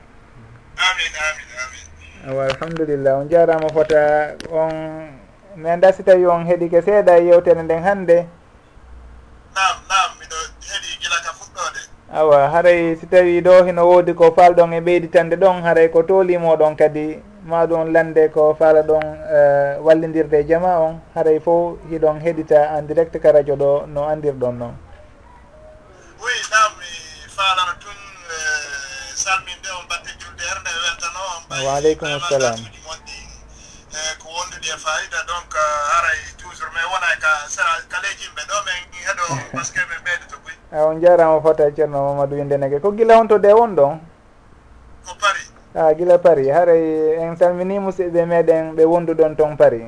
amin 0.77 1.13
amin 1.21 1.49
amin. 1.61 1.85
Awa 2.33 2.41
alhamdulillah. 2.49 3.13
On 3.21 3.29
jarama 3.29 3.69
fota 3.69 4.35
on 4.49 4.73
mi 5.55 5.69
annda 5.69 5.93
si 5.93 6.03
tawi 6.03 6.25
on 6.25 6.45
heeɗi 6.45 6.69
ke 6.69 6.81
seeɗa 6.81 7.17
e 7.17 7.25
yewtere 7.25 7.61
nden 7.63 7.83
hannde 7.83 8.17
nam 9.55 9.75
nam 9.89 10.09
miɗo 10.19 10.37
heeɗi 10.67 10.89
gila 11.01 11.17
ka 11.25 11.31
fuɗɗode 11.39 11.81
awa 12.13 12.49
haray 12.49 12.95
si 12.99 13.05
tawi 13.07 13.41
ɗo 13.41 13.63
hino 13.65 13.85
woodi 13.87 14.13
ko 14.13 14.31
faalɗon 14.35 14.73
e 14.73 14.79
ɓeyditande 14.81 15.35
ɗon 15.35 15.61
haray 15.61 15.89
ko 15.89 16.03
toolimoɗon 16.03 16.75
kadi 16.77 17.21
maɗum 17.45 17.91
lande 17.93 18.29
ko 18.33 18.55
faala 18.59 18.81
ɗon 18.81 19.03
uh, 19.03 19.83
wallidirde 19.85 20.33
e 20.39 20.43
jama 20.47 20.79
on 20.79 21.01
haray 21.15 21.39
fof 21.39 21.77
hiɗon 21.91 22.19
heɗita 22.23 22.77
en 22.77 22.87
direct 22.87 23.19
ka 23.21 23.31
radio 23.31 23.55
ɗo 23.55 23.85
no 23.87 24.07
andirɗon 24.09 24.57
noon 24.57 24.75
oui 26.23 26.33
nam 26.51 26.71
mi 26.79 26.89
faalano 27.35 27.73
tun 27.79 27.97
salminde 29.15 29.69
on 29.79 29.85
batte 29.89 30.09
julde 30.19 30.41
hernde 30.49 30.71
weltano 30.83 31.19
on 31.35 31.41
ɓay 31.49 31.65
waaleykum 31.67 32.19
salam 32.29 32.57
des 34.63 34.79
fayida 34.79 35.19
donc 35.27 35.51
euh, 35.51 35.91
haray 35.91 36.19
toujours 36.39 36.71
mais 36.73 36.87
wona 36.87 37.11
ka 37.23 37.31
sara 37.51 37.75
kaleji 37.91 38.23
yimɓe 38.25 38.43
ɗo 38.49 38.57
min 38.67 38.79
heɗo 39.05 39.25
par 39.51 39.65
ce 39.65 39.71
que 39.75 39.81
min 39.91 39.99
ɓeyde 40.07 40.25
to 40.31 40.37
koy 40.43 40.53
a 40.73 40.77
ah, 40.79 40.87
on 40.87 40.99
jarama 41.01 41.41
fota 41.41 41.67
e 41.67 41.71
ceerno 41.75 41.99
mamadou 42.07 42.37
windenege 42.39 42.79
ko 42.81 42.91
guila 42.91 43.19
on 43.19 43.27
to 43.27 43.37
de 43.37 43.51
won 43.53 43.75
ɗon? 43.75 43.99
Ko 45.05 45.11
paris. 45.19 45.51
Ah, 45.75 45.87
a 45.87 45.93
guila 45.93 46.17
paris. 46.17 46.47
Haray 46.49 47.19
en 47.21 47.35
salmini 47.37 47.77
musidɓe 47.79 48.25
meɗen 48.25 48.73
ɓe 48.75 48.83
wonduɗon 48.85 49.35
toon 49.35 49.57
paris. 49.57 49.85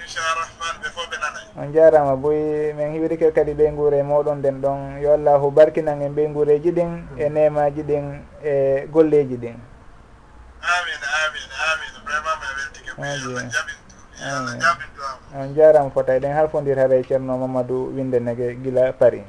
Incharahman 0.00 0.74
ɓe 0.82 0.88
fof 0.94 1.06
ɓe 1.10 1.16
nanay. 1.20 1.44
On 1.60 1.72
jarama 1.74 2.16
boyi 2.16 2.72
min 2.72 2.92
hiwrike 2.94 3.32
kadi 3.34 3.52
ɓe 3.54 3.74
guure 3.76 4.02
moɗon 4.02 4.38
nden 4.38 4.60
ɗon. 4.62 5.02
Yo 5.02 5.12
allahu 5.14 5.50
barkinan 5.50 6.00
en 6.00 6.14
ɓe 6.14 6.32
guureji 6.32 6.70
ɗin 6.72 7.04
e 7.18 7.28
nemaji 7.28 7.82
ɗin 7.82 8.22
e 8.44 8.86
golleji 8.88 9.36
ɗin. 9.36 9.56
Amin 10.62 11.00
amin. 11.26 11.47
ha 12.98 13.16
joni 13.22 13.50
on 15.40 15.54
jarama 15.54 15.90
fotay 15.90 16.18
ɗen 16.20 16.32
halfodir 16.34 16.76
haara 16.78 16.96
e 16.96 17.02
ceerno 17.04 17.38
mamadou 17.38 17.92
winde 17.94 18.18
nege 18.20 18.54
guila 18.62 18.92
paris. 18.92 19.22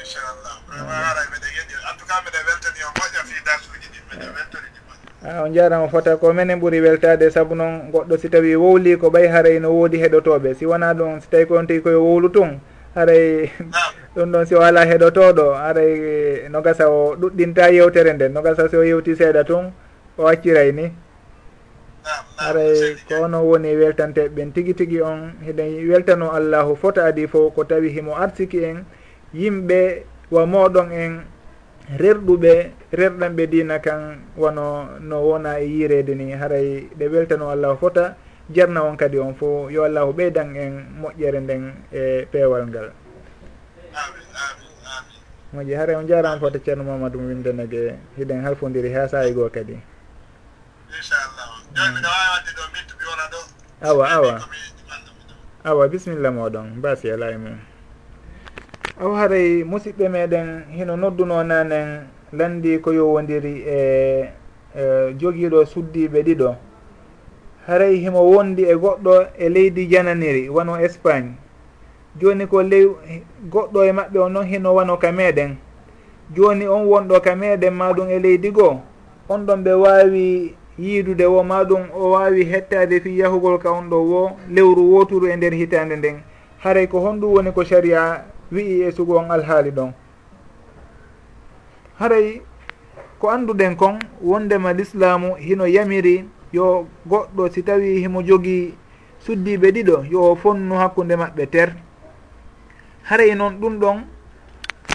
Inchallah 0.00 0.54
vraiment 0.68 1.04
ara 1.10 1.20
mbiɗe 1.28 1.48
yeɗi 1.56 1.74
en 1.76 1.96
tout 1.98 2.06
cas 2.08 2.20
mbiɗe 2.22 2.40
weltani 2.48 2.80
o 2.88 2.90
moƴƴa 2.96 3.20
fi 3.28 3.44
darsuji 3.44 3.88
ɗi 3.92 3.98
mbiɗe 4.06 4.26
weltori 4.36 4.68
ɗi 4.72 4.80
a 5.28 5.42
on 5.42 5.52
jarama 5.52 5.88
fota 5.88 6.16
ko 6.16 6.32
minen 6.32 6.60
ɓuuri 6.60 6.80
weltade 6.80 7.30
saabu 7.30 7.54
noon 7.54 7.90
goɗɗo 7.92 8.18
si 8.18 8.28
tawi 8.30 8.56
wowli 8.56 8.96
ko 8.96 9.10
ɓay 9.10 9.28
haaray 9.28 9.58
no 9.60 9.70
woodi 9.70 9.98
heɗotoɓe. 10.00 10.54
Si 10.54 10.64
wona 10.66 10.94
ɗum 10.94 11.20
si 11.20 11.28
tawi 11.28 11.46
ko 11.46 11.56
on 11.58 11.66
tigi 11.66 11.82
koye 11.82 11.96
wowlu 11.96 12.28
tun 12.32 12.60
haray 12.94 13.50
ɗum 14.16 14.32
ɗon 14.32 14.46
si 14.46 14.54
o 14.54 14.62
ala 14.62 14.84
heɗotoɗo. 14.86 15.52
Haray 15.54 15.92
eh, 16.44 16.48
no 16.48 16.62
gasa 16.62 16.88
o 16.88 17.16
ɗuɗɗinta 17.16 17.68
yewtere 17.72 18.12
nden 18.14 18.32
no 18.32 18.40
gasa 18.42 18.68
si 18.68 18.76
o 18.76 18.82
yewti 18.84 19.16
seeɗa 19.16 19.44
tun 19.44 19.72
o 20.16 20.24
acciray 20.28 20.72
ni 20.72 20.92
aray 22.38 22.94
ko 23.08 23.24
ono 23.24 23.42
woni 23.42 23.74
weltanteɓe 23.76 24.28
ɓen 24.34 24.52
tigui 24.52 24.74
tigui 24.74 25.00
on 25.02 25.32
heɗen 25.46 25.88
weltano 25.90 26.30
allahu 26.32 26.76
fota 26.76 27.04
adi 27.04 27.26
fo 27.26 27.50
ko 27.50 27.64
tawi 27.64 27.90
himo 27.90 28.14
arsiki 28.14 28.62
en 28.64 28.84
yimɓe 29.34 30.04
wa 30.30 30.46
moɗon 30.46 30.92
en 30.92 31.12
rerɗuɓe 31.98 32.52
rerɗanɓe 32.92 33.46
dina 33.46 33.78
kan 33.78 34.18
wono 34.36 34.98
no 35.00 35.16
wona 35.22 35.58
e 35.60 35.66
yirede 35.66 36.14
ni. 36.14 36.32
Haray 36.32 36.88
ɗe 36.98 37.06
weltano 37.08 37.50
allahu 37.50 37.76
fota 37.78 38.16
jarna 38.50 38.82
on 38.82 38.96
kadi 38.96 39.18
on 39.18 39.34
fo 39.34 39.68
yo 39.70 39.84
allahu 39.84 40.12
ɓeydan 40.12 40.56
en 40.56 40.72
moƴƴere 41.00 41.40
nden 41.40 41.74
e 41.92 42.26
peewal 42.30 42.66
ngal. 42.68 42.90
Moƴƴi 45.54 45.74
haara 45.74 45.98
on 45.98 46.06
jarama 46.06 46.40
fota 46.40 46.58
ceerno 46.58 46.84
mamadou 46.84 47.20
mo 47.20 47.28
windanage 47.28 47.94
hiɗen 48.18 48.42
halfodiri 48.44 48.92
ha 48.94 49.08
saahi 49.08 49.32
goo 49.34 49.48
kadi. 49.48 49.78
awa 53.82 54.04
awa 54.10 54.40
awa. 55.64 55.88
bisimilla 55.88 56.30
moɗon 56.30 56.66
mbasi 56.78 57.10
ala 57.10 57.30
e 57.30 57.36
mum 57.36 57.58
aw 59.00 59.12
haray 59.14 59.64
musidɓe 59.64 60.08
meɗen 60.08 60.64
hino 60.72 60.96
nodduno 60.96 61.44
nanen 61.44 62.16
landi 62.32 62.78
ko 62.78 62.92
yowodiri 62.92 63.54
e, 63.66 63.76
e 64.74 64.82
jogiiɗo 65.18 65.66
suddiɓe 65.66 66.22
ɗiɗo. 66.22 66.56
Haray 67.66 67.96
himo 67.98 68.20
wondi 68.30 68.62
e 68.62 68.74
goɗɗo 68.74 69.26
e 69.38 69.48
leydi 69.48 69.86
jananiri 69.86 70.48
wano 70.48 70.78
espagne. 70.80 71.34
Joni 72.20 72.46
ko 72.46 72.62
ley 72.62 72.86
goɗɗo 73.52 73.84
e 73.84 73.92
maɓɓe 73.92 74.18
o 74.18 74.28
noon 74.28 74.46
hino 74.46 74.74
wano 74.74 74.96
ka 74.96 75.12
meɗen. 75.12 75.56
Joni 76.34 76.66
on 76.66 76.86
wonɗo 76.86 77.20
ka 77.20 77.34
meɗen 77.34 77.74
maɗum 77.74 78.08
e 78.10 78.18
leydi 78.18 78.50
goo. 78.50 78.80
On 79.28 79.38
ɗon 79.46 79.62
ɓe 79.64 79.72
wawi 79.74 80.54
yiidude 80.78 81.26
wo 81.26 81.42
ma 81.42 81.64
ɗum 81.64 81.90
o 81.94 82.10
wawi 82.10 82.44
hettade 82.44 83.00
fi 83.00 83.18
yahugol 83.18 83.58
ka 83.58 83.70
on 83.72 83.88
ɗo 83.88 83.96
wo 83.96 84.30
lewru 84.48 84.82
woturu 84.94 85.26
e 85.28 85.36
nder 85.36 85.54
hitande 85.54 85.96
nden. 85.96 86.16
Haray 86.58 86.86
ko 86.86 87.00
honɗum 87.00 87.32
woni 87.32 87.52
ko 87.52 87.64
saria 87.64 88.24
wi'i 88.52 88.82
e 88.82 88.92
sugu 88.92 89.16
on 89.16 89.30
alhaali 89.30 89.70
ɗon. 89.70 89.92
Haray 91.98 92.42
ko 93.18 93.28
anduɗen 93.30 93.76
kon 93.76 93.98
wondema 94.22 94.72
l'islamu 94.72 95.36
hino 95.36 95.66
yamiri 95.66 96.24
yo 96.52 96.86
goɗɗo 97.08 97.50
si 97.52 97.62
tawi 97.62 98.00
himo 98.00 98.22
jogii 98.22 98.74
suddiɓe 99.20 99.70
ɗiɗo 99.72 100.04
yo 100.10 100.34
fonnu 100.36 100.74
hakkude 100.74 101.16
maɓɓe 101.16 101.46
ter. 101.50 101.72
Haray 103.04 103.34
noon 103.34 103.56
ɗum 103.60 103.78
ɗon 103.78 104.04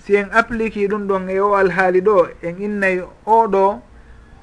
si 0.04 0.16
en 0.16 0.30
appliqui 0.32 0.88
ɗum 0.88 1.08
ɗon 1.08 1.30
e 1.30 1.40
o 1.40 1.56
alhaali 1.56 2.02
ɗo 2.02 2.28
en 2.44 2.56
innayi 2.62 3.02
oɗo 3.26 3.82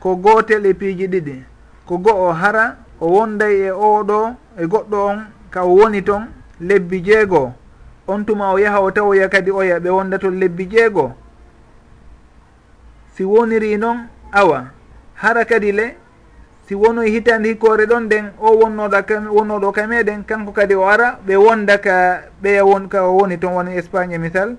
ko 0.01 0.17
gootel 0.17 0.67
e 0.67 0.75
piiji 0.75 1.07
ɗiɗi. 1.09 1.43
Ko 1.87 1.99
go'o 1.99 2.33
hara 2.33 2.77
o 3.01 3.07
wonday 3.07 3.69
e 3.69 3.71
oɗo 3.71 4.35
e 4.59 4.65
goɗɗo 4.67 4.97
on 5.11 5.19
ka 5.51 5.65
o 5.65 5.75
woni 5.75 6.03
toon 6.03 6.27
lebbi 6.61 7.01
jeegoo 7.03 7.53
on 8.07 8.25
tuma 8.25 8.53
o 8.53 8.59
yaha 8.59 8.81
o 8.81 8.91
tawoya 8.91 9.29
kadi 9.29 9.51
oya 9.51 9.79
ɓe 9.79 9.91
wonda 9.91 10.19
toon 10.19 10.39
lebbi 10.41 10.67
jeegoo 10.67 11.13
si 13.15 13.25
woniri 13.25 13.77
noon 13.79 14.09
awa. 14.33 14.65
Hara 15.15 15.45
kadi 15.45 15.73
le 15.73 15.97
si 16.67 16.75
wonoy 16.75 17.11
hitande 17.11 17.49
hikkore 17.49 17.87
ɗon 17.87 18.01
nden 18.05 18.33
o 18.41 18.53
wonnoɗa 18.59 19.03
wonnoɗo 19.31 19.73
ka 19.73 19.87
meɗen 19.87 20.25
kanko 20.25 20.53
kadi 20.53 20.75
o 20.75 20.85
ara 20.89 21.19
ɓe 21.27 21.37
wonda 21.37 21.79
ka 21.79 22.23
ɓeya 22.43 22.65
won 22.65 22.89
ka 22.89 23.03
o 23.09 23.17
woni 23.17 23.39
toon 23.39 23.55
woni 23.55 23.77
espagne 23.77 24.19
misal. 24.19 24.57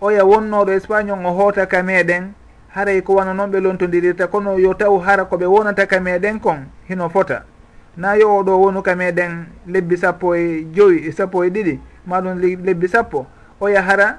Oya 0.00 0.24
wonnoɗo 0.24 0.70
espagne 0.72 1.10
on 1.12 1.26
o 1.26 1.30
hoota 1.32 1.66
ka 1.66 1.82
meɗen 1.82 2.32
haray 2.74 3.02
ko 3.02 3.14
wana 3.14 3.34
noon 3.34 3.50
ɓe 3.50 3.60
lontodirirta 3.60 4.26
kono 4.26 4.58
yo 4.58 4.74
taw 4.74 4.98
hara 4.98 5.24
koɓe 5.24 5.46
wonata 5.46 5.86
ka 5.86 6.00
meɗen 6.00 6.40
kon 6.40 6.66
hino 6.88 7.08
fota. 7.08 7.44
Na 7.96 8.14
yo 8.14 8.38
oɗo 8.38 8.60
wonu 8.60 8.82
ka 8.82 8.94
meɗen 8.94 9.46
lebbi 9.66 9.96
sappo 9.96 10.34
e 10.36 10.66
joyi 10.72 11.08
e 11.08 11.12
sappo 11.12 11.44
e 11.44 11.50
ɗiɗi 11.50 11.78
maɗum 12.06 12.38
lebbi 12.38 12.88
sappo. 12.88 13.26
Oya 13.60 13.82
hara 13.82 14.18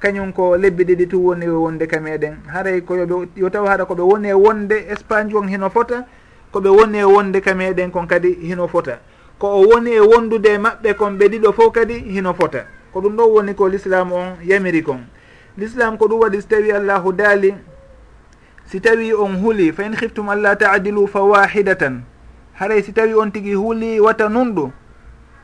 kañum 0.00 0.32
ko 0.32 0.56
lebbi 0.56 0.84
ɗiɗi 0.84 1.08
tu 1.08 1.26
woni 1.26 1.48
wonde 1.48 1.86
ka 1.86 2.00
meɗen 2.00 2.36
haray 2.46 2.80
koyoɓe 2.80 3.28
yo 3.36 3.50
taw 3.50 3.66
hara 3.66 3.84
koɓe 3.84 4.02
woni 4.02 4.28
e 4.28 4.32
wonde 4.32 4.86
espagne 4.88 5.32
kon 5.32 5.48
hino 5.48 5.70
fota 5.70 6.04
koɓe 6.52 6.68
woni 6.68 6.98
e 6.98 7.04
wonde 7.04 7.40
ka 7.40 7.54
meɗen 7.54 7.90
kon 7.90 8.06
kadi 8.06 8.38
hino 8.42 8.68
fota. 8.68 8.98
Ko 9.38 9.48
o 9.48 9.66
woni 9.66 9.90
e 9.90 10.00
wondude 10.00 10.46
e 10.54 10.58
maɓɓe 10.58 10.94
kon 10.94 11.18
ɓe 11.18 11.28
ɗiɗo 11.28 11.52
fof 11.52 11.72
kadi 11.72 11.94
hino 11.94 12.34
fota. 12.34 12.66
Ko 12.92 13.00
ɗum 13.00 13.16
ɗo 13.16 13.26
woni 13.34 13.54
ko 13.54 13.68
l'islam 13.68 14.12
on 14.12 14.36
yamiri 14.44 14.82
kon 14.82 15.00
l'islam 15.56 15.96
ko 15.98 16.06
ɗum 16.08 16.20
waɗi 16.20 16.40
so 16.42 16.48
tawi 16.48 16.72
allahu 16.72 17.12
daali 17.12 17.54
si 18.66 18.80
tawi 18.80 19.14
on 19.14 19.36
huuli 19.38 19.72
fa 19.72 19.84
in 19.84 19.94
hiftum 19.94 20.28
allah 20.28 20.56
taadilu 20.56 21.06
fa 21.06 21.20
wahidatan. 21.22 22.02
Haray 22.54 22.82
si 22.82 22.92
tawi 22.92 23.14
on 23.14 23.30
tigi 23.30 23.54
huuli 23.54 24.00
wata 24.00 24.28
nunɗu 24.28 24.72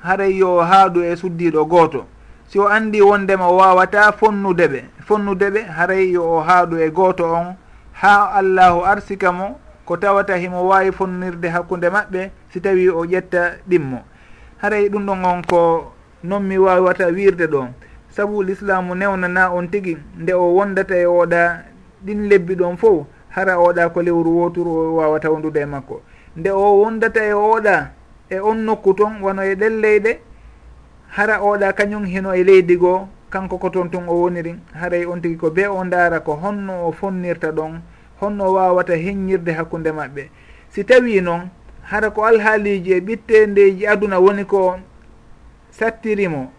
haray 0.02 0.36
yo 0.38 0.58
haadu 0.58 1.04
e 1.04 1.16
suddiɗo 1.16 1.64
gooto. 1.64 2.06
Si 2.48 2.58
o 2.58 2.66
andi 2.68 3.02
wondema 3.02 3.46
o 3.46 3.56
wawata 3.56 4.12
fonnude 4.12 4.66
ɓe 4.66 4.84
fonnude 5.06 5.50
ɓe 5.50 5.62
haray 5.76 6.11
yo 6.11 6.22
o 6.22 6.40
haadu 6.40 6.78
e 6.78 6.90
gooto 6.90 7.24
on 7.32 7.54
ha 7.92 8.32
allahu 8.34 8.84
arsika 8.84 9.32
mo 9.32 9.61
ko 9.84 9.96
tawata 9.96 10.36
himo 10.36 10.66
wawi 10.66 10.92
fonnirde 10.92 11.48
hakkude 11.48 11.88
maɓɓe 11.90 12.30
si 12.52 12.61
tawi 12.61 12.88
o 12.88 13.04
ƴetta 13.04 13.62
ɗimmo. 13.68 14.02
Haray 14.58 14.88
ɗum 14.88 15.06
ɗon 15.06 15.24
on 15.24 15.42
ko 15.42 15.92
noon 16.24 16.42
mi 16.42 16.58
wawata 16.58 17.06
wirde 17.06 17.46
ɗo. 17.46 17.68
saabu 18.11 18.42
l'islamu 18.42 18.94
newnana 18.94 19.50
on 19.52 19.68
tigui 19.68 19.96
nde 20.18 20.32
o 20.34 20.54
wondata 20.54 20.96
e 20.96 21.06
oɗa 21.06 21.62
ɗin 22.04 22.28
lebbi 22.28 22.54
ɗon 22.54 22.76
fof 22.76 23.06
hara 23.28 23.58
oɗa 23.58 23.88
ko 23.92 24.02
lewru 24.02 24.30
woturu 24.38 24.70
o 24.70 24.96
wawata 24.96 25.30
wondude 25.30 25.61
e 25.61 25.66
makko. 25.66 26.02
Nde 26.36 26.50
o 26.50 26.80
wondata 26.82 27.24
e 27.24 27.32
oɗa 27.32 27.90
e 28.30 28.38
on 28.40 28.58
nokku 28.64 28.94
toon 28.94 29.22
wono 29.22 29.42
e 29.42 29.54
ɗen 29.54 29.80
leyɗe 29.80 30.18
hara 31.08 31.38
oɗa 31.40 31.72
kañum 31.72 32.04
hino 32.04 32.34
e 32.34 32.44
leydi 32.44 32.76
goo 32.76 33.08
kanko 33.30 33.58
ko 33.58 33.70
toon 33.70 33.90
tun 33.90 34.08
o 34.08 34.14
woniri 34.22 34.54
haray 34.74 35.02
e 35.02 35.06
on 35.06 35.20
tigui 35.20 35.36
ko 35.36 35.50
be 35.50 35.66
o 35.66 35.84
ndaara 35.84 36.20
ko 36.20 36.34
honno 36.34 36.88
o 36.88 36.92
fonnirta 36.92 37.50
ɗon 37.52 37.80
honno 38.20 38.52
wawata 38.52 38.94
heññirde 38.94 39.52
hakkude 39.52 39.90
maɓɓe. 39.92 40.28
Si 40.68 40.84
tawi 40.84 41.20
noon 41.20 41.48
hara 41.82 42.11
ko 42.11 42.24
alhaaliji 42.24 42.92
e 42.92 43.00
ɓittendeji 43.00 43.86
aduna 43.86 44.18
woni 44.18 44.44
ko 44.44 44.78
sattirimo 45.70 46.50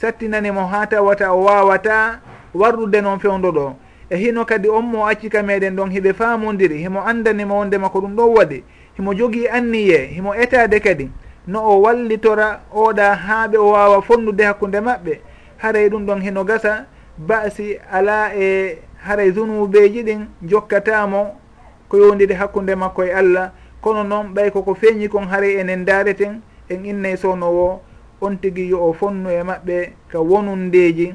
sattinanimo 0.00 0.66
ha 0.66 0.86
tawata 0.86 1.32
o 1.32 1.44
wawata 1.44 2.20
warrude 2.54 3.00
noon 3.00 3.18
fewdo 3.18 3.50
ɗo. 3.52 3.74
E 4.10 4.16
hino 4.16 4.44
kadi 4.44 4.68
on 4.68 4.82
mo 4.84 5.06
accika 5.06 5.42
meɗen 5.42 5.76
ɗon 5.76 5.90
hiɓe 5.90 6.12
famodiri 6.12 6.78
himo 6.78 7.00
andanimo 7.00 7.58
wondema 7.58 7.88
ko 7.88 8.00
ɗum 8.00 8.14
ɗon 8.16 8.34
waɗi 8.36 8.64
himo 8.96 9.14
jogui 9.14 9.48
anniye 9.48 10.06
himo 10.06 10.34
etade 10.34 10.80
kadi. 10.80 11.10
No 11.46 11.60
o 11.64 11.82
wallitora 11.82 12.60
oɗa 12.74 13.14
haaɓe 13.14 13.56
o 13.58 13.70
wawa 13.70 14.02
fonnude 14.02 14.44
hakkude 14.44 14.80
maɓɓe. 14.80 15.20
Haray 15.58 15.88
ɗum 15.88 16.06
ɗon 16.06 16.20
hino 16.22 16.44
gasa 16.44 16.86
basi 17.18 17.78
ala 17.92 18.34
e 18.36 18.78
haray 19.06 19.30
zunubeji 19.32 20.02
ɗin 20.02 20.26
jokkatamo 20.42 21.34
ko 21.88 21.96
yowdiri 21.96 22.34
hakkude 22.34 22.74
makko 22.74 23.04
e 23.04 23.12
allah. 23.12 23.52
Kono 23.80 24.04
noon 24.04 24.34
ɓay 24.34 24.50
koko 24.50 24.74
feeñi 24.74 25.08
kon 25.08 25.26
haray 25.28 25.60
enen 25.60 25.84
dareten 25.84 26.40
en 26.68 26.84
innay 26.84 27.16
sownowo 27.16 27.80
on 28.24 28.36
tigui 28.36 28.68
yo 28.68 28.78
o 28.88 28.92
fonnu 28.92 29.30
e 29.30 29.42
maɓɓe 29.42 29.92
ka 30.08 30.20
wonundeji 30.20 31.14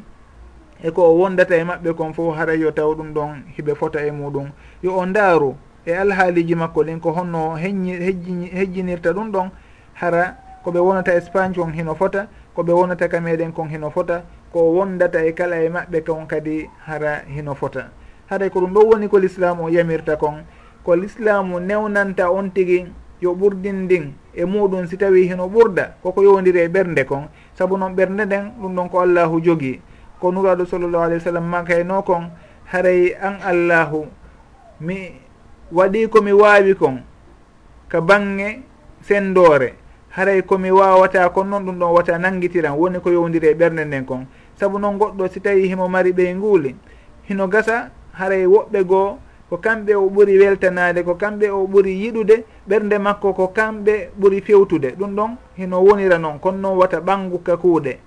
e 0.83 0.91
ko 0.91 1.01
o 1.03 1.13
wondata 1.19 1.55
e 1.57 1.63
maɓɓe 1.63 1.93
kon 1.93 2.13
fof 2.13 2.35
haray 2.37 2.59
yo 2.59 2.71
taw 2.71 2.93
ɗum 2.95 3.13
ɗon 3.13 3.43
hiɓe 3.57 3.75
fota 3.75 4.05
e 4.05 4.11
muɗum. 4.11 4.51
Yo 4.83 4.95
o 4.95 5.05
ndaaru 5.05 5.55
e 5.85 5.91
alhaaliji 5.93 6.55
makko 6.55 6.83
ɗin 6.83 6.99
ko 6.99 7.11
honno 7.11 7.55
hejjinirta 7.55 9.11
ɗum 9.13 9.31
ɗon 9.31 9.49
hara 9.93 10.35
koɓe 10.63 10.79
wonata 10.79 11.13
espagne 11.15 11.55
kon 11.55 11.71
hino 11.73 11.95
fota 11.95 12.27
koɓe 12.55 12.71
wonata 12.71 13.07
ka 13.09 13.19
meɗen 13.19 13.51
kon 13.53 13.67
hino 13.69 13.89
fota 13.89 14.23
ko 14.53 14.59
wondata 14.73 15.25
e 15.25 15.33
kala 15.33 15.63
e 15.63 15.69
maɓɓe 15.69 16.03
kon 16.05 16.25
kadi 16.27 16.69
hara 16.85 17.23
hino 17.27 17.55
fota. 17.55 17.89
Haray 18.29 18.49
ko 18.49 18.59
ɗum 18.61 18.73
ɗo 18.73 18.81
woni 18.85 19.07
ko 19.09 19.17
l'islamu 19.19 19.65
o 19.65 19.69
yamirta 19.69 20.15
kon. 20.17 20.43
Ko 20.83 20.95
l'islamu 20.95 21.59
newnanta 21.59 22.31
on 22.31 22.49
tigi 22.51 22.85
yo 23.21 23.33
ɓurdin 23.35 23.85
ndin 23.85 24.13
e 24.33 24.45
muɗum 24.45 24.87
si 24.87 24.97
tawi 24.97 25.27
hino 25.27 25.47
ɓurda 25.47 25.95
koko 26.03 26.23
yowdiri 26.23 26.59
e 26.59 26.67
ɓernde 26.67 27.05
kon. 27.05 27.27
Saabu 27.53 27.77
noon 27.77 27.95
ɓernde 27.95 28.25
nden 28.25 28.51
ɗum 28.61 28.75
ɗon 28.75 28.89
ko 28.89 28.99
allahu 29.01 29.41
jogii 29.41 29.81
ko 30.19 30.31
nuraɗo 30.31 30.65
sallllahu 30.65 31.03
alayhi 31.03 31.19
wa 31.19 31.25
sallam 31.25 31.45
makayno 31.49 32.03
kon 32.03 32.31
haray 32.71 33.15
an 33.21 33.39
allahu 33.43 34.05
mi 34.81 35.11
waɗi 35.71 36.07
komi 36.09 36.31
wawi 36.31 36.75
kon 36.75 37.03
ka 37.89 38.01
bange 38.01 38.63
sendore 39.01 39.73
haray 40.09 40.41
komi 40.41 40.71
wawata 40.71 41.29
kon 41.29 41.45
noon 41.47 41.65
ɗum 41.65 41.79
ɗon 41.79 41.91
wata 41.93 42.17
nanguitiran 42.17 42.75
woni 42.77 42.99
ko 42.99 43.11
yowdiri 43.11 43.47
e 43.47 43.53
ɓernde 43.53 43.85
nden 43.85 44.05
kon. 44.05 44.25
Saabu 44.55 44.79
noon 44.79 44.97
goɗɗo 44.97 45.27
si 45.27 45.39
tawi 45.41 45.67
himo 45.67 45.87
mari 45.87 46.11
ɓey 46.11 46.35
nguuli 46.35 46.75
hino 47.27 47.47
gasa 47.47 47.91
haray 48.13 48.45
woɓɓe 48.45 48.83
goo 48.83 49.19
ko 49.49 49.57
kamɓe 49.57 49.95
o 49.95 50.09
ɓuri 50.09 50.37
weltanade 50.39 51.03
ko 51.03 51.15
kamɓe 51.15 51.49
o 51.49 51.67
ɓuri 51.67 51.91
yiɗude 52.01 52.43
ɓernde 52.69 52.97
makko 52.99 53.33
ko 53.33 53.47
kamɓe 53.47 54.09
ɓuri 54.19 54.41
fewtude. 54.41 54.95
Ɗum 54.97 55.15
ɗon 55.15 55.31
hino 55.57 55.81
wonira 55.83 56.17
noon 56.17 56.39
kono 56.39 56.57
noon 56.57 56.77
wata 56.77 56.99
ɓangu 56.99 57.43
ka 57.43 57.57
kuuɗe 57.57 57.97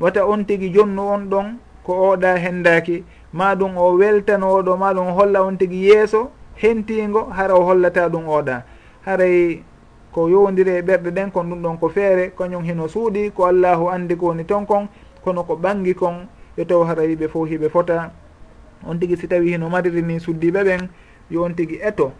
wata 0.00 0.26
on 0.26 0.44
tigui 0.44 0.70
jonnu 0.74 1.02
on 1.02 1.28
ɗon 1.30 1.46
ko 1.84 1.92
oɗa 2.12 2.36
hendaki 2.36 3.04
maɗum 3.32 3.76
o 3.76 3.94
weltanoɗo 3.96 4.76
maɗum 4.76 5.08
o 5.08 5.12
holla 5.12 5.42
on 5.42 5.56
tigui 5.56 5.86
yeeso 5.88 6.30
hentigo 6.56 7.30
hara 7.30 7.54
o 7.54 7.62
hollata 7.64 8.08
ɗum 8.08 8.26
oɗa 8.28 8.62
haray 9.06 9.62
ko 10.12 10.28
yowdiri 10.28 10.70
e 10.78 10.82
ɓerɗe 10.82 11.10
ɗen 11.10 11.30
kon 11.30 11.44
ɗum 11.48 11.62
ɗon 11.62 11.78
ko 11.78 11.88
feere 11.88 12.32
kañum 12.36 12.64
hino 12.64 12.88
suuɗi 12.88 13.30
ko 13.34 13.46
allahu 13.46 13.88
andi 13.88 14.16
ko 14.16 14.26
woni 14.26 14.44
ton 14.44 14.66
kon 14.66 14.88
kono 15.24 15.44
ko 15.44 15.54
ɓangi 15.56 15.94
kon 15.94 16.26
yo 16.56 16.64
taw 16.64 16.84
hara 16.84 17.04
yiɓe 17.04 17.28
fof 17.28 17.48
hiɓe 17.48 17.68
fota 17.68 18.10
on 18.86 18.98
tigui 18.98 19.16
si 19.16 19.28
tawi 19.28 19.50
hino 19.52 19.68
mariri 19.70 20.02
ni 20.02 20.20
suddiɓe 20.20 20.64
ɓen 20.64 20.88
yo 21.30 21.42
on 21.42 21.54
tigui 21.54 21.78
eto 21.82 22.12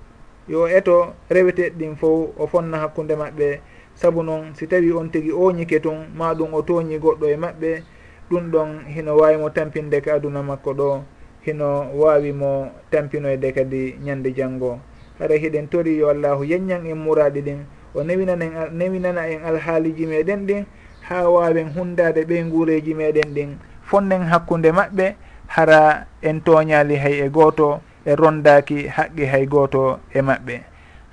yo 0.49 0.67
eto 0.69 1.15
reweteɗe 1.31 1.77
ɗin 1.79 1.97
fo 1.97 2.33
o 2.39 2.47
fonna 2.47 2.79
hakkude 2.79 3.15
maɓɓe. 3.17 3.61
Saabu 3.95 4.23
noon 4.23 4.55
si 4.55 4.67
tawi 4.67 4.93
on 4.93 5.09
tigui 5.11 5.33
oñike 5.33 5.81
tun 5.83 6.09
ma 6.17 6.35
ɗum 6.35 6.55
o 6.55 6.63
tooñi 6.63 6.99
goɗɗo 6.99 7.27
e 7.29 7.37
maɓɓe 7.37 7.83
ɗum 8.31 8.51
ɗon 8.51 8.69
hino 8.89 9.17
wawimo 9.17 9.51
tampinde 9.51 10.01
ka 10.01 10.15
aduna 10.15 10.43
makko 10.43 10.73
ɗo 10.75 11.03
hino 11.45 11.91
wawimo 11.95 12.73
tampinoyde 12.91 13.53
kadi 13.53 13.97
ñande 14.05 14.33
janggo 14.35 14.79
hara 15.19 15.35
hiɗen 15.37 15.69
tori 15.69 15.99
yo 15.99 16.09
allahu 16.09 16.45
yeññan 16.45 16.87
en 16.87 16.99
muraɗi 16.99 17.41
ɗin 17.43 17.59
o 17.95 18.03
newinanen 18.03 18.53
newinana 18.73 19.29
en 19.29 19.45
alhaaliji 19.45 20.07
meɗen 20.07 20.47
ɗin 20.47 20.65
ha 21.03 21.29
wawen 21.29 21.69
hundade 21.77 22.25
ɓey 22.25 22.43
guureji 22.51 22.95
meɗen 22.95 23.35
ɗin. 23.35 23.59
Fonnen 23.83 24.23
hakkude 24.23 24.73
maɓɓe 24.73 25.15
hara 25.55 26.07
en 26.22 26.40
toñali 26.40 26.96
hay 26.96 27.20
e 27.20 27.28
goto 27.28 27.80
e 28.05 28.16
rondaki 28.16 28.88
haqqi 28.88 29.24
hay 29.32 29.44
goto 29.46 30.00
e 30.11 30.20
maɓɓe 30.28 30.57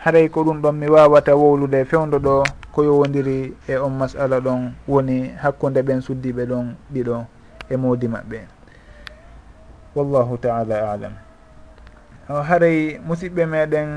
haray 0.03 0.29
ko 0.29 0.43
ɗum 0.43 0.61
ɗon 0.63 0.75
mi 0.79 0.87
wawata 0.87 1.35
wowlude 1.35 1.85
fewdo 1.85 2.17
ɗo 2.19 2.43
ko 2.71 2.79
yowodiri 2.83 3.53
e 3.67 3.75
on 3.77 3.89
masala 3.99 4.39
ɗon 4.39 4.71
woni 4.87 5.17
hakkude 5.41 5.81
ɓen 5.87 5.99
suddiɓe 6.01 6.43
ɗon 6.51 6.65
ɗiɗo 6.93 7.25
e 7.69 7.75
moodi 7.77 8.07
maɓɓe 8.07 8.39
wallahu 9.95 10.37
taala 10.37 10.91
alam. 10.93 11.13
Haray 12.47 12.99
musidɓe 13.07 13.43
meɗen 13.45 13.89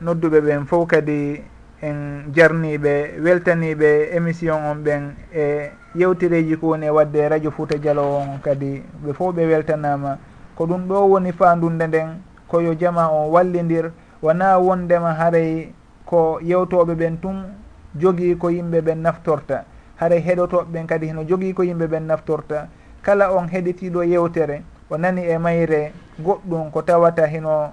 nodduɓe 0.00 0.38
ɓen 0.40 0.66
fof 0.66 0.86
kadi 0.88 1.42
en 1.82 2.30
jarniɓe 2.34 3.18
weltaniɓe 3.24 4.14
émission 4.16 4.54
on 4.70 4.76
ɓen 4.84 5.02
e 5.34 5.70
yewtereji 5.94 6.56
ko 6.56 6.66
woni 6.68 6.86
e 6.86 6.90
wadde 6.90 7.28
radio 7.28 7.50
fouta 7.50 7.78
dialo 7.78 8.16
on 8.18 8.38
kadi 8.42 8.82
ɓe 9.04 9.12
fof 9.14 9.34
ɓe 9.34 9.46
weltanama 9.46 10.18
ko 10.56 10.66
ɗum 10.66 10.88
ɗo 10.88 11.08
woni 11.10 11.32
fandunde 11.32 11.86
nden 11.86 12.08
koyo 12.48 12.74
jama 12.74 13.08
o 13.08 13.30
wallidir 13.30 13.90
wona 14.22 14.58
wondema 14.58 15.14
haray 15.14 15.72
ko 16.06 16.38
yewtoɓe 16.42 16.94
ɓen 16.94 17.16
tun 17.20 17.36
jogii 17.96 18.34
ko 18.36 18.48
yimɓe 18.50 18.80
ɓen 18.80 19.02
naftorta. 19.02 19.64
Haray 19.96 20.20
heɗotoɓe 20.20 20.66
ɓen 20.72 20.86
kadi 20.86 21.06
heno 21.06 21.24
jogii 21.24 21.54
ko 21.54 21.62
yimɓe 21.62 21.86
ɓen 21.86 22.06
naftorta. 22.06 22.68
Kala 23.02 23.32
on 23.32 23.46
heɗitiɗo 23.48 24.02
yewtere 24.04 24.62
o 24.90 24.96
nani 24.98 25.22
e 25.22 25.38
mayre 25.38 25.92
goɗɗum 26.20 26.70
ko 26.70 26.82
tawata 26.82 27.26
hino 27.26 27.70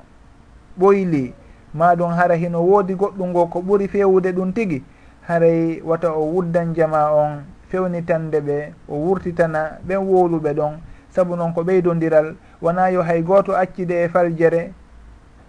ɓoyli. 0.79 1.33
Maɗum 1.73 2.11
hara 2.13 2.35
hino 2.35 2.61
woodi 2.61 2.93
goɗɗum 2.95 3.29
ngo 3.29 3.45
ko 3.47 3.59
ɓuri 3.61 3.87
fewude 3.87 4.31
ɗum 4.31 4.53
tigi 4.53 4.83
haray 5.27 5.81
wata 5.85 6.11
o 6.11 6.23
wuddan 6.33 6.73
jama 6.75 7.11
on 7.13 7.43
fewnitande 7.71 8.39
ɓe 8.41 8.73
o 8.89 8.95
wurtitana 8.95 9.79
ɓen 9.87 9.97
wowluɓe 9.97 10.53
ɗon. 10.53 10.73
Saabu 11.09 11.35
noon 11.35 11.53
ko 11.53 11.61
ɓeydodiral 11.63 12.35
wona 12.61 12.89
yo 12.91 13.01
hay 13.01 13.21
goto 13.21 13.53
accide 13.55 13.91
e 14.03 14.07
faljere 14.09 14.73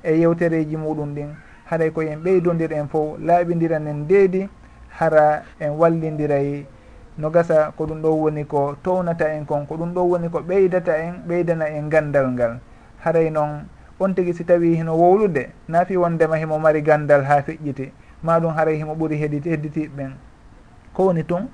e 0.02 0.12
yewtereji 0.20 0.76
muɗum 0.76 1.14
ɗin. 1.14 1.28
Haray 1.70 1.90
ko 1.90 2.02
yen 2.02 2.20
ɓeydodir 2.22 2.72
en 2.72 2.88
fof 2.88 3.18
laaɓidiran 3.18 3.86
en 3.86 4.06
deedi 4.08 4.48
hara 4.98 5.42
en 5.60 5.70
wallidiray 5.78 6.66
no 7.18 7.30
gasa 7.30 7.72
ko 7.76 7.84
ɗum 7.86 8.02
ɗo 8.02 8.08
woni 8.08 8.44
ko 8.44 8.76
townata 8.82 9.28
en 9.34 9.44
kon 9.44 9.66
ko 9.66 9.76
ɗum 9.76 9.92
ɗo 9.94 10.00
woni 10.02 10.28
ko 10.30 10.38
ɓeydata 10.40 10.92
en 10.98 11.14
ɓeydana 11.28 11.66
en 11.68 11.88
gandal 11.88 12.30
ngal. 12.32 12.58
Haray 13.04 13.30
noon 13.30 13.66
on 14.00 14.14
tigui 14.14 14.34
si 14.34 14.44
tawi 14.44 14.74
hino 14.76 14.94
wowlude 14.96 15.50
naafi 15.68 15.96
wondema 15.96 16.36
himo 16.36 16.58
mari 16.58 16.82
gandal 16.82 17.24
ha 17.24 17.42
feƴƴiti. 17.42 17.90
Maɗum 18.24 18.54
haray 18.54 18.76
himo 18.78 18.94
ɓuuri 18.94 19.16
hedit 19.18 19.44
hedditiɓe 19.44 19.90
ɓen 19.96 20.12
ko 20.94 21.04
woni 21.06 21.24
tun 21.24 21.48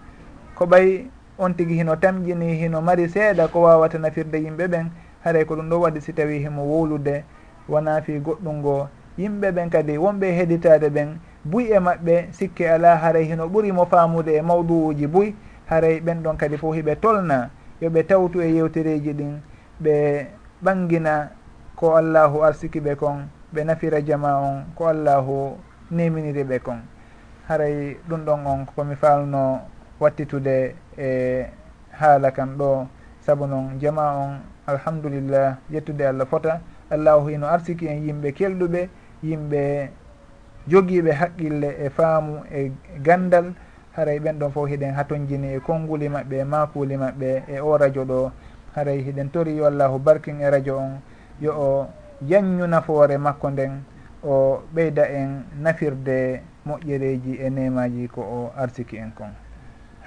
ko 0.59 0.67
ɓay 0.67 1.07
on 1.39 1.55
tigui 1.55 1.77
hino 1.77 1.95
tamƴini 1.97 2.59
hino 2.59 2.81
mari 2.83 3.09
seeɗa 3.09 3.49
ko 3.49 3.63
wawata 3.63 3.99
nafirde 3.99 4.39
yimɓe 4.43 4.67
ɓen 4.67 4.91
haray 5.25 5.45
ko 5.45 5.55
ɗum 5.55 5.69
ɗo 5.71 5.81
waɗi 5.81 6.01
si 6.01 6.13
tawi 6.13 6.39
himo 6.39 6.63
wowlude 6.67 7.25
wona 7.69 8.03
fi 8.03 8.19
goɗɗum 8.19 8.57
ngo 8.59 8.89
yimɓe 9.19 9.51
ɓen 9.53 9.71
kadi 9.71 9.97
wonɓe 9.99 10.27
heeditade 10.37 10.89
ɓen 10.91 11.19
buy 11.45 11.71
e 11.71 11.79
maɓɓe 11.79 12.29
sikke 12.33 12.67
ala 12.71 12.97
haray 12.97 13.25
hino 13.25 13.47
ɓurimo 13.47 13.87
faamude 13.87 14.35
e 14.35 14.43
mawdu 14.43 14.87
uji 14.87 15.07
buy. 15.07 15.35
Haray 15.67 16.01
ɓen 16.01 16.23
ɗon 16.23 16.37
kadi 16.37 16.57
fo 16.57 16.73
hiɓe 16.73 16.97
tolna 16.97 17.51
yoɓe 17.81 18.03
tawtu 18.07 18.41
e 18.43 18.49
yewtereji 18.57 19.13
ɗin 19.13 19.41
ɓe 19.83 20.27
ɓangina 20.65 21.31
ko 21.77 21.95
allahu 21.97 22.43
arsiki 22.43 22.81
ɓe 22.81 22.97
kon 22.97 23.29
ɓe 23.55 23.65
nafira 23.65 24.01
jama 24.01 24.41
on 24.41 24.65
ko 24.75 24.87
allahu 24.89 25.57
neminiri 25.91 26.45
ɓe 26.45 26.59
kon. 26.63 26.81
Haray 27.49 27.97
ɗum 28.09 28.25
ɗon 28.25 28.47
on 28.47 28.67
komi 28.75 28.97
falno 28.97 29.61
wattitude 30.01 30.75
e 30.97 31.47
haala 31.93 32.31
kan 32.31 32.57
ɗo. 32.59 32.87
Saabu 33.21 33.47
noon 33.47 33.79
jama 33.81 34.13
on 34.17 34.41
alhamdulillah 34.67 35.59
yettude 35.71 36.07
allah 36.07 36.27
fota. 36.27 36.61
Allahu 36.91 37.29
hino 37.29 37.47
arsiki 37.47 37.87
en 37.87 38.07
yimɓe 38.07 38.33
kelɗuɓe 38.33 38.89
yimɓe 39.23 39.91
jogiiɓe 40.69 41.13
haqqille 41.13 41.69
e 41.85 41.91
faamu 41.91 42.45
e 42.51 42.73
gandal. 43.03 43.53
Haray 43.97 44.19
ɓen 44.21 44.39
ɗon 44.39 44.53
fof 44.53 44.69
hiɗen 44.71 44.95
hatonjini 44.95 45.55
e 45.55 45.61
konnguli 45.61 46.09
maɓɓe 46.09 46.37
e 46.41 46.45
makuli 46.45 46.97
maɓɓe 46.97 47.43
e 47.49 47.61
o 47.61 47.77
radio 47.77 48.05
ɗo. 48.05 48.31
Haray 48.75 49.03
hiɗen 49.03 49.31
tori 49.31 49.57
yo 49.57 49.67
allahu 49.67 49.99
barkin 49.99 50.41
e 50.41 50.51
radio 50.51 50.79
on 50.79 51.01
yo 51.41 51.53
o 51.53 51.87
yanñu 52.23 52.67
nafoore 52.67 53.19
makko 53.19 53.51
nden 53.51 53.83
o 54.23 54.63
ɓeyda 54.75 55.05
en 55.11 55.45
nafirde 55.63 56.41
moƴƴereji 56.67 57.41
e 57.41 57.51
nemaji 57.51 58.09
ko 58.09 58.21
o 58.21 58.53
arsiki 58.57 58.97
en 58.97 59.11
kon. 59.15 59.48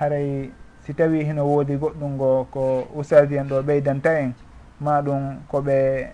haray 0.02 0.50
si 0.82 0.94
tawi 0.98 1.22
hino 1.24 1.46
woodi 1.46 1.78
goɗɗum 1.78 2.12
ngo 2.18 2.48
ko 2.50 2.88
ustaji 2.98 3.38
en 3.38 3.46
ɗo 3.48 3.62
ɓeydanta 3.62 4.10
en 4.20 4.34
ma 4.82 5.02
ɗum 5.02 5.46
koɓe 5.48 6.10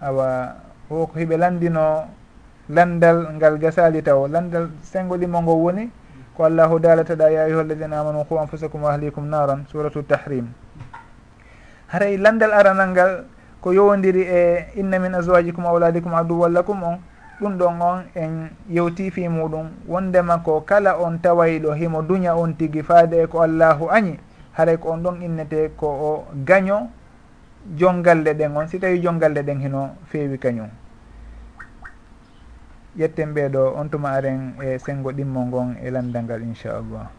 awa 0.00 0.56
o 0.88 1.06
ko 1.06 1.18
hiɓe 1.20 1.36
landino 1.36 2.08
landal 2.68 3.28
ngal 3.36 3.58
gasali 3.60 4.02
taw 4.02 4.24
landal 4.26 4.70
sengo 4.82 5.16
ɗimo 5.20 5.42
ngo 5.42 5.52
woni 5.52 5.90
ko 6.36 6.44
allahu 6.44 6.78
dalataɗa 6.80 7.30
ya 7.30 7.44
ayuha 7.44 7.60
alladina 7.60 8.00
amanu 8.00 8.24
qu 8.24 8.38
anfusakum 8.40 8.82
wa 8.82 8.90
ahlikum 8.96 9.28
naran 9.28 9.66
suratu 9.70 10.02
tahrim. 10.02 10.48
Haray 11.92 12.16
landal 12.16 12.52
aranal 12.52 12.90
ngal 12.90 13.24
ko 13.60 13.70
yowodiri 13.72 14.22
e 14.24 14.40
inna 14.80 14.98
min 14.98 15.12
aswajikum 15.14 15.64
aduwan 15.68 16.52
lakum 16.52 16.82
on 16.82 16.98
ɗum 17.44 17.58
ɗon 17.58 17.82
on 17.82 18.04
en 18.14 18.48
yewti 18.68 19.10
fi 19.10 19.28
muɗum. 19.28 19.68
Wondema 19.86 20.38
ko 20.38 20.60
kala 20.60 20.96
on 20.98 21.18
tawayɗo 21.18 21.74
himo 21.74 22.02
duña 22.02 22.34
on 22.36 22.54
tigui 22.56 22.82
faade 22.82 23.12
e 23.22 23.26
ko 23.26 23.42
allahu 23.42 23.88
añi. 23.90 24.18
Haray 24.56 24.78
ko 24.78 24.92
on 24.92 25.02
ɗon 25.02 25.22
innete 25.22 25.70
ko 25.76 25.86
o 25.86 26.24
gaño 26.44 26.88
jongalle 27.76 28.34
ɗen 28.34 28.56
on. 28.56 28.68
Si 28.68 28.78
tawi 28.78 29.00
jongalle 29.02 29.42
ɗen 29.42 29.60
hino 29.60 29.90
feewi 30.06 30.38
kañum. 30.38 30.68
Yetten 32.96 33.34
ɓeeɗo 33.34 33.74
on 33.76 33.88
tuma 33.88 34.10
aren 34.12 34.54
e 34.62 34.78
sengo 34.78 35.12
ɗimmo 35.12 35.46
ngon 35.46 35.76
e 35.82 35.90
landal 35.90 36.24
ngal 36.24 36.42
inchallah. 36.42 37.10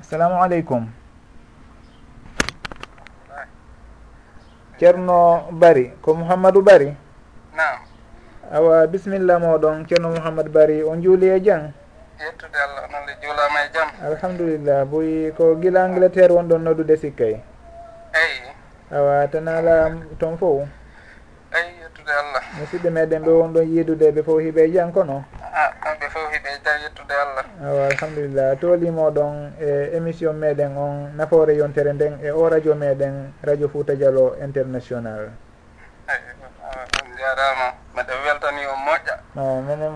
Assalamu 0.00 0.42
aleykum. 0.42 0.86
Ceerno 4.78 5.48
bari 5.52 5.92
ko 6.00 6.14
mouhammadou 6.14 6.62
bari? 6.62 6.94
Nam 7.56 7.85
awa 8.52 8.86
bisimilla 8.86 9.38
moɗon 9.38 9.86
ceerno 9.88 10.08
mouhamadou 10.10 10.52
bari 10.52 10.82
on 10.82 11.02
juuli 11.02 11.28
e 11.28 11.40
jang 11.40 11.72
yettude 12.18 12.58
allah 12.58 12.84
onolle 12.88 13.12
juulama 13.22 13.58
e 13.64 13.68
jaam 13.74 13.88
alhamdulillah 14.06 14.84
boyi 14.86 15.32
ko 15.36 15.54
guila 15.56 15.84
angleterre 15.84 16.32
wonɗon 16.32 16.62
noddude 16.62 16.96
sikkay 16.96 17.32
e? 17.34 17.40
eyi. 18.16 18.50
Awa 18.90 19.26
tan 19.28 19.48
ala 19.48 19.90
toon 20.18 20.38
fof 20.38 20.62
eyi 21.52 21.82
yettude 21.82 22.12
allah. 22.12 22.42
Musidɓe 22.60 22.90
meɗen 22.90 23.22
ɓe 23.26 23.30
wonɗon 23.32 23.66
yiidude 23.66 24.10
ɓe 24.14 24.22
fof 24.22 24.38
hiɓe 24.40 24.60
e 24.64 24.70
jang 24.72 24.92
kono? 24.92 25.24
Ah, 25.42 25.72
Kamɓe 25.82 26.06
fof 26.08 26.30
hiɓe 26.32 26.48
e 26.54 26.58
jam 26.64 26.76
yettude 26.82 27.14
allah. 27.14 27.44
Awa 27.66 27.82
alhamdulillah 27.90 28.56
toolimoɗon 28.60 29.52
e 29.60 29.96
émission 29.96 30.32
meɗen 30.38 30.76
on 30.76 31.10
nafoore 31.16 31.52
yontere 31.56 31.92
nden 31.92 32.18
e 32.22 32.30
o 32.30 32.48
radio 32.48 32.74
meɗen 32.74 33.32
radio 33.42 33.68
fouta 33.68 33.94
dialo 33.94 34.36
international. 34.40 35.30
Eyi 36.08 36.30
on 37.02 37.08
jarama. 37.18 37.85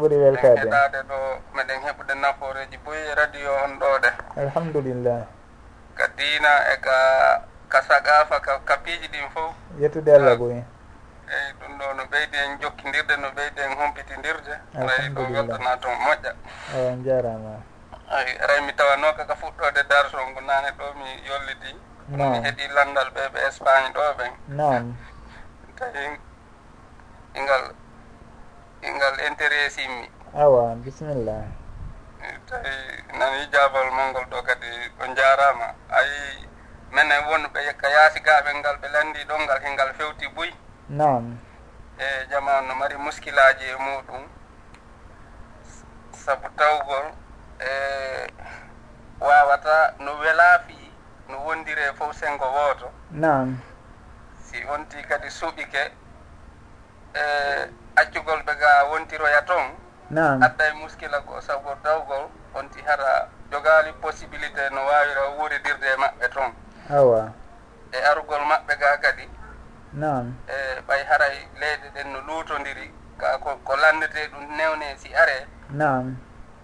ɓuuri 0.00 0.16
weltade 0.16 0.60
heɗade 0.64 1.00
ɗo 1.08 1.18
meɗen 1.54 1.80
heɓude 1.86 2.14
nafooreji 2.14 2.76
boyi 2.84 3.00
e 3.10 3.14
radio 3.14 3.50
on 3.64 3.72
ɗo 3.80 3.88
ɗe. 4.02 4.10
Alhamdulillah. 4.40 5.20
Ka 5.94 6.06
diina 6.16 6.52
e 6.72 6.76
ka 6.80 6.96
ka 7.68 7.78
sagafa 7.88 8.40
ka 8.40 8.52
ka 8.64 8.76
piiji 8.82 9.08
ɗin 9.12 9.28
fof. 9.34 9.52
Yettude 9.78 10.08
allah 10.14 10.36
boyi 10.36 10.64
eyyi 11.30 11.52
ɗum 11.60 11.72
ɗo 11.78 11.86
no 11.96 12.02
ɓeydi 12.10 12.36
en 12.44 12.58
jokkidirde 12.60 13.16
no 13.16 13.28
ɓeydi 13.36 13.60
en 13.60 13.72
humpitidirde 13.78 14.54
aray 14.80 15.08
ɗo 15.14 15.22
weltana 15.32 15.76
toon 15.82 15.96
moƴƴa 16.04 16.32
eyi 16.76 17.02
jarama 17.04 17.54
eyi 18.18 18.32
aray 18.42 18.60
mi 18.66 18.72
tawa 18.72 18.96
noon 18.96 19.14
kaka 19.16 19.34
fuɗɗode 19.34 19.82
darton 19.88 20.34
ko 20.34 20.40
nane 20.40 20.70
ɗo 20.78 20.84
mi 20.98 21.08
yollidi 21.28 21.72
mi 22.08 22.24
heeɗi 22.44 22.64
landal 22.74 23.08
ɓe 23.14 23.22
ɓe 23.32 23.38
espagne 23.48 23.88
ɗo 23.94 24.02
ɓen. 24.18 24.32
Nam 24.48 24.96
tawi 25.78 26.18
ingal 27.34 27.62
ngal 28.82 29.14
intéressé 29.28 29.82
mi 29.88 30.08
awa 30.34 30.74
bisimillah 30.76 31.44
e, 32.24 32.38
tawi 32.48 32.70
nani 33.18 33.46
jaabal 33.52 33.90
mongol 33.90 34.24
ɗo 34.30 34.42
kadi 34.42 34.70
ɗo 34.98 35.04
jarama 35.16 35.74
ayi 35.98 36.48
mene 36.92 37.14
wonɓe 37.28 37.60
ka 37.80 37.88
yaasigaɓe 37.88 38.50
ngal 38.58 38.76
ɓe 38.82 38.88
landi 38.94 39.20
ɗon 39.28 39.40
ngal 39.44 39.60
hengal 39.64 39.90
fewti 39.98 40.26
buy. 40.34 40.50
Nam 40.88 41.38
e 41.98 42.26
jaman 42.30 42.66
no 42.68 42.74
mari 42.74 42.96
muskilaji 42.96 43.64
e 43.64 43.76
muɗum. 43.76 44.24
Sabu 46.24 46.48
tawgol 46.56 47.06
e 47.60 47.70
wawata 49.20 49.94
no 49.98 50.12
welaafi 50.20 50.92
no 51.28 51.36
wondire 51.46 51.92
fof 51.98 52.12
sengo 52.16 52.44
wooto. 52.56 52.90
Nam 53.10 53.60
si 54.44 54.64
wonti 54.64 55.02
kadi 55.08 55.28
suɓike 55.30 55.82
e 57.14 57.24
accugol 58.00 58.40
ɓe 58.46 58.54
ga 58.58 58.84
wontiroya 58.90 59.42
toon. 59.42 59.66
Nam 60.10 60.42
adda 60.42 60.64
e 60.68 60.72
muskila 60.72 61.20
go 61.20 61.40
sabu 61.40 61.70
dawgol 61.84 62.28
onti 62.54 62.80
hara 62.82 63.28
jogaali 63.50 63.92
possibilité 64.02 64.70
no 64.70 64.80
wawira 64.86 65.28
wuridirde 65.38 65.86
e 65.86 65.96
maɓɓe 65.96 66.28
toon. 66.34 66.52
Awa. 66.90 67.32
E 67.92 67.98
arugol 68.10 68.42
maɓɓe 68.50 68.78
ga 68.80 68.96
kadi. 69.02 69.28
Nam 69.92 70.34
e 70.48 70.80
ɓay 70.88 71.04
haray 71.08 71.48
leyɗe 71.60 71.88
ɗen 71.94 72.12
no 72.12 72.20
luutodiri 72.20 72.90
ka 73.18 73.38
ko 73.38 73.56
ko 73.64 73.76
landete 73.76 74.28
ɗum 74.32 74.56
newne 74.56 74.96
si 74.96 75.14
are. 75.14 75.46
Nam 75.70 76.16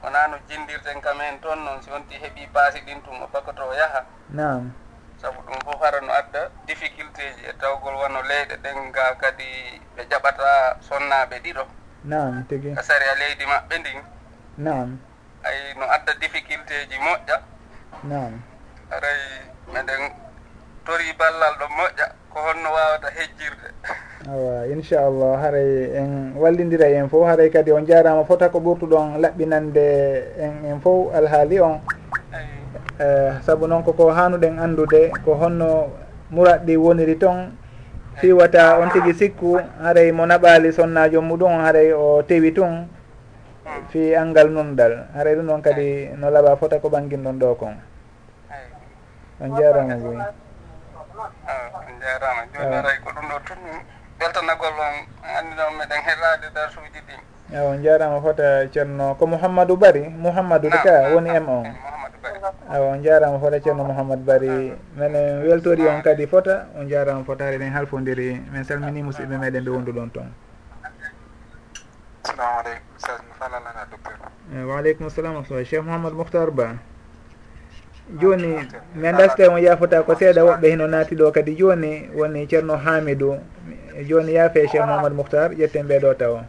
wona 0.02 0.26
no 0.28 0.36
jindirten 0.48 1.00
kamen 1.00 1.40
toon 1.40 1.64
noon 1.64 1.82
si 1.82 1.90
wonti 1.90 2.14
heeɓi 2.14 2.48
baasi 2.52 2.80
ɗin 2.86 3.02
tun 3.04 3.22
o 3.22 3.26
bakoto 3.32 3.72
yaha. 3.74 4.04
Nam 4.30 4.72
sabu 5.20 5.40
ɗum 5.46 5.58
fof 5.64 5.80
hara 5.80 6.00
no 6.00 6.12
adda 6.12 6.50
difficulté 6.66 7.22
ji 7.36 7.42
e 7.48 7.52
tawgol 7.60 7.94
wano 7.94 8.20
leyɗe 8.22 8.56
ɗen 8.62 8.92
ga 8.92 9.14
kadi 9.20 9.48
ɓe 9.96 10.02
jaɓata 10.10 10.76
sonnaɓe 10.80 11.36
ɗiɗo. 11.44 11.64
Nam 12.04 12.44
tigi. 12.48 12.68
E 12.68 12.74
Ka 12.74 12.82
a 12.82 13.14
leydi 13.20 13.44
maɓɓe 13.46 13.74
ndin 13.78 14.00
nam 14.58 14.98
ay 15.44 15.74
no 15.78 15.84
adda 15.88 16.12
difficulté 16.20 16.74
ji 16.90 16.96
moƴƴa. 16.98 17.36
Nam 18.04 18.42
aray 18.90 19.20
meɗen 19.72 20.02
tori 20.84 21.12
ballal 21.18 21.54
ɗo 21.58 21.66
moƴƴa 21.76 22.06
ko 22.30 22.38
honno 22.40 22.68
wawata 22.72 23.08
hejjirde. 23.16 23.68
Awa 24.28 24.66
inchallah 24.68 25.40
haray 25.40 25.96
en 25.96 26.34
wallidira 26.36 26.86
en 26.92 27.08
fof. 27.08 27.26
Haray 27.26 27.50
kadi 27.50 27.72
on 27.72 27.86
jarama 27.86 28.24
fota 28.24 28.48
ko 28.52 28.60
ɓurtuɗon 28.60 29.16
laɓɓinande 29.20 29.86
en 30.38 30.64
en 30.64 30.80
fof 30.80 31.14
alhaali 31.14 31.60
on. 31.60 31.80
Eh, 32.96 33.32
saabu 33.44 33.68
noon 33.68 33.84
koko 33.84 34.08
hanuɗen 34.08 34.56
andude 34.56 35.12
ko 35.20 35.36
honno 35.36 35.92
murat 36.32 36.64
ɗi 36.64 36.80
woniri 36.80 37.20
toon 37.20 37.52
fiwata 38.16 38.80
on 38.80 38.88
tigui 38.88 39.12
sikku 39.12 39.60
haray 39.84 40.12
mo 40.16 40.24
naɓali 40.24 40.72
sonnajo 40.72 41.20
muɗum 41.20 41.60
haray 41.60 41.92
o 41.92 42.22
tewi 42.24 42.56
tun 42.56 42.88
fi 43.92 44.16
angal 44.16 44.48
nunɗal. 44.48 45.12
Haray 45.12 45.36
ɗum 45.36 45.44
ɗon 45.46 45.60
kadi 45.62 46.08
no 46.16 46.30
laaɓa 46.32 46.56
fota 46.56 46.80
ko 46.80 46.88
ɓanginɗon 46.88 47.36
ɗo 47.38 47.54
kon. 47.60 47.76
On 49.44 49.50
jarama 49.60 49.94
boy 50.00 50.16
on 50.16 51.94
jarama 52.00 52.42
joni 52.48 52.74
aray 52.80 52.96
ko 53.04 53.10
ɗum 53.12 53.28
ɗo 53.28 53.38
tun 53.44 53.60
beltanagol 54.18 54.72
on 54.72 54.96
anndi 55.36 55.52
noon 55.52 55.74
meɗen 55.76 56.00
heɗade 56.00 56.48
darsuji 56.54 57.00
ɗi. 57.04 57.14
On 57.60 57.76
jarama 57.84 58.20
fota 58.24 58.64
ceerno 58.72 59.14
ko 59.20 59.26
mouhammadou 59.26 59.76
bari. 59.76 60.08
Mouhammadou 60.08 60.70
de 60.72 60.78
ka 60.80 61.12
woni 61.12 61.28
m 61.36 61.48
on. 61.48 61.64
awa 62.70 62.86
on 62.92 63.02
jarama 63.02 63.38
fota 63.38 63.60
ceerno 63.60 63.84
mouhamadou 63.84 64.24
bari. 64.24 64.72
Mene 64.96 65.16
eh, 65.18 65.42
weltori 65.48 65.86
on 65.88 66.02
kadi 66.02 66.26
fota 66.26 66.66
on 66.78 66.88
jarama 66.88 67.24
fotare 67.24 67.58
ɗen 67.58 67.72
halfodiri 67.72 68.40
min 68.52 68.64
salmini 68.64 69.02
musidɓe 69.02 69.38
meɗen 69.38 69.64
ɓe 69.64 69.70
wonduɗon 69.70 70.10
toon 70.12 70.30
salamu 72.26 72.58
aleykum 72.58 72.98
sasmi 72.98 73.32
falalana 73.38 73.82
docteur 73.90 74.18
eh, 74.54 74.64
waaleykum 74.66 75.10
salam 75.10 75.32
rahmatullah 75.34 75.64
cheikh 75.64 75.82
mouhamadou 75.84 76.16
mouhtar 76.18 76.50
ba. 76.50 76.74
Joni 78.20 78.54
mi 78.94 79.06
anda 79.08 79.28
so 79.28 79.34
tawi 79.36 79.48
on 79.54 79.62
yafota 79.62 80.02
ko 80.02 80.14
seeɗa 80.14 80.42
woɓɓe 80.44 80.66
hino 80.70 80.86
naati 80.86 81.14
ɗo 81.16 81.32
kadi 81.32 81.54
joni 81.56 82.10
woni 82.14 82.46
ceerno 82.48 82.76
hamidou. 82.76 83.38
Joni 84.08 84.32
yaafe 84.34 84.66
cheikh 84.68 84.82
mouhamadou 84.86 85.16
mouhtar 85.16 85.50
ƴetten 85.54 85.86
ɓeɗo 85.86 86.14
tawa. 86.18 86.44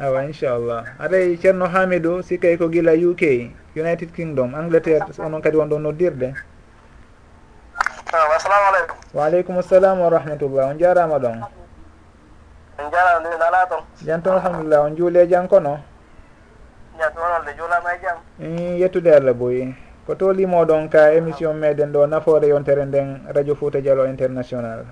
awa 0.00 0.24
inchallah 0.24 0.84
aɗay 0.98 1.36
ceerno 1.36 1.66
hamidou 1.68 2.22
si 2.22 2.38
kay 2.38 2.56
ko 2.56 2.68
gila 2.68 2.92
uk 2.96 3.22
united 3.76 4.10
kingdom 4.16 4.54
angleterre 4.54 5.04
onon 5.20 5.42
kadi 5.42 5.56
wonɗo 5.56 5.78
noddirde. 5.78 6.34
Assalamu 8.10 8.66
aleykum. 8.74 8.96
Waaleykum 9.14 9.62
salam 9.62 10.00
wa 10.02 10.10
rahmatullah. 10.10 10.74
On 10.74 10.78
jarama 10.78 11.18
ɗon? 11.18 11.38
On 12.78 12.90
jarama 12.90 13.20
nde 13.20 13.38
ala 13.38 13.66
ton. 13.70 13.82
Jan 14.02 14.22
alhamdulillah. 14.26 14.80
On 14.82 14.96
juule 14.96 15.26
jan 15.28 15.46
kono? 15.46 15.78
Jatoonolde 16.98 17.54
juulama 17.56 17.94
e 17.94 17.98
jaam 18.02 18.18
yettude 18.80 19.14
allah 19.14 19.32
boyi. 19.34 19.74
Ko 20.06 20.14
tolimoɗon 20.14 20.88
ka 20.90 21.12
émission 21.14 21.54
meɗen 21.54 21.92
ɗo 21.92 22.06
nafoore 22.08 22.48
yontere 22.48 22.84
nden 22.84 23.30
radio 23.34 23.54
fouta 23.54 23.80
dialo 23.80 24.06
international. 24.06 24.86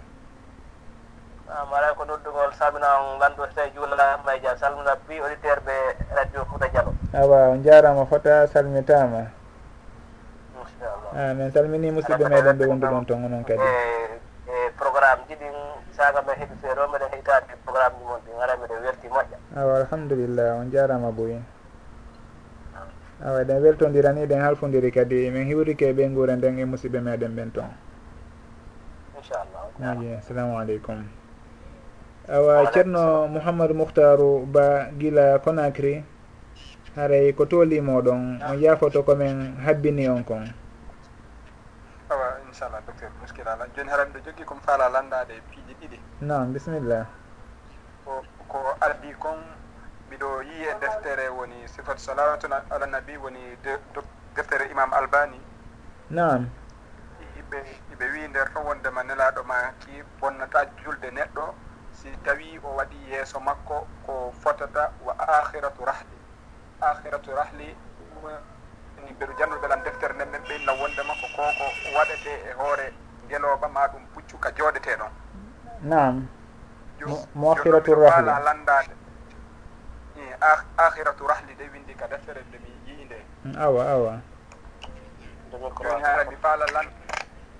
Ah, 1.48 1.64
mbaɗa 1.64 1.96
ko 1.96 2.04
noddugol 2.04 2.52
salminam 2.52 3.16
lanndorte 3.20 3.56
e 3.64 3.70
juulalaama 3.74 4.36
e 4.36 4.40
jam 4.40 4.56
salmina 4.58 4.92
bi 5.08 5.16
auditeur 5.18 5.58
ɓe 5.64 5.76
radio 6.14 6.44
fouta 6.44 6.68
dialo 6.68 6.92
awa 7.16 7.48
on 7.48 7.62
jarama 7.64 8.04
fota 8.06 8.46
salmitama 8.46 9.32
inchallah. 10.60 11.12
Ah, 11.16 11.32
min 11.34 11.50
salmini 11.50 11.90
musidɓe 11.90 12.28
meɗen 12.28 12.56
ɓe 12.58 12.66
wondu 12.68 12.86
ɗon 12.86 13.04
toon 13.06 13.24
onon 13.24 13.44
kadi. 13.44 13.62
E, 13.64 14.20
e 14.44 14.70
programme 14.76 15.24
ji 15.28 15.34
ɗin 15.40 15.56
saga 15.96 16.20
men 16.22 16.36
heeɓi 16.36 16.54
feero 16.60 16.84
meɗen 16.88 17.08
heɗitade 17.16 17.52
programme 17.64 17.96
ji 17.98 18.04
mon 18.04 18.20
ɗi 18.20 18.30
gara 18.38 18.54
meɗen 18.56 18.82
welti 18.84 19.08
moƴƴa. 19.08 19.36
Awa 19.56 19.72
alhamdulillah 19.80 20.56
on 20.60 20.70
jarama 20.70 21.10
boyi 21.10 21.40
awa 23.24 23.40
eɗen 23.40 23.62
weltodirani 23.62 24.26
ɗen 24.28 24.40
halfodiri 24.44 24.92
kadi. 24.92 25.30
Min 25.30 25.46
hiwrike 25.48 25.92
ɓe 25.96 26.12
guure 26.14 26.36
nden 26.36 26.58
e 26.58 26.64
musidɓe 26.64 27.00
meɗen 27.00 27.32
ɓen 27.36 27.50
toon 27.56 27.72
inchallah 29.16 29.96
ayi 29.96 30.12
assalamu 30.20 30.58
aleykum. 30.60 31.08
awa 32.28 32.68
ceerno 32.72 33.24
mouhamadou 33.32 33.72
mouhtaru 33.80 34.44
ba 34.44 34.92
guila 34.92 35.40
conacry 35.40 36.04
haray 36.96 37.32
ko 37.32 37.48
tolimoɗon 37.48 38.42
on 38.44 38.56
yafoto 38.60 39.02
komin 39.02 39.56
habbini 39.64 40.08
on 40.08 40.20
kon. 40.24 40.44
Awa 42.10 42.36
inchallah 42.44 42.84
docteur 42.84 43.08
muskil 43.20 43.48
ala 43.48 43.64
joni 43.72 43.88
haran 43.88 44.12
ɗo 44.12 44.20
jogui 44.24 44.44
komi 44.44 44.60
faala 44.60 44.88
landade 44.92 45.40
e 45.40 45.42
piiji 45.48 45.74
ɗiɗi. 45.80 45.98
Non 46.20 46.52
bisimillah 46.52 47.06
ko 48.04 48.20
ko 48.48 48.58
ardi 48.80 49.12
kon 49.18 49.40
mbiɗo 50.08 50.42
yi 50.42 50.68
e 50.68 50.74
deftere 50.80 51.28
woni 51.32 51.64
sifat 51.64 51.96
salawatun 51.98 52.52
ala 52.52 52.86
nabi 52.86 53.16
woni 53.16 53.40
deftere 54.36 54.68
imam 54.70 54.92
albani. 54.92 55.40
Non 56.10 56.44
yiɓe 57.36 57.58
yiɓe 57.88 58.04
wi 58.12 58.28
nder 58.28 58.52
to 58.52 58.60
wondema 58.60 59.02
nelaɗo 59.02 59.44
ma 59.48 59.72
ki 59.80 60.02
bonnata 60.20 60.68
julde 60.84 61.08
neɗɗo. 61.08 61.67
si 62.02 62.08
tawi 62.24 62.60
o 62.62 62.68
waɗi 62.78 62.96
yeeso 63.10 63.40
makko 63.40 63.86
ko 64.06 64.32
fotata 64.42 64.92
wa 65.04 65.14
akhiratu 65.18 65.84
rahli. 65.84 66.16
Akhiratu 66.80 67.30
rahli 67.34 67.74
ni 69.02 69.10
mbeɗo 69.14 69.32
jannuɓe 69.38 69.68
lan 69.68 69.82
deftere 69.84 70.14
nden 70.14 70.28
men 70.30 70.42
ɓeyna 70.48 70.72
wondema 70.80 71.14
ko 71.20 71.26
koko 71.36 71.64
waɗete 71.96 72.32
e 72.50 72.52
hoore 72.58 72.92
ngelooba 73.26 73.68
ma 73.68 73.86
ɗum 73.88 74.02
puccu 74.14 74.38
ka 74.38 74.50
jooɗete 74.56 74.96
ɗon 74.96 75.10
nam 75.82 76.28
mohiratu 77.34 77.94
rahli. 77.94 78.26
landade. 78.44 78.94
I 80.16 80.34
akhiratu 80.76 81.26
rahli 81.26 81.54
de 81.56 81.64
windi 81.72 81.94
ka 81.94 82.06
deftere 82.06 82.40
nde 82.48 82.58
mi 82.58 82.70
yii 82.86 83.04
nde. 83.04 83.18
Mm, 83.44 83.54
awa 83.58 83.82
awa. 83.90 84.20
Joni 85.50 86.02
hara 86.02 86.24
mi 86.30 86.36
faala 86.36 86.66
lan 86.72 86.86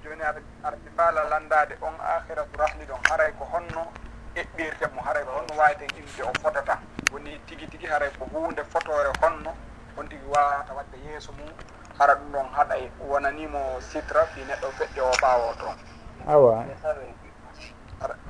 joni 0.02 0.22
ara 0.22 0.76
mi 0.84 0.90
faala 0.96 1.24
landade 1.28 1.74
on 1.80 1.94
akhiratu 2.00 2.56
rahli 2.58 2.84
ɗon 2.86 3.00
haray 3.10 3.32
ko 3.38 3.44
honno 3.44 3.86
eɓɓirte 4.42 4.86
mo 4.94 5.00
haray 5.02 5.24
honno 5.24 5.54
wawiten 5.58 5.88
inde 5.98 6.22
o 6.22 6.32
fotata. 6.42 6.78
Woni 7.12 7.38
tigi 7.46 7.66
tigi 7.66 7.86
haray 7.86 8.10
ko 8.18 8.24
hunde 8.32 8.62
fotore 8.64 9.10
honno 9.22 9.52
on 9.96 10.08
tigi 10.08 10.24
wawata 10.34 10.72
wadde 10.74 10.96
yeeso 11.06 11.32
mum. 11.32 11.48
Hara 11.98 12.14
ɗum 12.14 12.32
ɗon 12.32 12.48
haɗay 12.56 12.90
wonanimo 13.00 13.80
sitra 13.80 14.24
fi 14.26 14.40
neɗɗo 14.44 14.68
feƴƴe 14.78 15.00
o 15.00 15.12
ɓawo 15.22 15.54
toon. 15.60 15.76
Awa. 16.26 16.64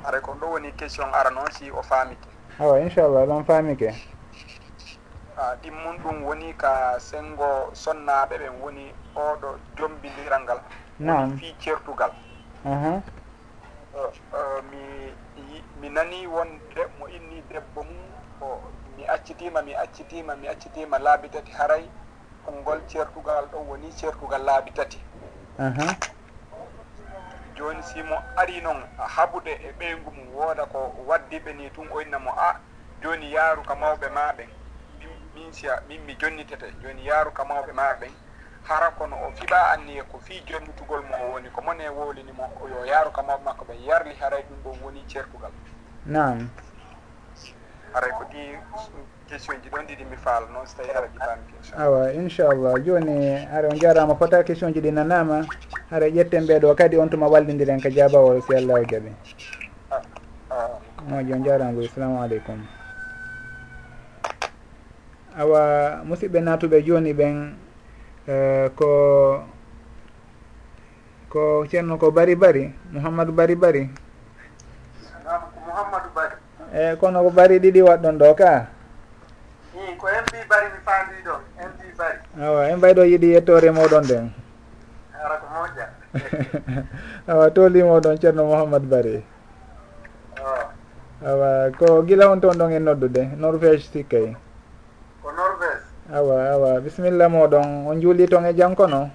Haray 0.04 0.20
kon 0.20 0.38
ɗo 0.40 0.46
woni 0.50 0.72
question 0.72 1.08
ara 1.14 1.30
noon 1.30 1.50
si 1.52 1.70
o 1.70 1.82
faamike. 1.82 2.28
Awa 2.60 2.80
inchallah 2.80 3.26
ɗon 3.26 3.44
faamike. 3.44 3.94
A 5.36 5.54
ɗimmum 5.62 5.98
ɗum 6.02 6.24
woni 6.24 6.54
ka 6.56 6.98
sengo 6.98 7.70
sonnaɓe 7.74 8.38
ɓen 8.38 8.60
woni 8.62 8.92
oɗo 9.14 9.58
jombiniral 9.76 10.42
ngal. 10.42 10.60
Nam 10.98 11.36
fi 11.38 11.54
certugal 11.60 12.12
mi 14.70 15.12
mi 15.80 15.88
nani 15.88 16.26
wonde 16.26 16.82
mo 16.98 17.06
inni 17.08 17.42
debbo 17.50 17.82
mum 17.82 18.02
o 18.40 18.60
mi 18.96 19.04
accitima 19.06 19.62
mi 19.62 19.74
accitima 19.74 20.36
mi 20.36 20.48
accitima 20.48 20.98
laabi 20.98 21.28
tati 21.28 21.52
haray 21.52 21.84
konngol 22.44 22.80
ceertugal 22.88 23.44
ɗo 23.52 23.58
woni 23.68 23.92
ceertugal 23.92 24.42
laabi 24.44 24.70
tati. 24.70 24.98
Joni 27.56 27.82
simo 27.82 28.16
ari 28.36 28.60
noon 28.60 28.82
habude 29.16 29.50
e 29.50 29.72
ɓeygu 29.78 30.10
mum 30.10 30.28
wooda 30.34 30.64
ko 30.66 30.94
waddiɓe 31.08 31.52
ni 31.56 31.70
tun 31.70 31.88
o 31.92 32.00
innamo 32.02 32.30
a 32.30 32.48
ah, 32.50 32.60
joni 33.02 33.32
yaaru 33.32 33.62
ka 33.62 33.74
mawɓe 33.74 34.08
maɓen 34.08 34.48
min 35.34 35.52
siya 35.52 35.82
min 35.88 36.00
mi 36.06 36.14
jonnitete 36.20 36.66
joni 36.82 37.06
yaaru 37.06 37.30
ka 37.32 37.44
mawɓe 37.44 37.72
maɓen 37.72 38.12
hara 38.68 38.90
kono 38.90 39.16
o 39.16 39.30
fiɓa 39.32 39.72
anniye 39.72 40.02
ko 40.12 40.18
fi 40.20 40.42
jonnitugol 40.46 41.00
mo 41.08 41.16
o 41.24 41.32
woni 41.32 41.48
ko 41.50 41.60
mone 41.62 41.88
wowlinimo 41.88 42.44
yo 42.70 42.84
yaaru 42.84 43.10
kamaɓe 43.10 43.44
makko 43.44 43.64
ɓe 43.64 43.74
yarli 43.88 44.14
haray 44.20 44.42
ɗum 44.48 44.58
ɗon 44.64 44.76
woni 44.84 45.00
ceertugal 45.08 45.50
nam 46.06 46.50
haray 47.94 48.10
ko 48.12 48.24
ɗi 48.30 48.42
question 49.28 49.56
ji 49.62 49.68
ɗon 49.70 49.86
ɗiɗi 49.88 50.04
mi 50.10 50.16
faala 50.16 50.46
noon 50.52 50.66
so 50.66 50.76
tawi 50.76 50.90
ara 50.90 51.08
jibami 51.08 51.42
question. 51.52 51.80
Awa 51.80 52.12
inchallah 52.12 52.74
joni 52.84 53.36
ara 53.52 53.68
on 53.68 53.78
jarama 53.80 54.14
fota 54.14 54.44
question 54.44 54.72
ji 54.72 54.80
ɗi 54.80 54.92
nanama 54.92 55.46
hara 55.90 56.06
ƴetten 56.08 56.44
ɓeɗo 56.46 56.76
kadi 56.76 56.96
on 56.98 57.08
tuma 57.10 57.26
wallidiren 57.28 57.80
ka 57.80 57.88
jabawol 57.90 58.42
si 58.42 58.54
allahu 58.54 58.84
jaaɓi 58.84 59.12
moƴo 61.08 61.32
on 61.34 61.44
jarama 61.44 61.72
bo 61.72 61.80
assalamu 61.88 62.20
aleykum. 62.22 62.60
Awa 65.38 66.02
musidɓe 66.04 66.40
natuɓe 66.44 66.82
joni 66.84 67.12
ɓen 67.14 67.56
Eh, 68.28 68.68
ko 68.76 68.90
ko 71.32 71.64
ceerno 71.64 71.96
ko 71.96 72.12
bari 72.12 72.36
bari 72.36 72.68
mouhamadou 72.92 73.32
bari 73.32 73.56
bari. 73.56 73.82
Ko 75.24 75.56
mouhamadou 75.64 76.12
bari 76.12 76.36
eyi 76.76 77.00
kono 77.00 77.24
ko 77.24 77.30
bari 77.32 77.56
ɗiɗi 77.56 77.80
waɗɗon 77.88 78.18
ɗo 78.20 78.28
ka? 78.36 78.68
I 79.72 79.96
ko 79.96 80.06
en 80.12 80.20
mbi 80.28 80.44
bari 80.44 80.66
mi 80.76 80.80
faandi 80.84 81.16
ɗo 81.24 81.34
en 81.56 81.68
mbi 81.72 81.88
bari. 81.96 82.18
Awa 82.36 82.68
en 82.68 82.76
mbayɗo 82.76 83.02
yiiɗi 83.08 83.32
yettore 83.32 83.70
moɗon 83.72 84.04
nden. 84.04 84.26
Ara 85.16 85.36
ko 85.40 85.46
moƴƴa. 85.48 85.86
Awa 87.32 87.48
tolimoɗon 87.50 88.20
ceerno 88.20 88.44
mouhamadou 88.44 88.90
bari. 88.92 89.24
Awa. 91.24 91.72
Ko 91.80 92.04
gila 92.04 92.28
on 92.28 92.40
toon 92.44 92.58
ɗon 92.60 92.76
e 92.76 92.78
noddude 92.78 93.22
norvége 93.40 93.88
sikkay 93.88 94.36
ko 95.24 95.28
norvége 95.32 95.87
awa 96.12 96.50
awa. 96.52 96.80
Bisimilla 96.80 97.28
moɗon. 97.28 97.86
On 97.86 98.00
juuli 98.00 98.26
toon 98.26 98.46
e 98.46 98.54
jankono 98.54 99.10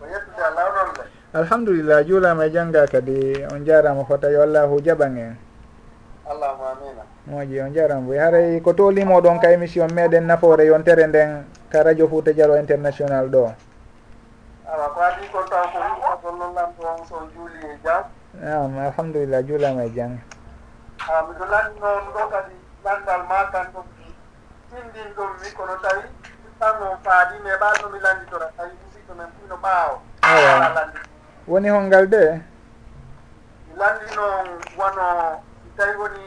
ko 0.00 0.04
yettude 0.06 0.42
a 0.42 0.50
lawɗon 0.54 0.88
de 0.94 1.02
alhamdulillah 1.38 2.04
juulama 2.06 2.46
e 2.46 2.50
jangga 2.50 2.86
kadi. 2.86 3.44
On 3.52 3.64
jarama 3.64 4.04
fo 4.04 4.16
tawi 4.16 4.36
allahu 4.36 4.80
jaɓan 4.80 5.16
en. 5.16 5.36
Allahuma 6.30 6.72
amina 6.72 7.02
moƴi 7.28 7.60
on 7.62 7.72
jarama 7.74 8.06
boy 8.06 8.18
haray 8.18 8.60
ko 8.60 8.72
tolimoɗon 8.72 9.40
ka 9.40 9.52
émission 9.52 9.88
meɗen 9.92 10.26
nafoore 10.26 10.66
yontere 10.66 11.06
nden 11.06 11.44
ka 11.70 11.82
radio 11.82 12.08
fouta 12.08 12.32
dialo 12.32 12.56
international 12.56 13.28
ɗo. 13.28 13.52
Awa 14.70 14.86
ko 14.94 15.00
adi 15.00 15.26
ko 15.32 15.42
taw 15.50 15.64
ko 15.72 15.78
yiɗagollollamto 15.78 16.82
ɗon 16.82 17.06
so 17.08 17.16
juuli 17.34 17.58
e 17.66 17.78
jam. 17.84 18.04
Nam 18.40 18.78
alhamdulillah 18.78 19.42
juulama 19.42 19.84
e 19.84 19.90
jang 19.94 20.18
a 21.00 21.22
miɗo 21.26 21.44
lanndi 21.50 21.80
noon 21.80 22.04
ɗo 22.14 22.22
kadi 22.30 22.54
landal 22.84 23.22
ma 23.28 23.50
tan 23.50 23.66
ɗum 23.74 23.84
tindin 24.70 25.10
ɗum 25.16 25.30
mi 25.42 25.50
kono 25.52 25.74
tawi 25.82 26.02
tan 26.58 26.82
on 26.82 26.96
faadi 27.04 27.38
mais 27.44 27.58
ɓaal 27.60 27.76
nomi 27.82 27.98
landitora 28.00 28.46
tawi 28.56 28.70
musidɗo 28.82 29.14
men 29.18 29.30
pino 29.36 29.56
ɓaawo. 29.56 29.94
Awa. 30.22 30.68
Landi. 30.74 30.98
Woni 31.48 31.68
holngal 31.68 32.06
de? 32.08 32.24
Mi 33.66 33.72
landi 33.76 34.06
noon 34.16 34.46
wono 34.78 35.42
si 35.62 35.68
tawi 35.76 35.94
woni 35.96 36.24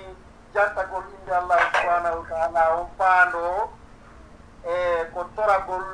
jantagol 0.53 1.03
inde 1.15 1.31
allahu 1.35 1.63
subahanahu 1.73 2.19
wa 2.19 2.25
taala 2.29 2.61
on 2.77 2.87
faando 2.97 3.69
e 4.65 4.73
ko 5.13 5.23
toragol 5.35 5.85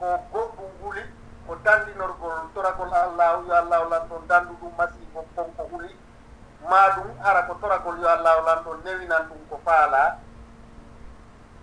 ko 0.00 0.06
goɗɗum 0.32 0.70
huli 0.82 1.02
ko 1.46 1.54
dandinorgol 1.64 2.38
toragol 2.54 2.92
allahu 2.92 3.46
yo 3.48 3.54
allahu 3.54 3.88
lanɗon 3.90 4.26
dandu 4.28 4.52
ɗum 4.60 4.72
masibo 4.78 5.24
konko 5.36 5.62
huli. 5.72 5.96
Ma 6.70 6.88
ɗum 6.96 7.08
ara 7.24 7.42
ko 7.46 7.54
toragol 7.60 7.98
yo 8.00 8.08
allahu 8.08 8.46
lanɗon 8.46 8.78
newinan 8.84 9.22
ɗum 9.28 9.38
ko 9.50 9.60
faala. 9.64 10.18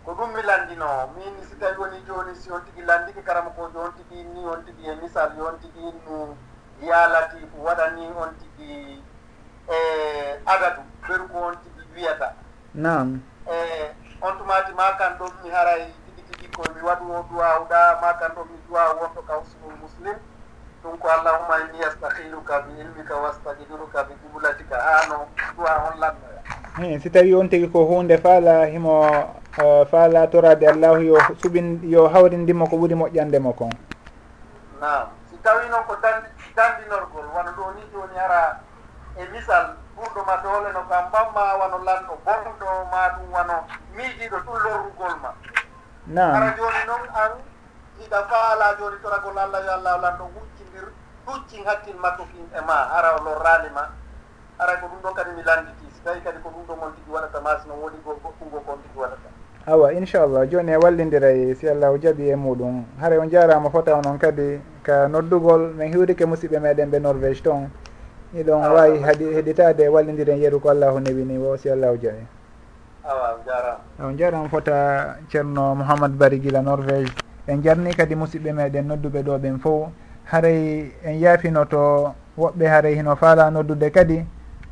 ko 0.06 0.12
ɗum 0.14 0.34
mi 0.34 0.42
lanndinoo 0.42 1.08
min 1.16 1.34
si 1.50 1.56
tawi 1.56 1.78
woni 1.78 2.02
jooni 2.08 2.36
si 2.36 2.52
on 2.52 2.62
tigi 2.66 2.82
landiki 2.82 3.22
karama 3.22 3.50
kojo 3.50 3.80
on 3.80 3.94
tigi 3.94 4.24
ni 4.24 4.46
on 4.46 4.66
tigi 4.66 4.90
e 4.90 4.96
misal 5.02 5.32
yo 5.38 5.46
on 5.46 5.60
tigi 5.62 5.94
no 6.08 6.36
yaalati 6.82 7.38
ko 7.52 7.58
waɗani 7.66 8.08
on 8.18 8.34
tigi 8.42 9.04
e 9.70 9.78
adadu 10.46 10.82
ɓeru 11.08 11.28
ko 11.30 11.38
on 11.48 11.56
tigi 11.64 11.82
wiyata. 11.96 12.34
Nam 12.74 13.22
e 13.46 13.94
on 14.22 14.38
tumati 14.38 14.74
ma 14.74 14.98
kan 14.98 15.18
ɗon 15.20 15.32
mi 15.44 15.50
haray 15.50 15.86
tigi 16.06 16.22
tigi 16.32 16.48
ko 16.56 16.64
mi 16.74 16.82
waɗu 16.82 17.06
o 17.14 17.26
duwawɗa 17.30 18.02
ma 18.02 18.14
kan 18.20 18.32
ɗon 18.36 18.46
mi 18.52 18.58
duwaw 18.68 18.98
wonɗo 18.98 19.22
kawsunul 19.28 19.78
muslim. 19.82 20.18
Ɗum 20.84 20.98
ko 20.98 21.08
allahuma 21.10 21.60
inni 21.62 21.80
yastahiluka 21.82 22.60
bi 22.62 22.82
ilmika 22.82 23.16
wastagiduruka 23.16 24.04
bi 24.04 24.14
jibulatika 24.24 24.82
ha 24.82 25.06
no 25.10 25.28
duwa 25.56 25.94
on 25.94 26.00
lannoya. 26.00 27.00
Si 27.00 27.10
tawi 27.10 27.36
on 27.36 27.50
tigi 27.50 27.68
ko 27.70 27.86
hunde 27.86 28.18
faala 28.18 28.66
himo 28.66 29.36
fa 29.52 30.08
latorade 30.08 30.64
allahu 30.68 31.02
yo 31.04 31.18
suɓin 31.42 31.80
yo 31.84 32.08
hawrindimo 32.08 32.68
ko 32.70 32.76
ɓuuri 32.78 32.96
moƴƴandemo 32.96 33.54
kon. 33.54 33.70
Nam 34.80 35.08
si 35.30 35.36
tawi 35.44 35.68
noon 35.70 35.84
ko 35.88 35.96
dandi 36.02 36.28
dandinorgol 36.56 37.28
wano 37.36 37.52
ɗo 37.52 37.74
ni 37.76 37.84
joni 37.92 38.18
ara 38.18 38.60
e 39.18 39.26
misal 39.32 39.76
ɓurɗo 39.98 40.22
ma 40.26 40.36
doleno 40.44 40.82
kam 40.90 41.08
mbamma 41.10 41.44
wano 41.60 41.78
lanɗo 41.84 42.14
bonɗo 42.26 42.68
ma 42.92 43.10
ɗum 43.16 43.32
wano 43.32 43.56
miijiɗo 43.96 44.38
ɗum 44.46 44.56
lorrugol 44.64 45.16
ma. 45.22 45.34
Nam 46.08 46.36
ara 46.36 46.56
joni 46.58 46.82
noon 46.88 47.04
an 47.14 47.32
hiɗa 48.00 48.20
faala 48.30 48.76
joni 48.80 48.98
toragol 49.04 49.38
allah 49.38 49.60
yo 49.66 49.72
allah 49.74 49.98
lanɗo 50.02 50.24
huccindir 50.36 50.88
huccin 51.28 51.66
hakkil 51.68 51.98
makko 52.00 52.24
kin 52.32 52.48
e 52.56 52.62
ma 52.66 52.88
ara 52.96 53.16
o 53.20 53.24
lorrani 53.24 53.70
ma. 53.76 53.90
Ara 54.60 54.78
ko 54.80 54.88
ɗum 54.88 55.02
ɗon 55.04 55.14
kadi 55.14 55.32
mi 55.36 55.44
landiti 55.44 55.86
si 55.92 56.02
tawi 56.04 56.22
kadi 56.22 56.40
ko 56.42 56.50
ɗum 56.50 56.66
ɗo 56.68 56.76
mon 56.80 56.94
tigi 56.96 57.12
waɗata 57.12 57.40
ma 57.42 57.60
sino 57.60 57.74
woodi 57.76 57.98
go 58.06 58.14
goɗɗugo 58.24 58.60
kon 58.66 58.80
tigi 58.82 58.98
waɗata. 59.00 59.30
awa 59.68 59.94
inchallah 59.94 60.50
joni 60.50 60.72
e 60.72 60.78
wallidiray 60.78 61.52
e 61.52 61.56
si 61.56 61.70
allahu 61.70 61.98
jaaɓi 61.98 62.30
e 62.34 62.36
muɗum. 62.36 62.84
Haara 63.00 63.20
on 63.22 63.30
jarama 63.30 63.70
fotaw 63.70 64.02
noon 64.02 64.18
kadi 64.18 64.60
ka 64.84 65.08
noddugol 65.08 65.74
min 65.78 65.94
hiwrike 65.94 66.26
musidɓe 66.26 66.58
meɗen 66.60 66.90
ɓe 66.90 67.00
norvége 67.00 67.42
toon 67.44 67.70
iɗon 68.34 68.62
wawi 68.74 68.98
heɗitade 69.06 69.88
wallidiren 69.88 70.40
yeeru 70.42 70.60
ko 70.60 70.70
allahu 70.70 71.00
newini 71.00 71.38
o 71.38 71.58
si 71.58 71.70
allahu 71.70 71.98
jaaɓi 71.98 72.26
awa 73.06 73.38
jarama. 73.46 73.80
On 74.04 74.18
jarama 74.18 74.50
fota 74.50 75.18
ceerno 75.30 75.76
mouhamad 75.76 76.12
bari 76.18 76.40
guila 76.40 76.62
norvége 76.62 77.12
en 77.48 77.62
jarni 77.62 77.94
kadi 77.94 78.16
musidɓe 78.16 78.52
meɗen 78.54 78.88
nodduɓe 78.88 79.22
ɗo 79.24 79.38
ɓen 79.38 79.60
fo. 79.60 79.92
Haray 80.26 80.92
en 81.04 81.20
yaafino 81.22 81.66
to 81.66 82.14
woɓɓe 82.38 82.66
haray 82.68 82.96
hino 82.96 83.16
faala 83.16 83.52
noddude 83.52 83.92
kadi. 83.92 84.26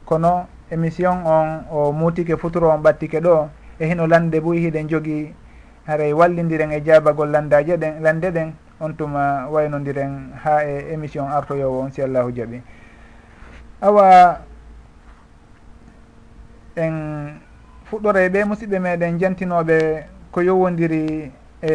Kono 0.06 0.48
émission 0.72 1.14
on 1.26 1.62
o 1.72 1.92
muutike 1.92 2.38
futuro 2.38 2.70
on 2.70 2.82
ɓattike 2.82 3.22
ɗo. 3.22 3.50
e 3.80 3.86
hino 3.88 4.08
lande 4.08 4.40
ɓuy 4.40 4.60
hiɗen 4.60 4.88
jogii 4.90 5.34
haray 5.88 6.14
wallidiren 6.14 6.72
e 6.72 6.82
jabagol 6.86 7.30
landaje 7.32 7.78
ɗen 7.78 8.02
lande 8.02 8.32
ɗen 8.32 8.52
on 8.80 8.94
tuma 8.96 9.48
waynodiren 9.50 10.32
ha 10.44 10.64
e 10.66 10.94
émission 10.94 11.28
artoyowo 11.28 11.82
on 11.82 11.92
si 11.92 12.02
allahu 12.02 12.32
jaaɓi 12.32 12.62
awa 13.82 14.40
en 16.76 16.94
fuɗɗore 17.90 18.30
ɓe 18.30 18.44
musidɓe 18.46 18.80
meɗen 18.80 19.20
jantinoɓe 19.20 20.04
ko 20.32 20.42
yowodiri 20.42 21.32
e 21.62 21.72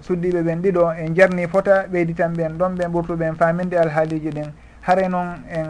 suddiɓe 0.00 0.42
ɓen 0.42 0.60
ɗiɗo 0.62 0.92
en 0.98 1.14
jarni 1.14 1.46
fota 1.46 1.86
ɓeyditan 1.92 2.32
ɓen 2.36 2.56
ɗon 2.58 2.74
ɓen 2.76 2.90
ɓurtuɓen 2.92 3.34
faminde 3.36 3.74
alhaaliji 3.78 4.30
ɗin. 4.30 4.50
Haare 4.80 5.08
noon 5.08 5.28
en 5.50 5.66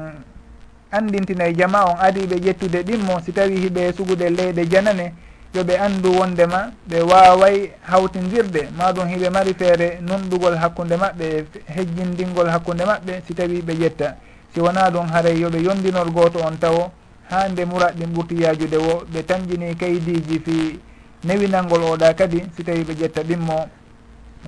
andintina 0.90 1.44
e 1.48 1.54
jama 1.54 1.84
on 1.84 1.96
adiɓe 2.00 2.36
ƴettude 2.40 2.82
ɗimmo 2.84 3.20
si 3.20 3.32
tawi 3.32 3.56
hiɓe 3.56 3.92
sugude 3.92 4.30
leyɗe 4.30 4.64
janane 4.70 5.12
yoɓe 5.54 5.76
anndu 5.78 6.08
wondema 6.18 6.72
ɓe 6.88 7.00
waaway 7.10 7.70
hawtindirde. 7.82 8.68
Maɗum 8.78 9.08
hiɓe 9.08 9.30
mari 9.30 9.54
feere 9.54 9.98
nunɗugol 10.00 10.56
hakkunde 10.56 10.96
maɓɓe 10.96 11.24
e 11.24 11.46
hejjindingol 11.74 12.48
hakkunde 12.48 12.84
maɓɓe 12.84 13.12
si 13.26 13.34
tawi 13.34 13.60
ɓe 13.62 13.72
ƴetta 13.74 14.16
si 14.54 14.60
wona 14.60 14.90
ɗum 14.90 15.06
haray 15.12 15.36
yoɓe 15.40 15.58
yondinor 15.62 16.10
gooto 16.10 16.38
on 16.40 16.56
tawo 16.58 16.90
ha 17.30 17.48
nde 17.48 17.64
murat 17.64 17.94
ɗin 17.96 18.12
ɓurti 18.14 18.42
yajude 18.42 18.76
wo 18.76 19.02
ɓe 19.12 19.22
tañƴini 19.26 19.76
kaydiji 19.76 20.38
fi 20.44 20.80
newinalngol 21.24 21.82
oɗa 21.82 22.14
kadi 22.14 22.42
si 22.56 22.64
tawi 22.64 22.82
ɓe 22.84 22.94
ƴetta 22.94 23.22
ɗimmo 23.22 23.68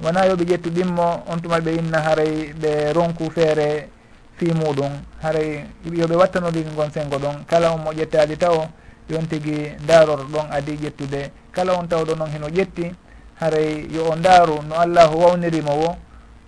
wona 0.02 0.26
yoɓe 0.26 0.44
ƴettu 0.44 0.70
ɗimmo 0.70 1.22
on 1.28 1.40
tuma 1.40 1.60
ɓe 1.60 1.70
inna 1.78 2.00
haray 2.00 2.52
ɓe 2.60 2.92
ronku 2.94 3.30
feere 3.30 3.88
fi 4.36 4.46
muɗum 4.52 4.92
haray 5.22 5.64
yoɓe 5.92 6.14
wattanodiri 6.16 6.70
gon 6.76 6.90
sengo 6.90 7.16
ɗon 7.18 7.44
kala 7.46 7.72
on 7.72 7.78
mo 7.84 7.92
ƴettali 7.92 8.36
taw 8.36 8.66
yon 9.08 9.26
tigui 9.28 9.72
daroro 9.86 10.24
ɗon 10.24 10.46
adi 10.50 10.76
ƴettude. 10.76 11.30
Kala 11.52 11.72
on 11.78 11.86
tawɗo 11.88 12.14
noon 12.16 12.30
heno 12.30 12.48
ƴetti 12.48 12.92
haray 13.40 13.86
yo 13.90 14.04
o 14.10 14.16
ndaaru 14.16 14.62
no 14.68 14.74
allahu 14.76 15.18
wawnirimo 15.20 15.72
wo 15.72 15.96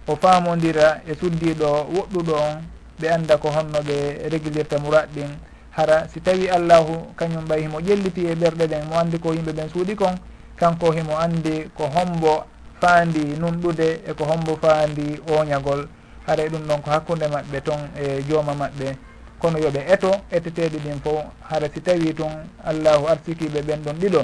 o 0.07 0.17
faamodira 0.17 1.01
e 1.07 1.15
suddiɗo 1.15 1.87
woɗɗuɗo 1.95 2.33
on 2.35 2.63
ɓe 3.01 3.09
annda 3.11 3.37
ko 3.39 3.49
honno 3.51 3.81
ɓe 3.83 4.29
réglirta 4.31 4.79
murat 4.79 5.09
ɗin 5.15 5.31
hara 5.71 6.09
si 6.09 6.21
tawi 6.21 6.49
allahu 6.49 7.13
kañum 7.17 7.45
ɓay 7.45 7.63
himo 7.63 7.79
ƴelliti 7.81 8.27
e 8.27 8.35
ɓerɗe 8.35 8.67
ɗen 8.69 8.85
mo 8.89 8.97
anndi 8.99 9.19
ko 9.19 9.33
yimɓe 9.33 9.53
ɓen 9.53 9.69
suuɗi 9.69 9.95
kon 9.97 10.15
kanko 10.57 10.93
himo 10.93 11.17
anndi 11.19 11.69
ko 11.77 11.85
hombo 11.95 12.45
faandi 12.81 13.37
numɗude 13.39 14.01
eko 14.07 14.25
hombo 14.25 14.57
faandi 14.63 15.21
oñagol. 15.29 15.89
Haray 16.27 16.49
ɗum 16.49 16.63
ɗon 16.69 16.81
ko 16.83 16.91
hakkunde 16.91 17.27
maɓɓe 17.29 17.61
toon 17.63 17.81
e 17.97 18.23
jooma 18.29 18.53
maɓɓe. 18.55 18.97
kono 19.41 19.59
yooɓe 19.59 19.81
eto 19.93 20.11
etteteɗe 20.31 20.79
ɗin 20.79 21.01
fo 21.05 21.23
hara 21.49 21.69
si 21.73 21.81
tawi 21.81 22.15
tun 22.15 22.33
allahu 22.65 23.07
arsikiɓe 23.09 23.63
ɓen 23.63 23.83
ɗon 23.85 23.97
ɗiɗo 24.01 24.23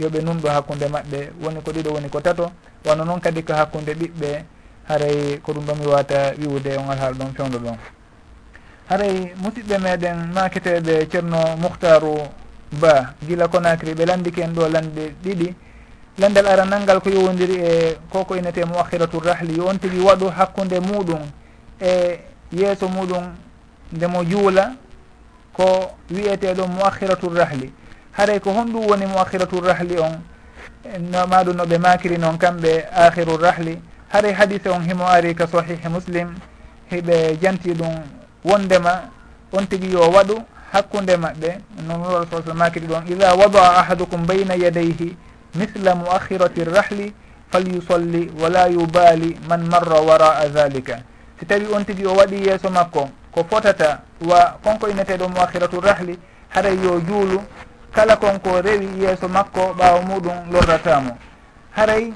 yooɓe 0.00 0.22
numɗo 0.22 0.48
hakkude 0.48 0.86
maɓɓe 0.88 1.18
woni 1.42 1.60
ko 1.62 1.70
ɗiɗo 1.72 1.90
woni 1.94 2.08
ko 2.08 2.20
tato. 2.20 2.50
Wano 2.84 3.04
noon 3.04 3.20
kadi 3.20 3.42
ko 3.42 3.52
hakkude 3.52 3.92
ɓiɓɓe 3.94 4.44
haray 4.88 5.38
ko 5.42 5.52
ɗum 5.52 5.64
ɗo 5.66 5.74
mi 5.74 5.86
wawata 5.86 6.32
wiwde 6.38 6.76
on 6.78 6.90
alhaal 6.90 7.14
ɗon 7.14 7.32
fewdo 7.36 7.58
ɗon. 7.58 7.76
Haray 8.88 9.34
musidɓe 9.36 9.78
meɗen 9.78 10.32
maketeɓe 10.34 11.08
ceerno 11.10 11.56
mouhtaru 11.56 12.14
ba 12.80 13.14
gila 13.26 13.48
conacry 13.48 13.94
ɓe 13.94 14.04
landiki 14.06 14.40
en 14.42 14.52
ɗo 14.54 14.68
lande 14.68 15.14
ɗiɗi. 15.24 15.54
Landal 16.18 16.46
arannalngal 16.46 17.00
ko 17.00 17.08
yowodiri 17.10 17.56
e 17.62 17.96
koko 18.10 18.36
inete 18.36 18.64
mo 18.64 18.78
akhiratu 18.80 19.20
rahli 19.20 19.56
yo 19.56 19.66
on 19.66 19.78
tigui 19.78 20.00
waɗu 20.00 20.28
hakkude 20.28 20.80
muɗum 20.80 21.20
e 21.80 22.18
yeeso 22.52 22.88
muɗum 22.88 23.24
ndemo 23.92 24.24
juula 24.24 24.72
ko 25.52 25.90
wiyeteɗo 26.10 26.66
moahiratul 26.66 27.36
rahli. 27.36 27.72
Haray 28.12 28.40
ko 28.40 28.50
honɗum 28.50 28.86
woni 28.88 29.06
moahiratul 29.06 29.64
rahli 29.64 29.98
on 29.98 30.20
maɗum 31.28 31.56
noɓe 31.56 31.78
makiri 31.78 32.18
noon 32.18 32.38
kamɓe 32.38 32.84
akhiru 32.94 33.36
rahli. 33.36 33.78
Haray 34.08 34.32
hadise 34.32 34.68
on 34.70 34.80
himo 34.82 35.04
ari 35.06 35.34
ka 35.34 35.46
sahihi 35.46 35.88
muslim 35.88 36.34
hiɓe 36.90 37.38
janti 37.40 37.74
ɗum 37.74 37.94
wondema 38.44 39.10
on 39.52 39.66
tigui 39.66 39.92
yo 39.92 40.10
waɗu 40.10 40.34
hakkude 40.72 41.16
maɓɓe. 41.16 41.58
Non 41.86 42.02
rasul 42.02 42.42
sa 42.46 42.54
makiri 42.54 42.86
ɗon 42.86 43.06
ida 43.08 43.34
wadaa 43.34 43.78
ahadukum 43.80 44.26
bayna 44.26 44.54
yadayhi 44.56 45.16
misla 45.54 45.94
moakhirati 45.94 46.64
rahli 46.64 47.12
falyusolli 47.52 48.30
wala 48.40 48.66
yubali 48.68 49.36
man 49.48 49.68
marra 49.68 50.00
wara 50.00 50.48
dhalika 50.48 51.02
si 51.38 51.44
tawi 51.46 51.66
on 51.74 51.84
tigui 51.84 52.06
o 52.06 52.14
waɗi 52.16 52.46
yeeso 52.48 52.70
makko 52.70 53.08
ko 53.32 53.44
fotata 53.44 54.00
wa 54.28 54.58
konko 54.62 54.88
inneteɗo 54.88 55.28
mowakiratu 55.28 55.80
rahli 55.80 56.18
haray 56.48 56.76
yo 56.84 57.00
juulu 57.00 57.42
kala 57.92 58.16
konko 58.16 58.60
rewi 58.60 58.88
yeeso 59.02 59.28
makko 59.28 59.74
ɓaawa 59.78 60.02
muɗum 60.02 60.52
lorratamo 60.52 61.18
haray 61.70 62.12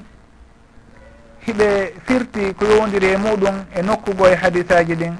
hiɓe 1.47 1.93
firti 2.05 2.53
ko 2.53 2.65
yowdiri 2.65 3.07
e 3.07 3.17
muɗum 3.17 3.55
e 3.75 3.81
nokkugo 3.81 4.27
e 4.27 4.35
hadisaji 4.35 4.95
ɗin. 4.95 5.13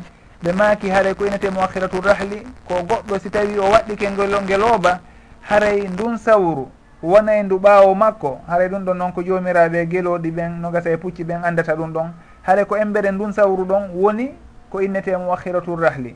Ɓe 0.44 0.52
maaki 0.52 0.90
haray 0.90 1.14
ko 1.14 1.26
inete 1.26 1.50
mowakiratu 1.50 2.02
rahli 2.02 2.44
ko 2.68 2.74
goɗɗo 2.84 3.20
si 3.20 3.30
tawi 3.30 3.58
o 3.60 3.72
waɗɗi 3.72 3.96
ke 3.96 4.12
ngelooba 4.12 5.00
haray 5.42 5.88
ndun 5.88 6.18
sawru 6.18 6.68
wona 7.02 7.38
e 7.38 7.44
ndu 7.44 7.58
ɓaawo 7.60 7.96
makko. 7.96 8.42
Haray 8.48 8.68
ɗum 8.68 8.84
ɗon 8.86 8.98
noon 8.98 9.12
ko 9.14 9.22
joomiraɓe 9.24 9.82
e 9.82 9.86
gelooɗi 9.86 10.32
ɓen 10.32 10.60
no 10.62 10.72
gasa 10.72 10.90
e 10.92 10.98
pucci 10.98 11.24
ɓen 11.24 11.44
anndata 11.44 11.76
ɗum 11.76 11.94
ɗon. 11.94 12.12
Haray 12.44 12.66
ko 12.66 12.76
embere 12.76 13.12
ndun 13.12 13.34
sawru 13.34 13.64
ɗon 13.66 13.90
woni 13.96 14.32
ko 14.70 14.82
innete 14.82 15.18
muwakhiratu 15.18 15.76
rahli. 15.76 16.16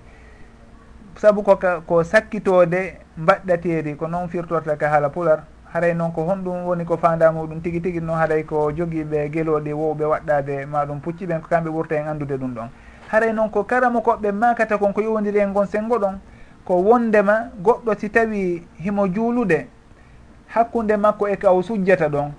Saabu 1.16 1.44
ko 1.44 1.60
ko 1.86 2.04
sakkitode 2.04 2.98
mbaɗɗateri 3.18 3.96
ko 3.96 4.08
noon 4.08 4.30
firtorta 4.30 4.76
ka 4.78 4.90
haala 4.90 5.10
pular 5.10 5.44
haray 5.74 5.94
noon 5.94 6.12
ko 6.12 6.24
honɗum 6.24 6.66
woni 6.66 6.86
ko 6.86 6.98
fanda 6.98 7.32
muɗum 7.32 7.62
tigui 7.62 7.82
tigui 7.82 8.02
noon 8.02 8.18
haray 8.18 8.44
ko 8.44 8.72
joguiɓe 8.72 9.30
gueloɗe 9.30 9.74
wowɓe 9.74 10.06
waɗɗade 10.06 10.66
maɗum 10.66 11.00
pucci 11.02 11.26
ɓen 11.28 11.42
ko 11.42 11.48
kamɓe 11.48 11.70
ɓurta 11.70 11.96
en 11.96 12.08
andude 12.08 12.38
ɗum 12.38 12.54
ɗon. 12.56 12.70
Haray 13.08 13.34
noon 13.34 13.50
ko 13.50 13.64
karama 13.64 14.00
koɓe 14.02 14.32
makata 14.32 14.78
kon 14.78 14.94
ko 14.94 15.02
yowdiri 15.02 15.40
en 15.40 15.54
gon 15.54 15.66
sengo 15.66 15.98
ɗon 16.00 16.20
ko 16.66 16.74
wondema 16.76 17.52
goɗɗo 17.64 17.96
si 18.00 18.10
tawi 18.10 18.68
himo 18.80 19.08
juulude 19.08 19.68
hakkunde 20.48 20.98
makko 20.98 21.28
e 21.28 21.36
ka 21.38 21.50
sujjata 21.62 22.08
ɗon 22.10 22.32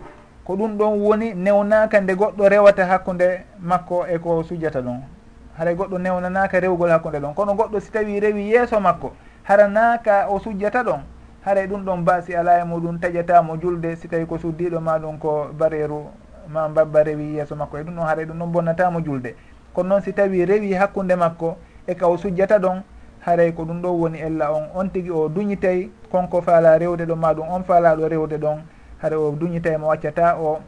ko 0.45 0.57
ɗum 0.57 0.77
ɗon 0.77 1.01
woni 1.01 1.35
newnaka 1.35 2.01
nde 2.01 2.15
goɗɗo 2.15 2.49
rewata 2.49 2.87
hakkunde 2.87 3.45
makko 3.61 4.07
e 4.07 4.19
ko 4.19 4.43
sujjata 4.43 4.81
ɗon. 4.81 5.12
haray 5.59 5.75
goɗɗo 5.75 5.99
newnanaka 5.99 6.61
rewgol 6.61 6.91
hakkude 6.91 7.19
ɗon. 7.21 7.35
Kono 7.35 7.55
goɗɗo 7.55 7.81
si 7.81 7.91
tawi 7.93 8.21
rewi 8.21 8.51
yeeso 8.53 8.81
makko 8.81 9.13
hara 9.43 9.69
naaka 9.69 10.29
o 10.29 10.39
sujjata 10.39 10.83
ɗon 10.83 11.01
haray 11.45 11.65
e 11.65 11.67
ɗum 11.67 11.85
ɗon 11.85 12.05
baasi 12.05 12.35
ala 12.35 12.61
e 12.61 12.65
muɗum 12.65 12.99
taƴatamo 12.99 13.57
julde 13.61 13.97
si 13.97 14.09
tawi 14.09 14.27
ko 14.27 14.39
suddiɗo 14.39 14.81
maɗum 14.81 15.19
ko 15.19 15.49
bareru 15.53 16.07
ma 16.49 16.69
babba 16.69 17.03
rewi 17.03 17.35
yeeso 17.37 17.57
makko. 17.57 17.79
E 17.79 17.83
ɗum 17.83 17.95
ɗon 17.97 18.07
haray 18.07 18.25
e 18.25 18.29
ɗum 18.29 18.39
ɗon 18.39 18.53
bonnatamo 18.53 19.01
julde. 19.05 19.35
Kono 19.75 19.89
noon 19.89 20.03
si 20.03 20.13
tawi 20.13 20.45
rewi 20.45 20.73
hakkude 20.73 21.17
makko 21.17 21.57
e 21.87 21.95
ka 21.95 22.09
o 22.09 22.17
sujjata 22.17 22.59
ɗon 22.59 22.83
haray 23.21 23.53
ko 23.53 23.65
ɗum 23.65 23.83
ɗon 23.83 24.01
woni 24.01 24.19
ella 24.21 24.53
on. 24.53 24.69
On 24.75 24.89
tigui 24.89 25.11
o 25.11 25.29
duñitay 25.29 25.91
konko 26.11 26.43
faala 26.43 26.79
rewde 26.79 27.05
ɗo 27.05 27.17
maɗum 27.17 27.49
on 27.51 27.63
faalaɗo 27.63 28.09
rewde 28.09 28.39
ɗon 28.39 28.63
haara 29.03 29.19
o 29.19 29.33
duñitay 29.33 29.77
mo 29.77 29.89
waccata 29.89 30.37
o 30.39 30.61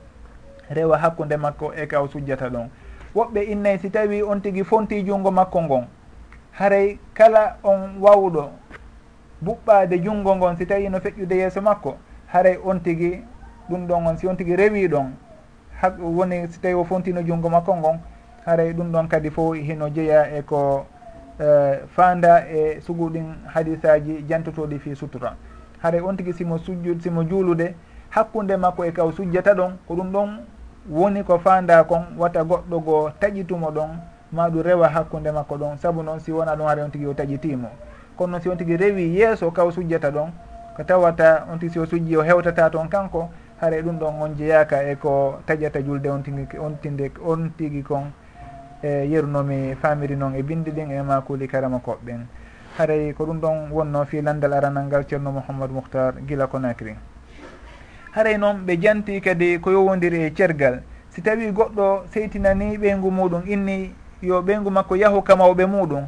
rewa 0.70 0.98
hakkude 0.98 1.36
makko 1.36 1.72
e 1.74 1.86
ka 1.86 2.02
o 2.02 2.08
sujjata 2.08 2.48
ɗon. 2.50 2.68
woɓɓe 3.14 3.42
innayi 3.42 3.78
si 3.78 3.90
tawi 3.90 4.22
on 4.22 4.40
tigi 4.40 4.64
fonti 4.64 5.02
junngo 5.04 5.30
makko 5.30 5.62
ngon. 5.62 5.86
Haray 6.52 6.98
kala 7.14 7.56
on 7.62 7.98
wawɗo 8.00 8.50
buɓɓade 9.44 9.98
junngo 10.02 10.36
ngon 10.36 10.56
si 10.56 10.66
tawi 10.66 10.88
no 10.88 10.98
feƴƴude 10.98 11.34
yeeso 11.36 11.60
makko 11.60 11.96
haray 12.26 12.58
on 12.64 12.80
tigi 12.80 13.22
ɗum 13.70 13.86
ɗon 13.86 14.06
on 14.06 14.16
si 14.16 14.26
on 14.26 14.36
tigi 14.36 14.56
rewi 14.56 14.88
ɗon 14.88 15.12
ha 15.80 15.90
woni 16.00 16.48
si 16.48 16.60
tawi 16.60 16.74
o 16.74 16.84
fontino 16.84 17.22
junngo 17.22 17.48
makko 17.48 17.76
ngon 17.76 17.98
haray 18.46 18.72
ɗum 18.72 18.92
ɗon 18.92 19.08
kadi 19.08 19.30
fo 19.30 19.52
hino 19.52 19.88
jeeya 19.88 20.38
e 20.38 20.42
ko 20.42 20.86
e, 21.38 21.44
uh, 21.44 21.86
fanda 21.88 22.46
e 22.48 22.80
suguɗin 22.80 23.34
hadisaji 23.46 24.24
jantotoɗi 24.28 24.78
fi 24.78 24.96
sutura. 24.96 25.36
Haray 25.82 26.00
on 26.00 26.16
tigi 26.16 26.32
simo 26.32 26.58
sujju 26.58 27.00
simo 27.00 27.24
juulude 27.24 27.74
hakkunde 28.10 28.56
makko 28.56 28.84
e 28.84 28.92
kaw 28.92 29.12
sujjata 29.12 29.54
ɗon 29.54 29.76
ko 29.88 29.94
ɗum 29.94 30.12
ɗon 30.12 30.38
woni 30.90 31.24
ko 31.24 31.38
fanda 31.38 31.84
kon 31.84 32.04
wata 32.18 32.44
goɗɗo 32.44 32.78
goo 32.84 33.10
taƴitumo 33.20 33.70
ɗon 33.70 33.90
maɗum 34.32 34.62
rewa 34.62 34.88
hakkude 34.88 35.32
makko 35.32 35.56
ɗon 35.56 35.78
saabu 35.78 36.02
noon 36.02 36.20
si 36.20 36.32
wona 36.32 36.56
ɗum 36.56 36.66
hara 36.66 36.84
on 36.84 36.90
tigui 36.90 37.06
o 37.06 37.14
taƴitimo 37.14 37.68
kono 38.16 38.30
noon 38.32 38.42
si 38.42 38.48
on 38.48 38.56
tigui 38.56 38.76
rewi 38.76 39.16
yeeso 39.16 39.50
kaw 39.50 39.70
sujjata 39.70 40.10
ɗon 40.10 40.28
ko 40.76 40.84
tawata 40.84 41.46
on 41.50 41.58
tigui 41.58 41.72
si 41.72 41.78
o 41.78 41.86
sujji 41.86 42.16
o 42.16 42.22
hewtata 42.22 42.70
toon 42.70 42.88
kanko 42.88 43.30
haara 43.60 43.80
ɗum 43.80 43.98
ɗon 43.98 44.22
on 44.22 44.34
jeeyaka 44.36 44.82
e 44.90 44.96
ko 44.96 45.40
taƴata 45.46 45.80
julde 45.82 46.06
on 46.10 46.22
tigui 46.22 46.46
on 46.58 46.76
tinde 46.82 47.10
on 47.24 47.50
tigui 47.56 47.82
kon 47.82 48.12
e 48.82 49.06
yerunomi 49.08 49.74
famiri 49.80 50.16
noon 50.16 50.34
e 50.34 50.42
bindi 50.42 50.70
ɗin 50.70 50.90
e 50.90 51.02
makuli 51.02 51.48
karama 51.48 51.78
koɓɓen 51.78 52.26
haray 52.76 53.12
ko 53.14 53.24
ɗum 53.24 53.40
ɗon 53.40 53.70
wonno 53.72 54.04
fi 54.04 54.20
landal 54.20 54.52
aranal 54.52 54.84
ngal 54.84 55.04
ceerno 55.08 55.32
mouhamadou 55.32 55.74
mouhtar 55.74 56.12
guila 56.26 56.46
konacry 56.46 56.94
haray 58.14 58.38
noon 58.38 58.64
ɓe 58.66 58.76
janti 58.80 59.20
kadi 59.20 59.58
ko 59.58 59.70
yowodiri 59.70 60.22
e 60.22 60.30
cergal. 60.30 60.82
Si 61.10 61.20
tawi 61.22 61.50
goɗɗo 61.50 62.04
seytinani 62.12 62.78
ɓeygu 62.78 63.10
muɗum 63.10 63.42
inni 63.46 63.92
yo 64.22 64.40
ɓeygu 64.42 64.70
makko 64.70 64.96
yahu 64.96 65.22
ka 65.22 65.36
mawɓe 65.36 65.66
muɗum. 65.66 66.06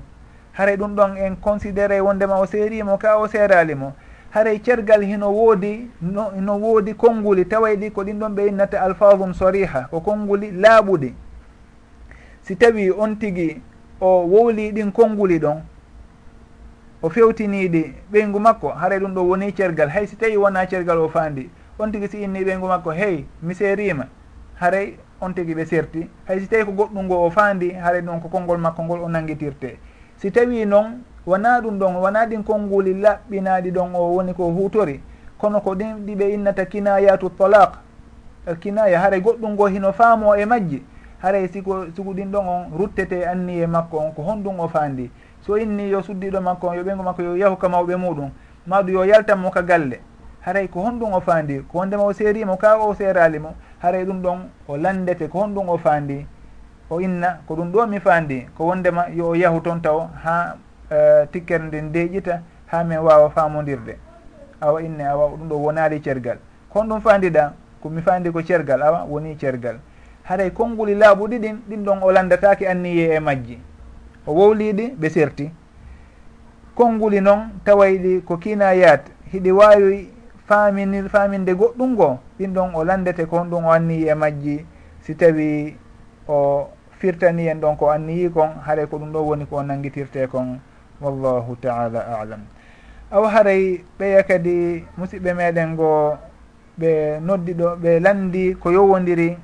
Haray 0.53 0.77
ɗum 0.77 0.95
ɗon 0.95 1.17
en 1.17 1.37
considéré 1.37 2.01
wondema 2.01 2.39
o 2.39 2.47
seerimo 2.47 2.97
ka 2.99 3.19
o 3.19 3.27
seeralimo. 3.27 3.93
Haray 4.31 4.61
cergal 4.63 5.03
hino 5.03 5.31
woodi 5.33 5.91
no, 6.01 6.31
no 6.31 6.59
woodi 6.59 6.95
konnguli 6.95 7.45
tawayɗi 7.45 7.91
ko 7.91 8.05
ɗin 8.05 8.19
ɗon 8.21 8.35
ɓe 8.35 8.49
innata 8.49 8.81
alphasum 8.83 9.35
soriha 9.35 9.89
ko 9.91 10.01
konnguli 10.01 10.53
laaɓuɗi. 10.53 11.13
Si 12.43 12.57
tawi 12.57 12.91
on 12.91 13.17
tigi 13.17 13.61
o 14.01 14.27
wowli 14.27 14.73
ɗin 14.73 14.93
konnguli 14.93 15.39
ɗon 15.41 15.61
o 17.03 17.11
fewtiniɗi 17.11 17.95
ɓeygu 18.13 18.39
makko 18.39 18.69
haray 18.69 19.01
ɗum 19.01 19.13
ɗo 19.15 19.23
woni 19.23 19.53
cergal. 19.53 19.89
Hay 19.89 20.07
si 20.07 20.17
tawi 20.17 20.37
wona 20.37 20.67
cergal 20.69 20.99
o 20.99 21.09
faandi 21.09 21.51
on 21.79 21.91
tigui 21.91 22.09
si 22.09 22.23
inni 22.23 22.45
ɓeygu 22.45 22.67
makko 22.67 22.91
hey 22.91 23.25
mi 23.43 23.55
seerima 23.55 24.07
haray 24.61 24.97
on 25.21 25.33
tigui 25.33 25.55
ɓe 25.55 25.65
serti. 25.67 26.09
Hay 26.27 26.41
si 26.41 26.49
tawi 26.49 26.65
ko 26.65 26.73
goɗɗum 26.73 27.05
ngo 27.05 27.27
o 27.27 27.31
faandi 27.31 27.71
haray 27.73 28.01
ɗum 28.03 28.21
ko 28.21 28.29
konngol 28.29 28.59
makko 28.59 28.83
ngol 28.83 29.01
o 29.01 29.09
nanguitirte 29.09 29.79
si 30.17 30.31
tawi 30.31 30.65
noon 30.67 31.03
wona 31.27 31.61
ɗum 31.61 31.79
ɗon 31.79 31.97
wona 31.97 32.27
ɗin 32.27 32.43
konnguli 32.45 32.95
laɓɓinaɗi 32.95 33.71
ɗon 33.71 33.95
o 33.95 34.15
woni 34.15 34.35
ko 34.35 34.51
hutori 34.51 35.01
kono 35.39 35.61
ko 35.61 35.75
ɗin 35.75 36.07
ɗiɓe 36.07 36.35
innata 36.35 36.65
kinayatu 36.65 37.31
talaq. 37.31 37.79
E 38.47 38.55
Kinaya 38.55 39.01
haray 39.01 39.21
goɗɗum 39.21 39.53
ngo 39.53 39.67
hino 39.67 39.93
faamo 39.93 40.37
e 40.37 40.45
majji. 40.47 40.83
Haray 41.23 41.49
siko 41.49 41.87
sigo 41.97 42.13
ɗin 42.15 42.31
ɗon 42.31 42.47
on 42.49 42.71
ruttete 42.79 43.27
anni 43.27 43.61
e 43.61 43.67
makko 43.67 43.99
on 43.99 44.13
ko 44.13 44.23
honɗum 44.23 44.61
o 44.61 44.69
faandi. 44.69 45.11
So 45.41 45.57
inni 45.59 45.91
yo 45.91 46.01
suddiɗo 46.03 46.41
makko 46.41 46.69
on 46.69 46.77
yo 46.77 46.83
ɓeygu 46.85 47.03
makko 47.03 47.23
yo 47.23 47.37
yahu 47.37 47.57
ka 47.57 47.69
mawɓe 47.69 47.97
muɗum. 47.97 48.31
Maɗum 48.67 48.95
yo 48.95 49.05
yaltanmo 49.05 49.51
ka 49.51 49.63
galle. 49.63 50.01
haray 50.47 50.69
ko 50.69 50.81
honɗum 50.81 51.13
o 51.13 51.21
faandi 51.21 51.59
ko 51.69 51.79
wondema 51.79 52.05
o 52.05 52.13
seerimo 52.13 52.57
ka 52.57 52.79
o 52.79 52.95
seerali 52.95 53.39
mo 53.39 53.55
haray 53.83 54.05
ɗum 54.05 54.23
ɗon 54.23 54.39
o 54.69 54.77
landete 54.77 55.29
ko 55.29 55.39
honɗum 55.41 55.69
o 55.69 55.77
faandi 55.79 56.25
o 56.91 57.01
inna 57.01 57.41
ko 57.47 57.55
ɗum 57.57 57.73
ɗo 57.73 57.87
mi 57.89 57.99
faandi 58.01 58.47
ko 58.57 58.65
wondema 58.67 59.09
yo 59.11 59.29
o 59.31 59.35
yahu 59.35 59.61
toon 59.61 59.81
taw 59.83 60.07
ha 60.23 60.55
uh, 60.91 60.97
eh, 60.97 61.29
tikkere 61.33 61.65
nden 61.65 61.91
deƴƴita 61.93 62.41
ha 62.67 62.85
min 62.85 62.99
wawa 62.99 63.31
famodirde 63.31 63.99
awa 64.61 64.83
inne 64.83 65.03
awa 65.05 65.29
ɗum 65.31 65.49
ɗo 65.49 65.55
wonali 65.57 66.01
cergal. 66.01 66.39
Kon 66.71 66.87
ɗum 66.89 67.01
fandiɗa 67.01 67.53
komi 67.83 68.01
fandi 68.03 68.31
ko 68.31 68.43
cergal 68.43 68.83
awa 68.83 69.05
woni 69.05 69.37
cergal. 69.37 69.79
Haray 70.23 70.51
konnguli 70.51 70.95
laabu 70.95 71.27
ɗiɗin 71.29 71.57
ɗin 71.69 71.85
ɗon 71.85 72.03
o 72.03 72.13
landatake 72.13 72.69
anniye 72.69 73.15
e 73.17 73.21
majji. 73.21 73.59
O 74.27 74.33
wowliɗi 74.33 74.95
ɓe 74.97 75.09
serti. 75.11 75.51
Konnguli 76.75 77.21
noon 77.21 77.51
tawayɗi 77.65 78.23
ko 78.25 78.37
kina 78.37 78.75
yaat 78.75 79.03
hiɗi 79.33 79.51
wawi 79.53 80.16
faminir 80.47 81.09
faminde 81.09 81.53
goɗɗum 81.55 81.91
ngo 81.93 82.19
ɗin 82.39 82.55
ɗon 82.55 82.75
o 82.75 82.85
landete 82.85 83.27
ko 83.27 83.39
honɗum 83.39 83.65
o 83.65 83.71
anniyi 83.71 84.09
e 84.09 84.15
majji. 84.15 84.67
Si 85.01 85.15
tawi 85.15 85.77
o 86.29 86.69
firtani 86.99 87.49
en 87.49 87.61
ɗon 87.61 87.77
ko 87.77 87.91
anniyi 87.91 88.31
kon 88.31 88.51
haray 88.65 88.87
ko 88.87 88.99
ɗum 88.99 89.13
ɗo 89.13 89.21
woni 89.27 89.47
ko 89.47 89.63
nanguitirte 89.63 90.27
kon. 90.31 90.61
Wallahu 91.01 91.57
taala 91.61 92.01
alam. 92.21 92.41
Aw 93.11 93.25
haray 93.25 93.85
ɓeya 93.99 94.23
kadi 94.23 94.85
musidɓe 94.97 95.35
meɗen 95.35 95.75
ngo 95.75 96.19
ɓe 96.79 97.21
noddi 97.21 97.55
ɗo 97.55 97.77
ɓe 97.77 98.01
landi 98.01 98.55
ko 98.55 98.71
yowodiri 98.71 99.37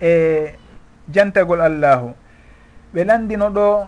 e 0.00 0.52
jantagol 1.08 1.60
allahu. 1.60 2.12
Ɓe 2.94 3.04
landino 3.04 3.50
ɗo 3.50 3.86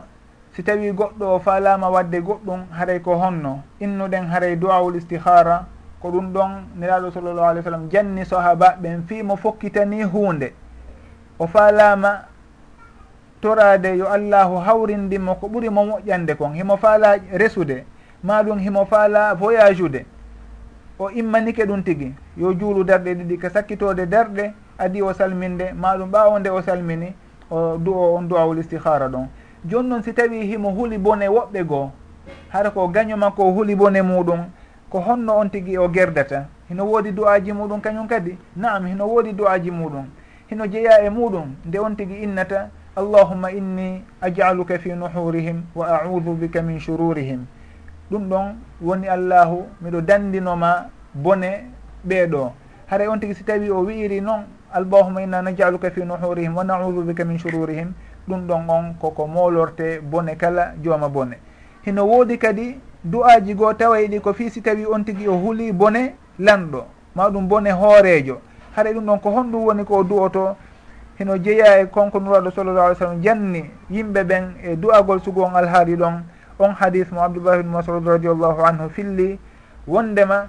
si 0.53 0.63
tawi 0.63 0.93
goɗɗo 0.93 1.37
o 1.37 1.39
falama 1.39 1.91
wadde 1.91 2.21
goɗɗum 2.21 2.73
haray 2.73 3.01
ko 3.01 3.15
honno. 3.17 3.63
Innuɗen 3.81 4.27
haray 4.27 4.57
duwawul 4.57 4.97
istihara 4.97 5.67
ko 6.01 6.11
ɗum 6.11 6.33
ɗon 6.33 6.51
niraɗo 6.77 7.11
sallllahu 7.11 7.49
alih 7.49 7.61
w 7.61 7.65
sallam 7.65 7.89
janni 7.91 8.25
sahaba 8.25 8.77
ɓen 8.81 9.03
fimo 9.07 9.37
fokkitani 9.37 10.03
hunde. 10.03 10.53
O 11.39 11.47
falama 11.47 12.25
torade 13.41 13.97
yo 13.99 14.07
allahu 14.07 14.57
hawrindimo 14.57 15.35
ko 15.35 15.49
ɓuuri 15.49 15.71
mo 15.71 15.85
moƴƴande 15.85 16.35
kon 16.37 16.55
himo 16.55 16.77
faala 16.77 17.17
resude 17.33 17.85
maɗum 18.25 18.59
himo 18.59 18.85
faala 18.85 19.35
voyage 19.35 19.83
ude 19.83 20.07
o 20.99 21.11
immanike 21.11 21.65
ɗum 21.65 21.83
tigui 21.83 22.15
yo 22.37 22.53
juulu 22.55 22.85
darɗe 22.85 23.15
ɗiɗi 23.15 23.39
ka 23.39 23.51
sakkitode 23.51 24.07
darɗe 24.07 24.53
adi 24.79 25.03
o 25.03 25.13
salminde 25.13 25.73
maɗum 25.73 26.11
ɓawo 26.11 26.39
nde 26.39 26.49
o 26.51 26.63
salmini 26.63 27.15
o 27.51 27.77
du'o 27.79 28.17
on 28.17 28.23
duwawul 28.29 28.59
istihara 28.59 29.09
ɗon. 29.09 29.27
Joni 29.65 29.89
noon 29.89 30.03
si 30.03 30.13
tawi 30.13 30.47
himo 30.47 30.71
huuli 30.71 30.99
bone 30.99 31.29
woɓɓe 31.29 31.65
goo 31.65 31.91
hara 32.49 32.71
ko 32.71 32.89
gaño 32.89 33.17
makko 33.17 33.43
o 33.43 33.53
huuli 33.53 33.75
bone 33.75 34.03
muɗum 34.03 34.45
ko 34.91 35.01
honno 35.01 35.37
on 35.37 35.51
tigi 35.51 35.77
o 35.79 35.89
gerdata? 35.89 36.49
Hino 36.69 36.85
woodi 36.85 37.13
du'aji 37.13 37.53
muɗum 37.53 37.81
kañum 37.81 38.07
kadi? 38.07 38.37
Naam 38.57 38.87
hino 38.87 39.07
woodi 39.07 39.33
du'aji 39.33 39.71
muɗum. 39.71 40.07
Hino 40.51 40.67
jeeya 40.67 41.05
e 41.05 41.11
muɗum 41.11 41.55
nde 41.65 41.79
on 41.79 41.95
tigi 41.97 42.15
innata 42.23 42.71
allahumma 42.97 43.51
inni 43.53 44.03
ajaluka 44.21 44.79
fi 44.79 44.91
nuhurihim 44.93 45.63
wa 45.75 46.03
audu 46.03 46.35
bika 46.35 46.63
min 46.63 46.79
shururihim. 46.81 47.47
Ɗum 48.11 48.29
ɗon 48.29 48.55
woni 48.81 49.09
allahu 49.09 49.67
miɗo 49.83 50.01
dandinoma 50.01 50.91
bone 51.15 51.71
ɓeeɗo. 52.07 52.53
Haray 52.87 53.09
on 53.09 53.19
tigi 53.21 53.35
si 53.35 53.45
tawi 53.45 53.71
o 53.71 53.85
wi'iri 53.85 54.21
noon 54.21 54.45
allahuma 54.73 55.23
inna 55.23 55.43
najaluka 55.43 55.91
fi 55.91 56.01
nuhurihim 56.05 56.55
wa 56.57 56.65
naudu 56.65 57.03
bika 57.03 57.25
min 57.25 57.39
shururihim. 57.39 57.93
Ɗum 58.29 58.47
ɗon 58.47 58.69
on 58.69 58.95
koko 59.01 59.27
molorte 59.27 60.01
bone 60.03 60.37
kala 60.37 60.73
jooma 60.83 61.09
bone. 61.09 61.37
Hino 61.85 62.05
woodi 62.07 62.39
kadi 62.39 62.81
du'aji 63.11 63.55
goo 63.55 63.73
tawa 63.73 63.99
ɗi 63.99 64.21
ko 64.21 64.33
fii 64.33 64.51
si 64.51 64.61
tawi 64.63 64.87
on 64.87 65.05
tigi 65.05 65.29
o 65.29 65.33
huuli 65.37 65.73
bone 65.73 66.15
lanɗo 66.39 66.85
ma 67.15 67.29
ɗum 67.31 67.49
bone 67.49 67.71
hoorejo 67.71 68.41
haɗa 68.77 68.93
ɗum 68.93 69.05
ɗon 69.07 69.21
ko 69.21 69.31
honɗum 69.31 69.65
woni 69.65 69.85
ko 69.85 70.05
du'oto 70.05 70.57
heno 71.19 71.37
jeeya 71.39 71.81
e 71.81 71.87
konko 71.87 72.21
nuraɗo 72.21 72.51
sallallah 72.51 72.85
alih 72.87 72.97
w 72.97 72.99
sallam 72.99 73.23
janni 73.23 73.71
yimɓe 73.91 74.25
ɓen 74.25 74.45
e 74.63 74.77
du'agol 74.77 75.21
sugu 75.21 75.43
on 75.43 75.55
alhaali 75.57 75.97
ɗon. 75.97 76.23
On 76.59 76.75
hadis 76.75 77.07
mo 77.15 77.23
abdoullah 77.23 77.61
ibne 77.63 77.71
masud 77.71 78.03
radiallahu 78.03 78.67
anhu 78.67 78.91
filli 78.91 79.39
wondema 79.87 80.49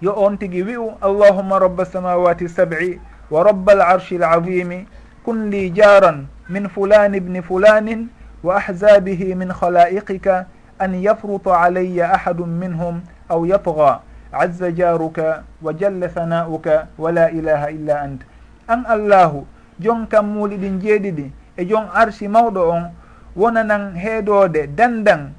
yo 0.00 0.14
on 0.14 0.38
tigi 0.38 0.62
wi'u 0.62 0.94
allahumma 1.02 1.58
rabba 1.58 1.82
samawati 1.84 2.46
sab'i 2.48 3.00
wa 3.30 3.42
rabba 3.42 3.72
al 3.72 3.82
arshi 3.98 4.14
l 4.14 4.22
azimi 4.22 4.86
kun 5.26 5.50
li 5.50 5.70
jaran 5.74 6.28
min 6.48 6.68
fulani 6.70 7.18
bni 7.20 7.42
fulanin 7.42 8.06
wa 8.44 8.62
ahzabihi 8.62 9.34
min 9.34 9.50
khalaiqika 9.50 10.46
an 10.78 10.94
yafruta 10.94 11.60
alayya 11.60 12.12
ahadun 12.14 12.48
minhum 12.48 13.02
aw 13.28 13.44
yatga 13.46 14.00
azza 14.32 14.72
jaruka 14.72 15.44
wa 15.62 15.72
jalla 15.72 16.08
sana'uka 16.08 16.86
wa 16.98 17.12
la 17.12 17.30
ilaha 17.30 17.70
illa 17.70 18.00
ant 18.02 18.20
an 18.68 18.84
allahu 18.86 19.46
jon 19.80 20.06
kammuɗi 20.06 20.56
ɗin 20.56 20.80
jeeɗiɗi 20.80 21.32
e 21.56 21.64
jon 21.66 21.88
arsi 21.94 22.28
mawɗo 22.28 22.70
on 22.70 22.90
wonanan 23.36 23.94
heeɗoode 23.96 24.66
dandan 24.76 25.32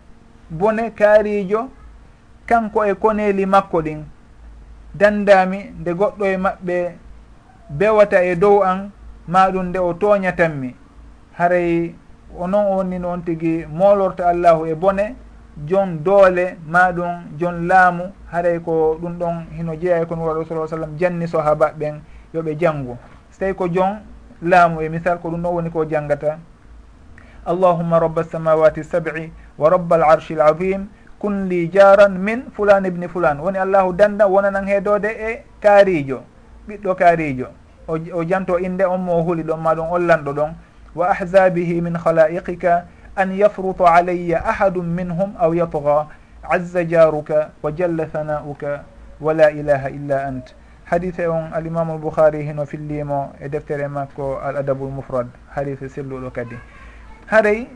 bone 0.50 0.92
kaarijo 0.92 1.70
kanko 2.46 2.86
e 2.86 2.94
koneeli 2.96 3.46
makko 3.46 3.82
ɗin 3.82 4.04
dandami 4.96 5.60
nde 5.80 5.92
goɗɗo 5.94 6.26
e 6.26 6.38
maɓɓe 6.38 6.78
bewata 7.70 8.24
e 8.24 8.36
dow 8.36 8.62
an 8.64 8.92
maɗum 9.28 9.66
nde 9.70 9.80
o 9.80 9.94
tooñatanmi 9.94 10.76
haray 11.38 11.94
o 12.38 12.48
noon 12.48 12.66
on 12.78 12.84
ni 12.90 13.00
noon 13.00 13.22
tigi 13.24 13.66
moolorta 13.70 14.28
allahu 14.30 14.66
e 14.66 14.74
bone 14.76 15.16
jon 15.58 16.04
doole 16.04 16.58
maɗum 16.68 17.38
jon 17.38 17.68
laamu 17.68 18.12
haray 18.32 18.60
ko 18.60 18.98
ɗum 19.02 19.18
ɗon 19.20 19.46
hino 19.58 19.76
jeeya 19.76 20.02
e 20.02 20.06
ko 20.06 20.16
nuraɗo 20.16 20.46
sa 20.46 20.68
sallam 20.68 20.98
janni 20.98 21.28
sahaba 21.28 21.72
ɓen 21.78 22.02
yooɓe 22.34 22.56
janngu 22.58 22.98
so 23.32 23.40
tawi 23.40 23.54
ko 23.54 23.68
jon 23.68 24.00
laamu 24.42 24.82
e 24.82 24.90
misal 24.90 25.20
ko 25.20 25.30
ɗum 25.30 25.42
ɗon 25.42 25.54
woni 25.54 25.70
ko 25.70 25.86
janngata 25.86 26.40
allahumma 27.46 28.00
rabba 28.00 28.24
samawati 28.24 28.84
sabi 28.84 29.32
wa 29.58 29.70
rabba 29.70 29.96
al 29.96 30.04
arshi 30.04 30.34
l 30.36 30.42
adim 30.42 30.88
kun 31.20 31.52
li 31.52 31.68
jaran 31.68 32.16
min 32.16 32.48
fulan 32.56 32.88
ibni 32.88 33.12
fulan. 33.12 33.44
Woni 33.44 33.60
allahu 33.60 33.94
danda 33.94 34.26
wonanan 34.26 34.66
heedode 34.66 35.12
e 35.12 35.44
kaarijo 35.60 36.24
ɓiɗɗo 36.68 36.96
kaarijo 36.96 37.48
o, 37.88 38.24
janto 38.24 38.58
inde 38.58 38.86
on 38.88 39.02
mo 39.02 39.22
huli 39.22 39.44
ɗon 39.44 39.60
ma 39.60 39.76
ɗum 39.76 39.92
ollanɗo 39.92 40.32
ɗon. 40.34 40.52
Wa 40.96 41.12
ahzabihi 41.12 41.82
min 41.82 41.96
halaiqika 41.96 42.86
an 43.20 43.36
yafruta 43.36 43.84
alayya 43.94 44.40
ahadum 44.48 44.88
minhum 44.88 45.36
aw 45.36 45.52
yatga 45.52 46.08
azza 46.44 46.84
jaruka 46.88 47.52
wa 47.62 47.72
jalla 47.72 48.06
thana'uka 48.08 48.84
wa 49.20 49.34
la 49.34 49.52
ilaha 49.52 49.90
illa 49.92 50.24
ant 50.28 50.56
hadise 50.86 51.28
on 51.28 51.52
alimamu 51.54 51.98
lbouhari 51.98 52.44
hino 52.44 52.66
fillimo 52.66 53.34
e 53.42 53.50
deftere 53.50 53.88
makko 53.88 54.40
al 54.40 54.58
adabu 54.58 54.88
moufrad 54.88 55.28
hadise 55.56 55.90
selluɗo 55.90 56.32
kadi 56.32 56.56
haray 57.28 57.68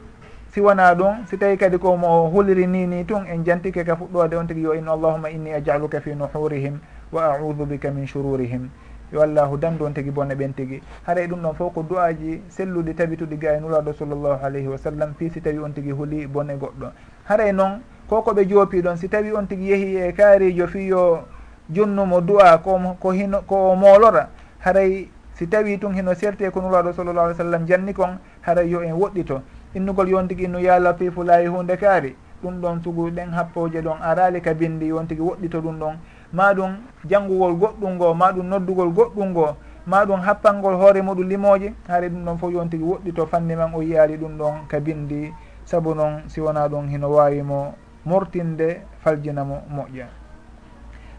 si 0.53 0.61
wona 0.61 0.95
ɗum 0.95 1.27
si 1.27 1.37
tawi 1.37 1.57
kadi 1.57 1.77
komo 1.77 2.29
huliri 2.29 2.63
hulri 2.63 2.67
nini 2.67 3.05
tun 3.05 3.27
en 3.27 3.43
jantike 3.43 3.83
ka 3.83 3.95
fuɗɗode 3.95 4.35
on 4.37 4.47
tigui 4.47 4.63
yo 4.63 4.73
in 4.73 4.87
allahuma 4.87 5.29
inni 5.29 5.53
ajaluka 5.53 6.01
fi 6.01 6.15
nuhurihim 6.15 6.79
wa 7.11 7.35
audu 7.37 7.65
bika 7.65 7.91
min 7.91 8.07
shururihim 8.07 8.69
yo 9.13 9.21
allahu 9.21 9.57
dandu 9.57 9.85
on 9.85 9.93
tigi 9.93 10.09
bonne 10.09 10.33
ɓen 10.33 10.53
tigi. 10.53 10.81
Haray 11.05 11.25
e 11.25 11.27
ɗum 11.27 11.41
ɗon 11.41 11.53
fof 11.53 11.73
ko 11.73 11.83
du'aji 11.83 12.41
selluɗi 12.49 12.95
tabituɗi 12.95 13.37
ga 13.37 13.53
e 13.53 13.59
nuraɗo 13.59 13.93
sallllahu 13.93 14.43
alayhi 14.43 14.67
wa 14.67 14.77
sallam 14.77 15.13
fi 15.13 15.29
si 15.29 15.39
tawi 15.39 15.59
on 15.59 15.69
tigi 15.71 15.91
huuli 15.91 16.25
bonne 16.25 16.57
goɗɗo. 16.57 16.91
Haray 17.29 17.49
e 17.49 17.51
noon 17.51 17.81
ko 18.09 18.21
koɓe 18.21 18.47
joopi 18.49 18.81
ɗon 18.81 18.97
si 18.97 19.07
tawi 19.07 19.31
on 19.31 19.45
tigi 19.45 19.69
yeehi 19.69 20.09
e 20.09 20.13
kaarijo 20.13 20.67
fi 20.67 20.87
yo 20.87 21.25
junnumo 21.69 22.21
du'a 22.21 22.57
ko 22.57 22.79
ko 22.99 23.11
hino 23.11 23.41
ko 23.45 23.71
o 23.71 23.75
moolora 23.75 24.29
haray 24.65 24.91
e 24.93 25.09
si 25.35 25.47
tawi 25.47 25.77
tun 25.77 25.93
hino 25.93 26.13
serte 26.15 26.49
ko 26.49 26.61
nuraɗo 26.61 26.93
sallllah 26.93 27.23
alih 27.25 27.35
w 27.35 27.37
sallam 27.37 27.67
janni 27.67 27.93
kon 27.93 28.17
haray 28.41 28.67
yo 28.67 28.81
en 28.81 28.93
woɗɗito. 28.93 29.41
Innugol 29.75 30.09
yon 30.09 30.27
tigi 30.27 30.45
innu 30.45 30.59
ya 30.59 30.79
latifu 30.79 31.23
layi 31.23 31.47
hunde 31.47 31.77
kaari 31.77 32.15
ɗum 32.43 32.61
ɗon 32.61 32.81
sugu 32.83 33.11
ɗen 33.11 33.29
happoje 33.31 33.81
ɗon 33.81 34.01
arali 34.01 34.41
ka 34.41 34.53
bindi 34.53 34.87
yon 34.87 35.05
tigi 35.05 35.21
woɗɗito 35.21 35.61
ɗum 35.61 35.79
ɗon. 35.79 35.97
ma 36.33 36.53
ɗum 36.53 36.71
jannguwol 37.05 37.53
goɗɗum 37.53 37.93
ngo 37.95 38.13
ma 38.13 38.31
ɗum 38.31 38.47
noddugol 38.49 38.89
goɗɗum 38.89 39.29
ngo 39.29 39.55
ma 39.85 40.05
ɗum 40.05 40.19
happangol 40.21 40.75
hoore 40.75 41.01
muɗum 41.01 41.27
limoje 41.29 41.73
haare 41.87 42.09
ɗum 42.09 42.25
ɗon 42.25 42.37
fof 42.37 42.51
yon 42.51 42.69
tigi 42.69 42.83
woɗɗito 42.83 43.25
fanni 43.27 43.55
man 43.55 43.73
o 43.75 43.81
yiyali 43.81 44.17
ɗum 44.17 44.37
ɗon 44.37 44.67
ka 44.67 44.79
bindi 44.79 45.33
saabu 45.65 45.93
noon 45.95 46.23
si 46.27 46.41
wona 46.41 46.67
ɗum 46.67 46.87
hino 46.89 47.09
wawimo 47.09 47.75
mortinde 48.05 48.81
faljina 49.03 49.43
mo 49.43 49.61
moƴƴa. 49.69 50.07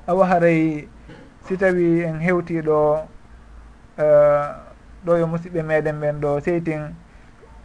Awa 0.07 0.27
haray 0.27 0.89
si 1.47 1.57
tawi 1.57 2.03
en 2.03 2.21
hewtiɗo 2.21 2.99
eh, 3.99 4.49
ɗo 5.05 5.19
yo 5.19 5.27
musidɓe 5.27 5.63
meɗen 5.63 6.01
ɓen 6.01 6.21
ɗo 6.21 6.41
seytin 6.41 6.95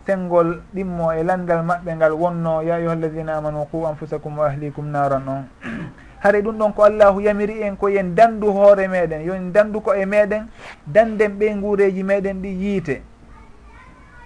sengol 0.06 0.62
ɗimmo 0.74 1.12
e 1.14 1.24
landal 1.24 1.64
maɓɓe 1.64 1.96
ngal 1.96 2.14
wonno 2.14 2.62
ya 2.62 2.76
ayuha 2.76 2.94
alladina 2.94 3.38
amanu 3.38 3.66
qu 3.72 3.86
anfusakum 3.88 4.38
wa 4.38 4.48
ahlikum 4.48 4.92
naran 4.92 5.28
on 5.28 5.44
haray 6.20 6.42
ɗum 6.42 6.58
ɗon 6.58 6.74
ko 6.74 6.84
allahu 6.84 7.22
yamiri 7.22 7.62
en 7.64 7.76
ko 7.76 7.88
yen 7.90 8.16
dandu 8.16 8.48
hoore 8.52 8.88
meɗen. 8.88 9.22
Yon 9.26 9.52
dandu 9.54 9.82
ko 9.82 9.94
e 9.94 10.06
meɗen 10.06 10.48
danden 10.88 11.32
ɓe 11.40 11.56
nguureji 11.56 12.04
meɗen 12.04 12.42
ɗi 12.42 12.50
yiite. 12.50 13.02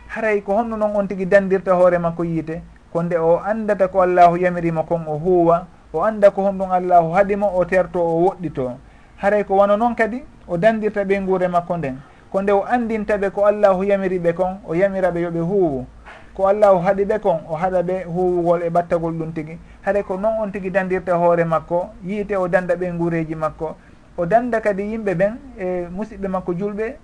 Haray 0.08 0.42
ko 0.42 0.54
honno 0.54 0.78
noon 0.78 0.96
on 0.96 1.08
tigui 1.08 1.26
dandirta 1.26 1.74
hoore 1.74 1.98
makko 1.98 2.24
yiite 2.24 2.62
ko 2.94 3.02
nde 3.04 3.18
o 3.18 3.42
andata 3.42 3.88
ko 3.88 4.02
allahu 4.02 4.38
yamirimo 4.38 4.84
kon 4.84 5.02
o 5.08 5.18
huuwa 5.18 5.66
o 5.94 6.04
anda 6.04 6.30
ko 6.32 6.42
honɗum 6.46 6.72
allahu 6.72 7.14
haɗimo 7.14 7.50
o 7.58 7.66
terto 7.66 8.00
o 8.00 8.26
woɗɗito 8.26 8.78
haray 9.18 9.44
ko 9.44 9.56
wano 9.58 9.78
noon 9.78 9.96
kadi 9.96 10.24
o 10.48 10.58
dandirta 10.58 11.04
ɓe 11.04 11.22
nguure 11.22 11.48
makko 11.48 11.78
nden. 11.78 11.98
Ko 12.32 12.42
nde 12.42 12.52
o 12.52 12.64
andintaɓe 12.66 13.30
ko 13.32 13.46
allahu 13.46 13.84
yamiri 13.84 14.20
ɓe 14.20 14.34
kon 14.34 14.58
o 14.68 14.76
yamiraɓe 14.76 15.22
yooɓe 15.22 15.40
huuwu. 15.40 15.86
ko 16.36 16.48
allahu 16.48 16.80
haɗi 16.82 17.06
ɓe 17.06 17.20
kon 17.20 17.40
o 17.50 17.56
haɗa 17.56 17.82
ɓe 17.84 18.04
huwugol 18.06 18.62
e 18.64 18.70
ɓattagol 18.70 19.14
ɗum 19.14 19.34
tigi. 19.34 19.58
Haɗa 19.86 20.04
ko 20.04 20.18
noon 20.18 20.40
on 20.42 20.52
tigi 20.52 20.70
dandirta 20.72 21.16
hoore 21.16 21.44
makko 21.46 21.90
yiite 22.04 22.36
o 22.38 22.48
danda 22.48 22.76
ɓe 22.76 22.92
nguureji 22.94 23.36
makko. 23.36 23.76
O 24.18 24.26
danda 24.26 24.62
kadi 24.62 24.84
yimɓe 24.84 25.14
ɓen 25.16 25.34
e 25.58 25.88
musidɓe 25.92 26.28
makko 26.28 26.54
julɓe 26.54 26.96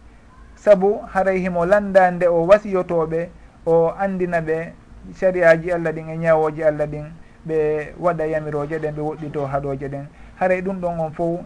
saabu 0.55 1.01
haray 1.13 1.39
himo 1.39 1.65
landa 1.65 2.11
nde 2.11 2.27
o 2.27 2.45
wasiyotoɓe 2.47 3.29
o 3.65 3.91
andina 3.99 4.41
ɓe 4.41 4.73
sariyaji 5.13 5.71
allah 5.71 5.93
ɗin 5.93 6.09
e 6.09 6.17
ñawoji 6.17 6.63
allah 6.63 6.87
ɗin 6.87 7.05
ɓe 7.47 7.93
waɗa 7.99 8.25
yamiroje 8.25 8.79
ɗen 8.79 8.95
ɓe 8.95 9.01
woɗɗito 9.01 9.45
haɗoje 9.45 9.87
ɗen. 9.89 10.05
Haray 10.39 10.61
ɗum 10.61 10.79
ɗon 10.81 10.99
on 10.99 11.11
fof 11.11 11.39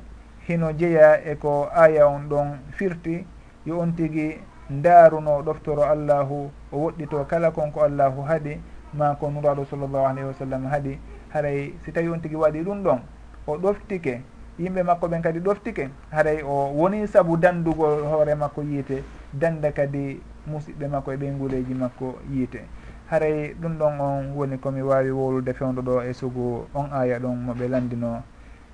hino 0.48 0.72
jeeya 0.74 1.20
e 1.26 1.36
ko 1.36 1.70
aya 1.74 2.08
on 2.08 2.28
ɗon 2.30 2.48
firti. 2.72 3.26
Yo 3.66 3.80
on 3.80 3.92
tigui 3.96 4.40
ndaaruno 4.70 5.42
ɗoftoro 5.42 5.84
allahu 5.84 6.52
o 6.72 6.78
woɗɗito 6.78 7.26
kala 7.28 7.52
konko 7.52 7.82
allahu 7.84 8.22
haaɗi 8.22 8.60
ma 8.94 9.16
ko 9.16 9.30
nuraɗo 9.32 9.66
sallllahu 9.66 10.06
alayhi 10.06 10.28
wa 10.28 10.34
sallam 10.34 10.66
haaɗi 10.66 11.00
haray 11.34 11.74
si 11.86 11.92
tawi 11.92 12.10
on 12.10 12.20
tigi 12.22 12.36
waɗi 12.36 12.64
ɗum 12.64 12.84
ɗon 12.84 13.00
o 13.48 13.58
ɗoftike 13.58 14.22
yimɓe 14.60 14.84
makko 14.84 15.08
ɓen 15.08 15.22
kadi 15.22 15.40
ɗoftike 15.40 15.90
haray 16.12 16.42
o 16.44 16.72
woni 16.76 17.08
saabu 17.08 17.38
dandugol 17.38 18.04
hoore 18.06 18.36
makko 18.36 18.62
yiite 18.62 19.04
danda 19.34 19.72
kadi 19.72 20.22
musidɓe 20.48 20.88
makko 20.88 21.12
e 21.14 21.18
ɓeyguleji 21.18 21.74
makko 21.74 22.20
yiite. 22.32 22.62
Haray 23.10 23.54
ɗum 23.62 23.78
ɗon 23.78 24.00
on 24.00 24.34
woni 24.36 24.58
komi 24.58 24.82
wawi 24.82 25.12
wolude 25.12 25.54
fewdo 25.54 25.82
ɗo 25.82 26.02
e 26.04 26.14
sugu 26.14 26.68
on 26.74 26.90
aya 26.92 27.20
ɗon 27.20 27.36
moɓe 27.46 27.68
landino. 27.68 28.24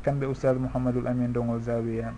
Kamɓe 0.03 0.26
oustad 0.28 0.57
mouhamadoul 0.57 1.07
amin 1.07 1.34
dongol 1.34 1.60
zawiya 1.61 2.14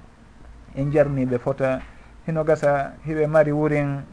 en 0.76 0.92
jarniɓe 0.92 1.38
fota 1.40 1.82
hino 2.26 2.44
gasa 2.44 2.94
hiɓe 3.06 3.28
mari 3.28 3.52
wurin 3.52 4.04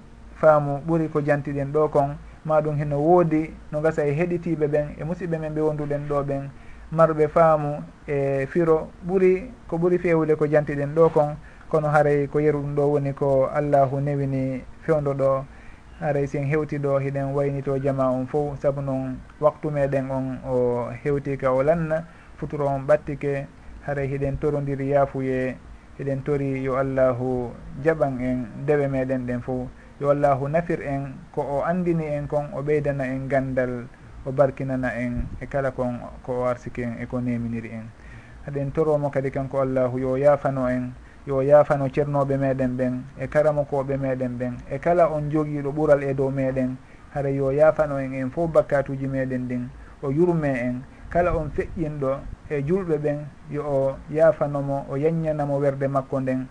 faamu 0.41 0.81
ɓuri 0.87 1.09
ko 1.09 1.21
jantiɗen 1.21 1.73
ɗo 1.73 1.89
kon. 1.89 2.17
Ma 2.45 2.61
ɗum 2.61 2.77
hino 2.77 2.97
woodi 2.99 3.53
no 3.73 3.81
gasa 3.81 4.07
e 4.07 4.13
heɗitiɓe 4.13 4.67
ɓen 4.69 4.87
e 4.99 5.05
musidɓe 5.05 5.39
men 5.39 5.55
ɓe 5.55 5.61
wonduɗen 5.61 6.09
ɗo 6.09 6.23
ɓen. 6.25 6.51
Marɓe 6.93 7.29
faamu 7.29 7.83
e 8.07 8.47
firo 8.47 8.89
ɓuri 9.07 9.51
ko 9.69 9.77
ɓuri 9.77 9.99
fewde 9.99 10.35
ko 10.37 10.47
jantiɗen 10.47 10.95
ɗo 10.95 11.09
kon. 11.13 11.37
Kono 11.69 11.89
haray 11.89 12.27
ko 12.29 12.39
yeru 12.41 12.61
ɗum 12.63 12.75
ɗo 12.75 12.83
woni 12.93 13.13
ko 13.13 13.47
allahu 13.53 14.01
newini 14.01 14.63
fewdo 14.87 15.13
ɗo. 15.15 15.45
Haray 16.01 16.27
sen 16.27 16.47
hewti 16.47 16.79
ɗo 16.79 16.99
hiɗen 16.99 17.35
waynito 17.35 17.77
jama 17.79 18.09
on 18.11 18.27
fo 18.27 18.55
saabu 18.57 18.81
noon 18.81 19.19
waktu 19.41 19.69
meɗen 19.71 20.11
on 20.11 20.39
o 20.49 20.89
hewtika 21.05 21.53
o 21.53 21.63
lanna 21.63 22.05
futuro 22.37 22.67
on 22.67 22.87
ɓattike. 22.87 23.47
Haray 23.87 24.07
hiɗen 24.09 24.39
torodiri 24.39 24.89
yaafuye 24.91 25.57
eɗen 25.99 26.23
tori 26.23 26.63
yo 26.63 26.77
allahu 26.77 27.51
jaɓan 27.83 28.21
en 28.21 28.47
dewe 28.67 28.89
meɗen 28.89 29.27
ɗen 29.27 29.41
fo. 29.43 29.69
Yo 30.01 30.11
allahu 30.11 30.49
nafir 30.49 30.81
en 30.83 31.15
ko 31.35 31.43
o 31.43 31.63
andini 31.67 32.07
en 32.07 32.27
kon 32.29 32.47
o 32.55 32.63
ɓeydana 32.63 33.05
en 33.05 33.27
gandal 33.29 33.89
o 34.25 34.31
barkinana 34.31 34.95
en 34.95 35.27
e 35.41 35.47
kala 35.47 35.73
kon 35.73 35.99
ko 36.23 36.43
o 36.43 36.45
arsiki 36.47 36.83
en 36.83 37.03
eko 37.03 37.21
neminiri 37.21 37.71
en. 37.71 37.91
Haɗen 38.47 38.71
toromo 38.73 39.11
kadi 39.11 39.31
kanko 39.31 39.61
allahu 39.61 39.99
yo 39.99 40.17
yafano 40.17 40.69
en 40.71 40.95
yo 41.27 41.43
yafano 41.43 41.89
ceernoɓe 41.89 42.39
meɗen 42.39 42.77
ɓen 42.77 43.03
e 43.19 43.27
karamokoɓe 43.27 43.97
meɗen 43.99 44.39
ɓen 44.39 44.55
e 44.71 44.79
kala 44.79 45.11
on 45.11 45.31
joguiɗo 45.31 45.73
ɓuural 45.73 46.03
e 46.05 46.15
dow 46.15 46.31
meɗen. 46.31 46.77
Hara 47.13 47.31
yo 47.31 47.51
yafano 47.51 47.99
en 47.99 48.15
en 48.15 48.31
fof 48.31 48.51
bakkatuji 48.53 49.07
meɗen 49.09 49.49
ɗin 49.49 49.69
o 50.03 50.11
yurme 50.13 50.47
en 50.55 50.83
kala 51.10 51.32
on 51.36 51.50
feƴƴinɗo 51.56 52.20
e 52.50 52.62
julɓe 52.64 52.98
ɓen 52.98 53.20
yo 53.52 53.62
o 53.64 53.96
yaafanomo 54.10 54.86
o 54.90 54.96
yaññanamo 54.98 55.58
werde 55.60 55.88
makko 55.88 56.20
nden 56.20 56.48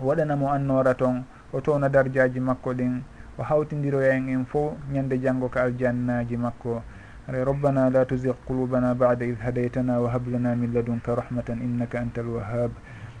o 0.00 0.06
waɗanamo 0.06 0.50
annora 0.50 0.94
toon 0.94 1.24
o 1.52 1.60
towna 1.60 1.88
dardiaji 1.88 2.40
makko 2.40 2.74
ɗin 2.74 3.02
o 3.38 3.42
hawtidiroya 3.42 4.14
en 4.14 4.28
en 4.28 4.44
fof 4.44 4.72
ñande 4.92 5.18
janggo 5.22 5.48
ko 5.48 5.58
aljannaji 5.58 6.36
makko 6.36 6.82
ara 7.28 7.44
rabbana 7.44 7.90
la 7.90 8.04
tuzig 8.04 8.34
qulubana 8.46 8.94
bada 8.94 9.24
id 9.24 9.38
hadaytana 9.40 10.00
wa 10.00 10.10
hab 10.10 10.26
lana 10.28 10.54
min 10.56 10.72
ladunka 10.74 11.14
rahmatan 11.14 11.58
innaka 11.62 11.98
anta 12.00 12.20
alwahab 12.20 12.70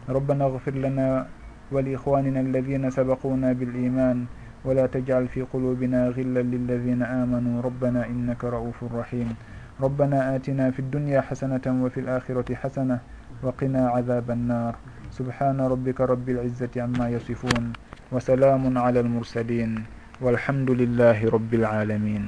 ربنا 0.04 0.44
اغفر 0.44 0.74
لنا 0.84 1.26
ولإخواننا 1.72 2.40
الذين 2.40 2.90
سبقونا 2.92 3.52
بالإيمان 3.56 4.26
ولا 4.64 4.84
تجعل 4.86 5.28
في 5.32 5.42
قلوبنا 5.48 6.08
غلا 6.12 6.42
للذين 6.44 7.02
آمنوا 7.02 7.62
ربنا 7.64 8.06
إنك 8.12 8.44
رؤوف 8.44 8.84
رحيم 8.84 9.28
ربنا 9.81 10.35
آتنا 10.35 10.71
في 10.71 10.79
الدنيا 10.79 11.21
حسنة 11.21 11.63
وفي 11.83 11.99
الآخرة 11.99 12.55
حسنة 12.55 12.99
وقنا 13.43 13.89
عذاب 13.89 14.31
النار. 14.31 14.75
سبحان 15.11 15.61
ربك 15.61 16.01
رب 16.01 16.29
العزة 16.29 16.75
عما 16.75 17.09
يصفون 17.09 17.73
وسلام 18.11 18.77
على 18.77 18.99
المرسلين 18.99 19.83
والحمد 20.21 20.69
لله 20.71 21.29
رب 21.29 21.53
العالمين. 21.53 22.23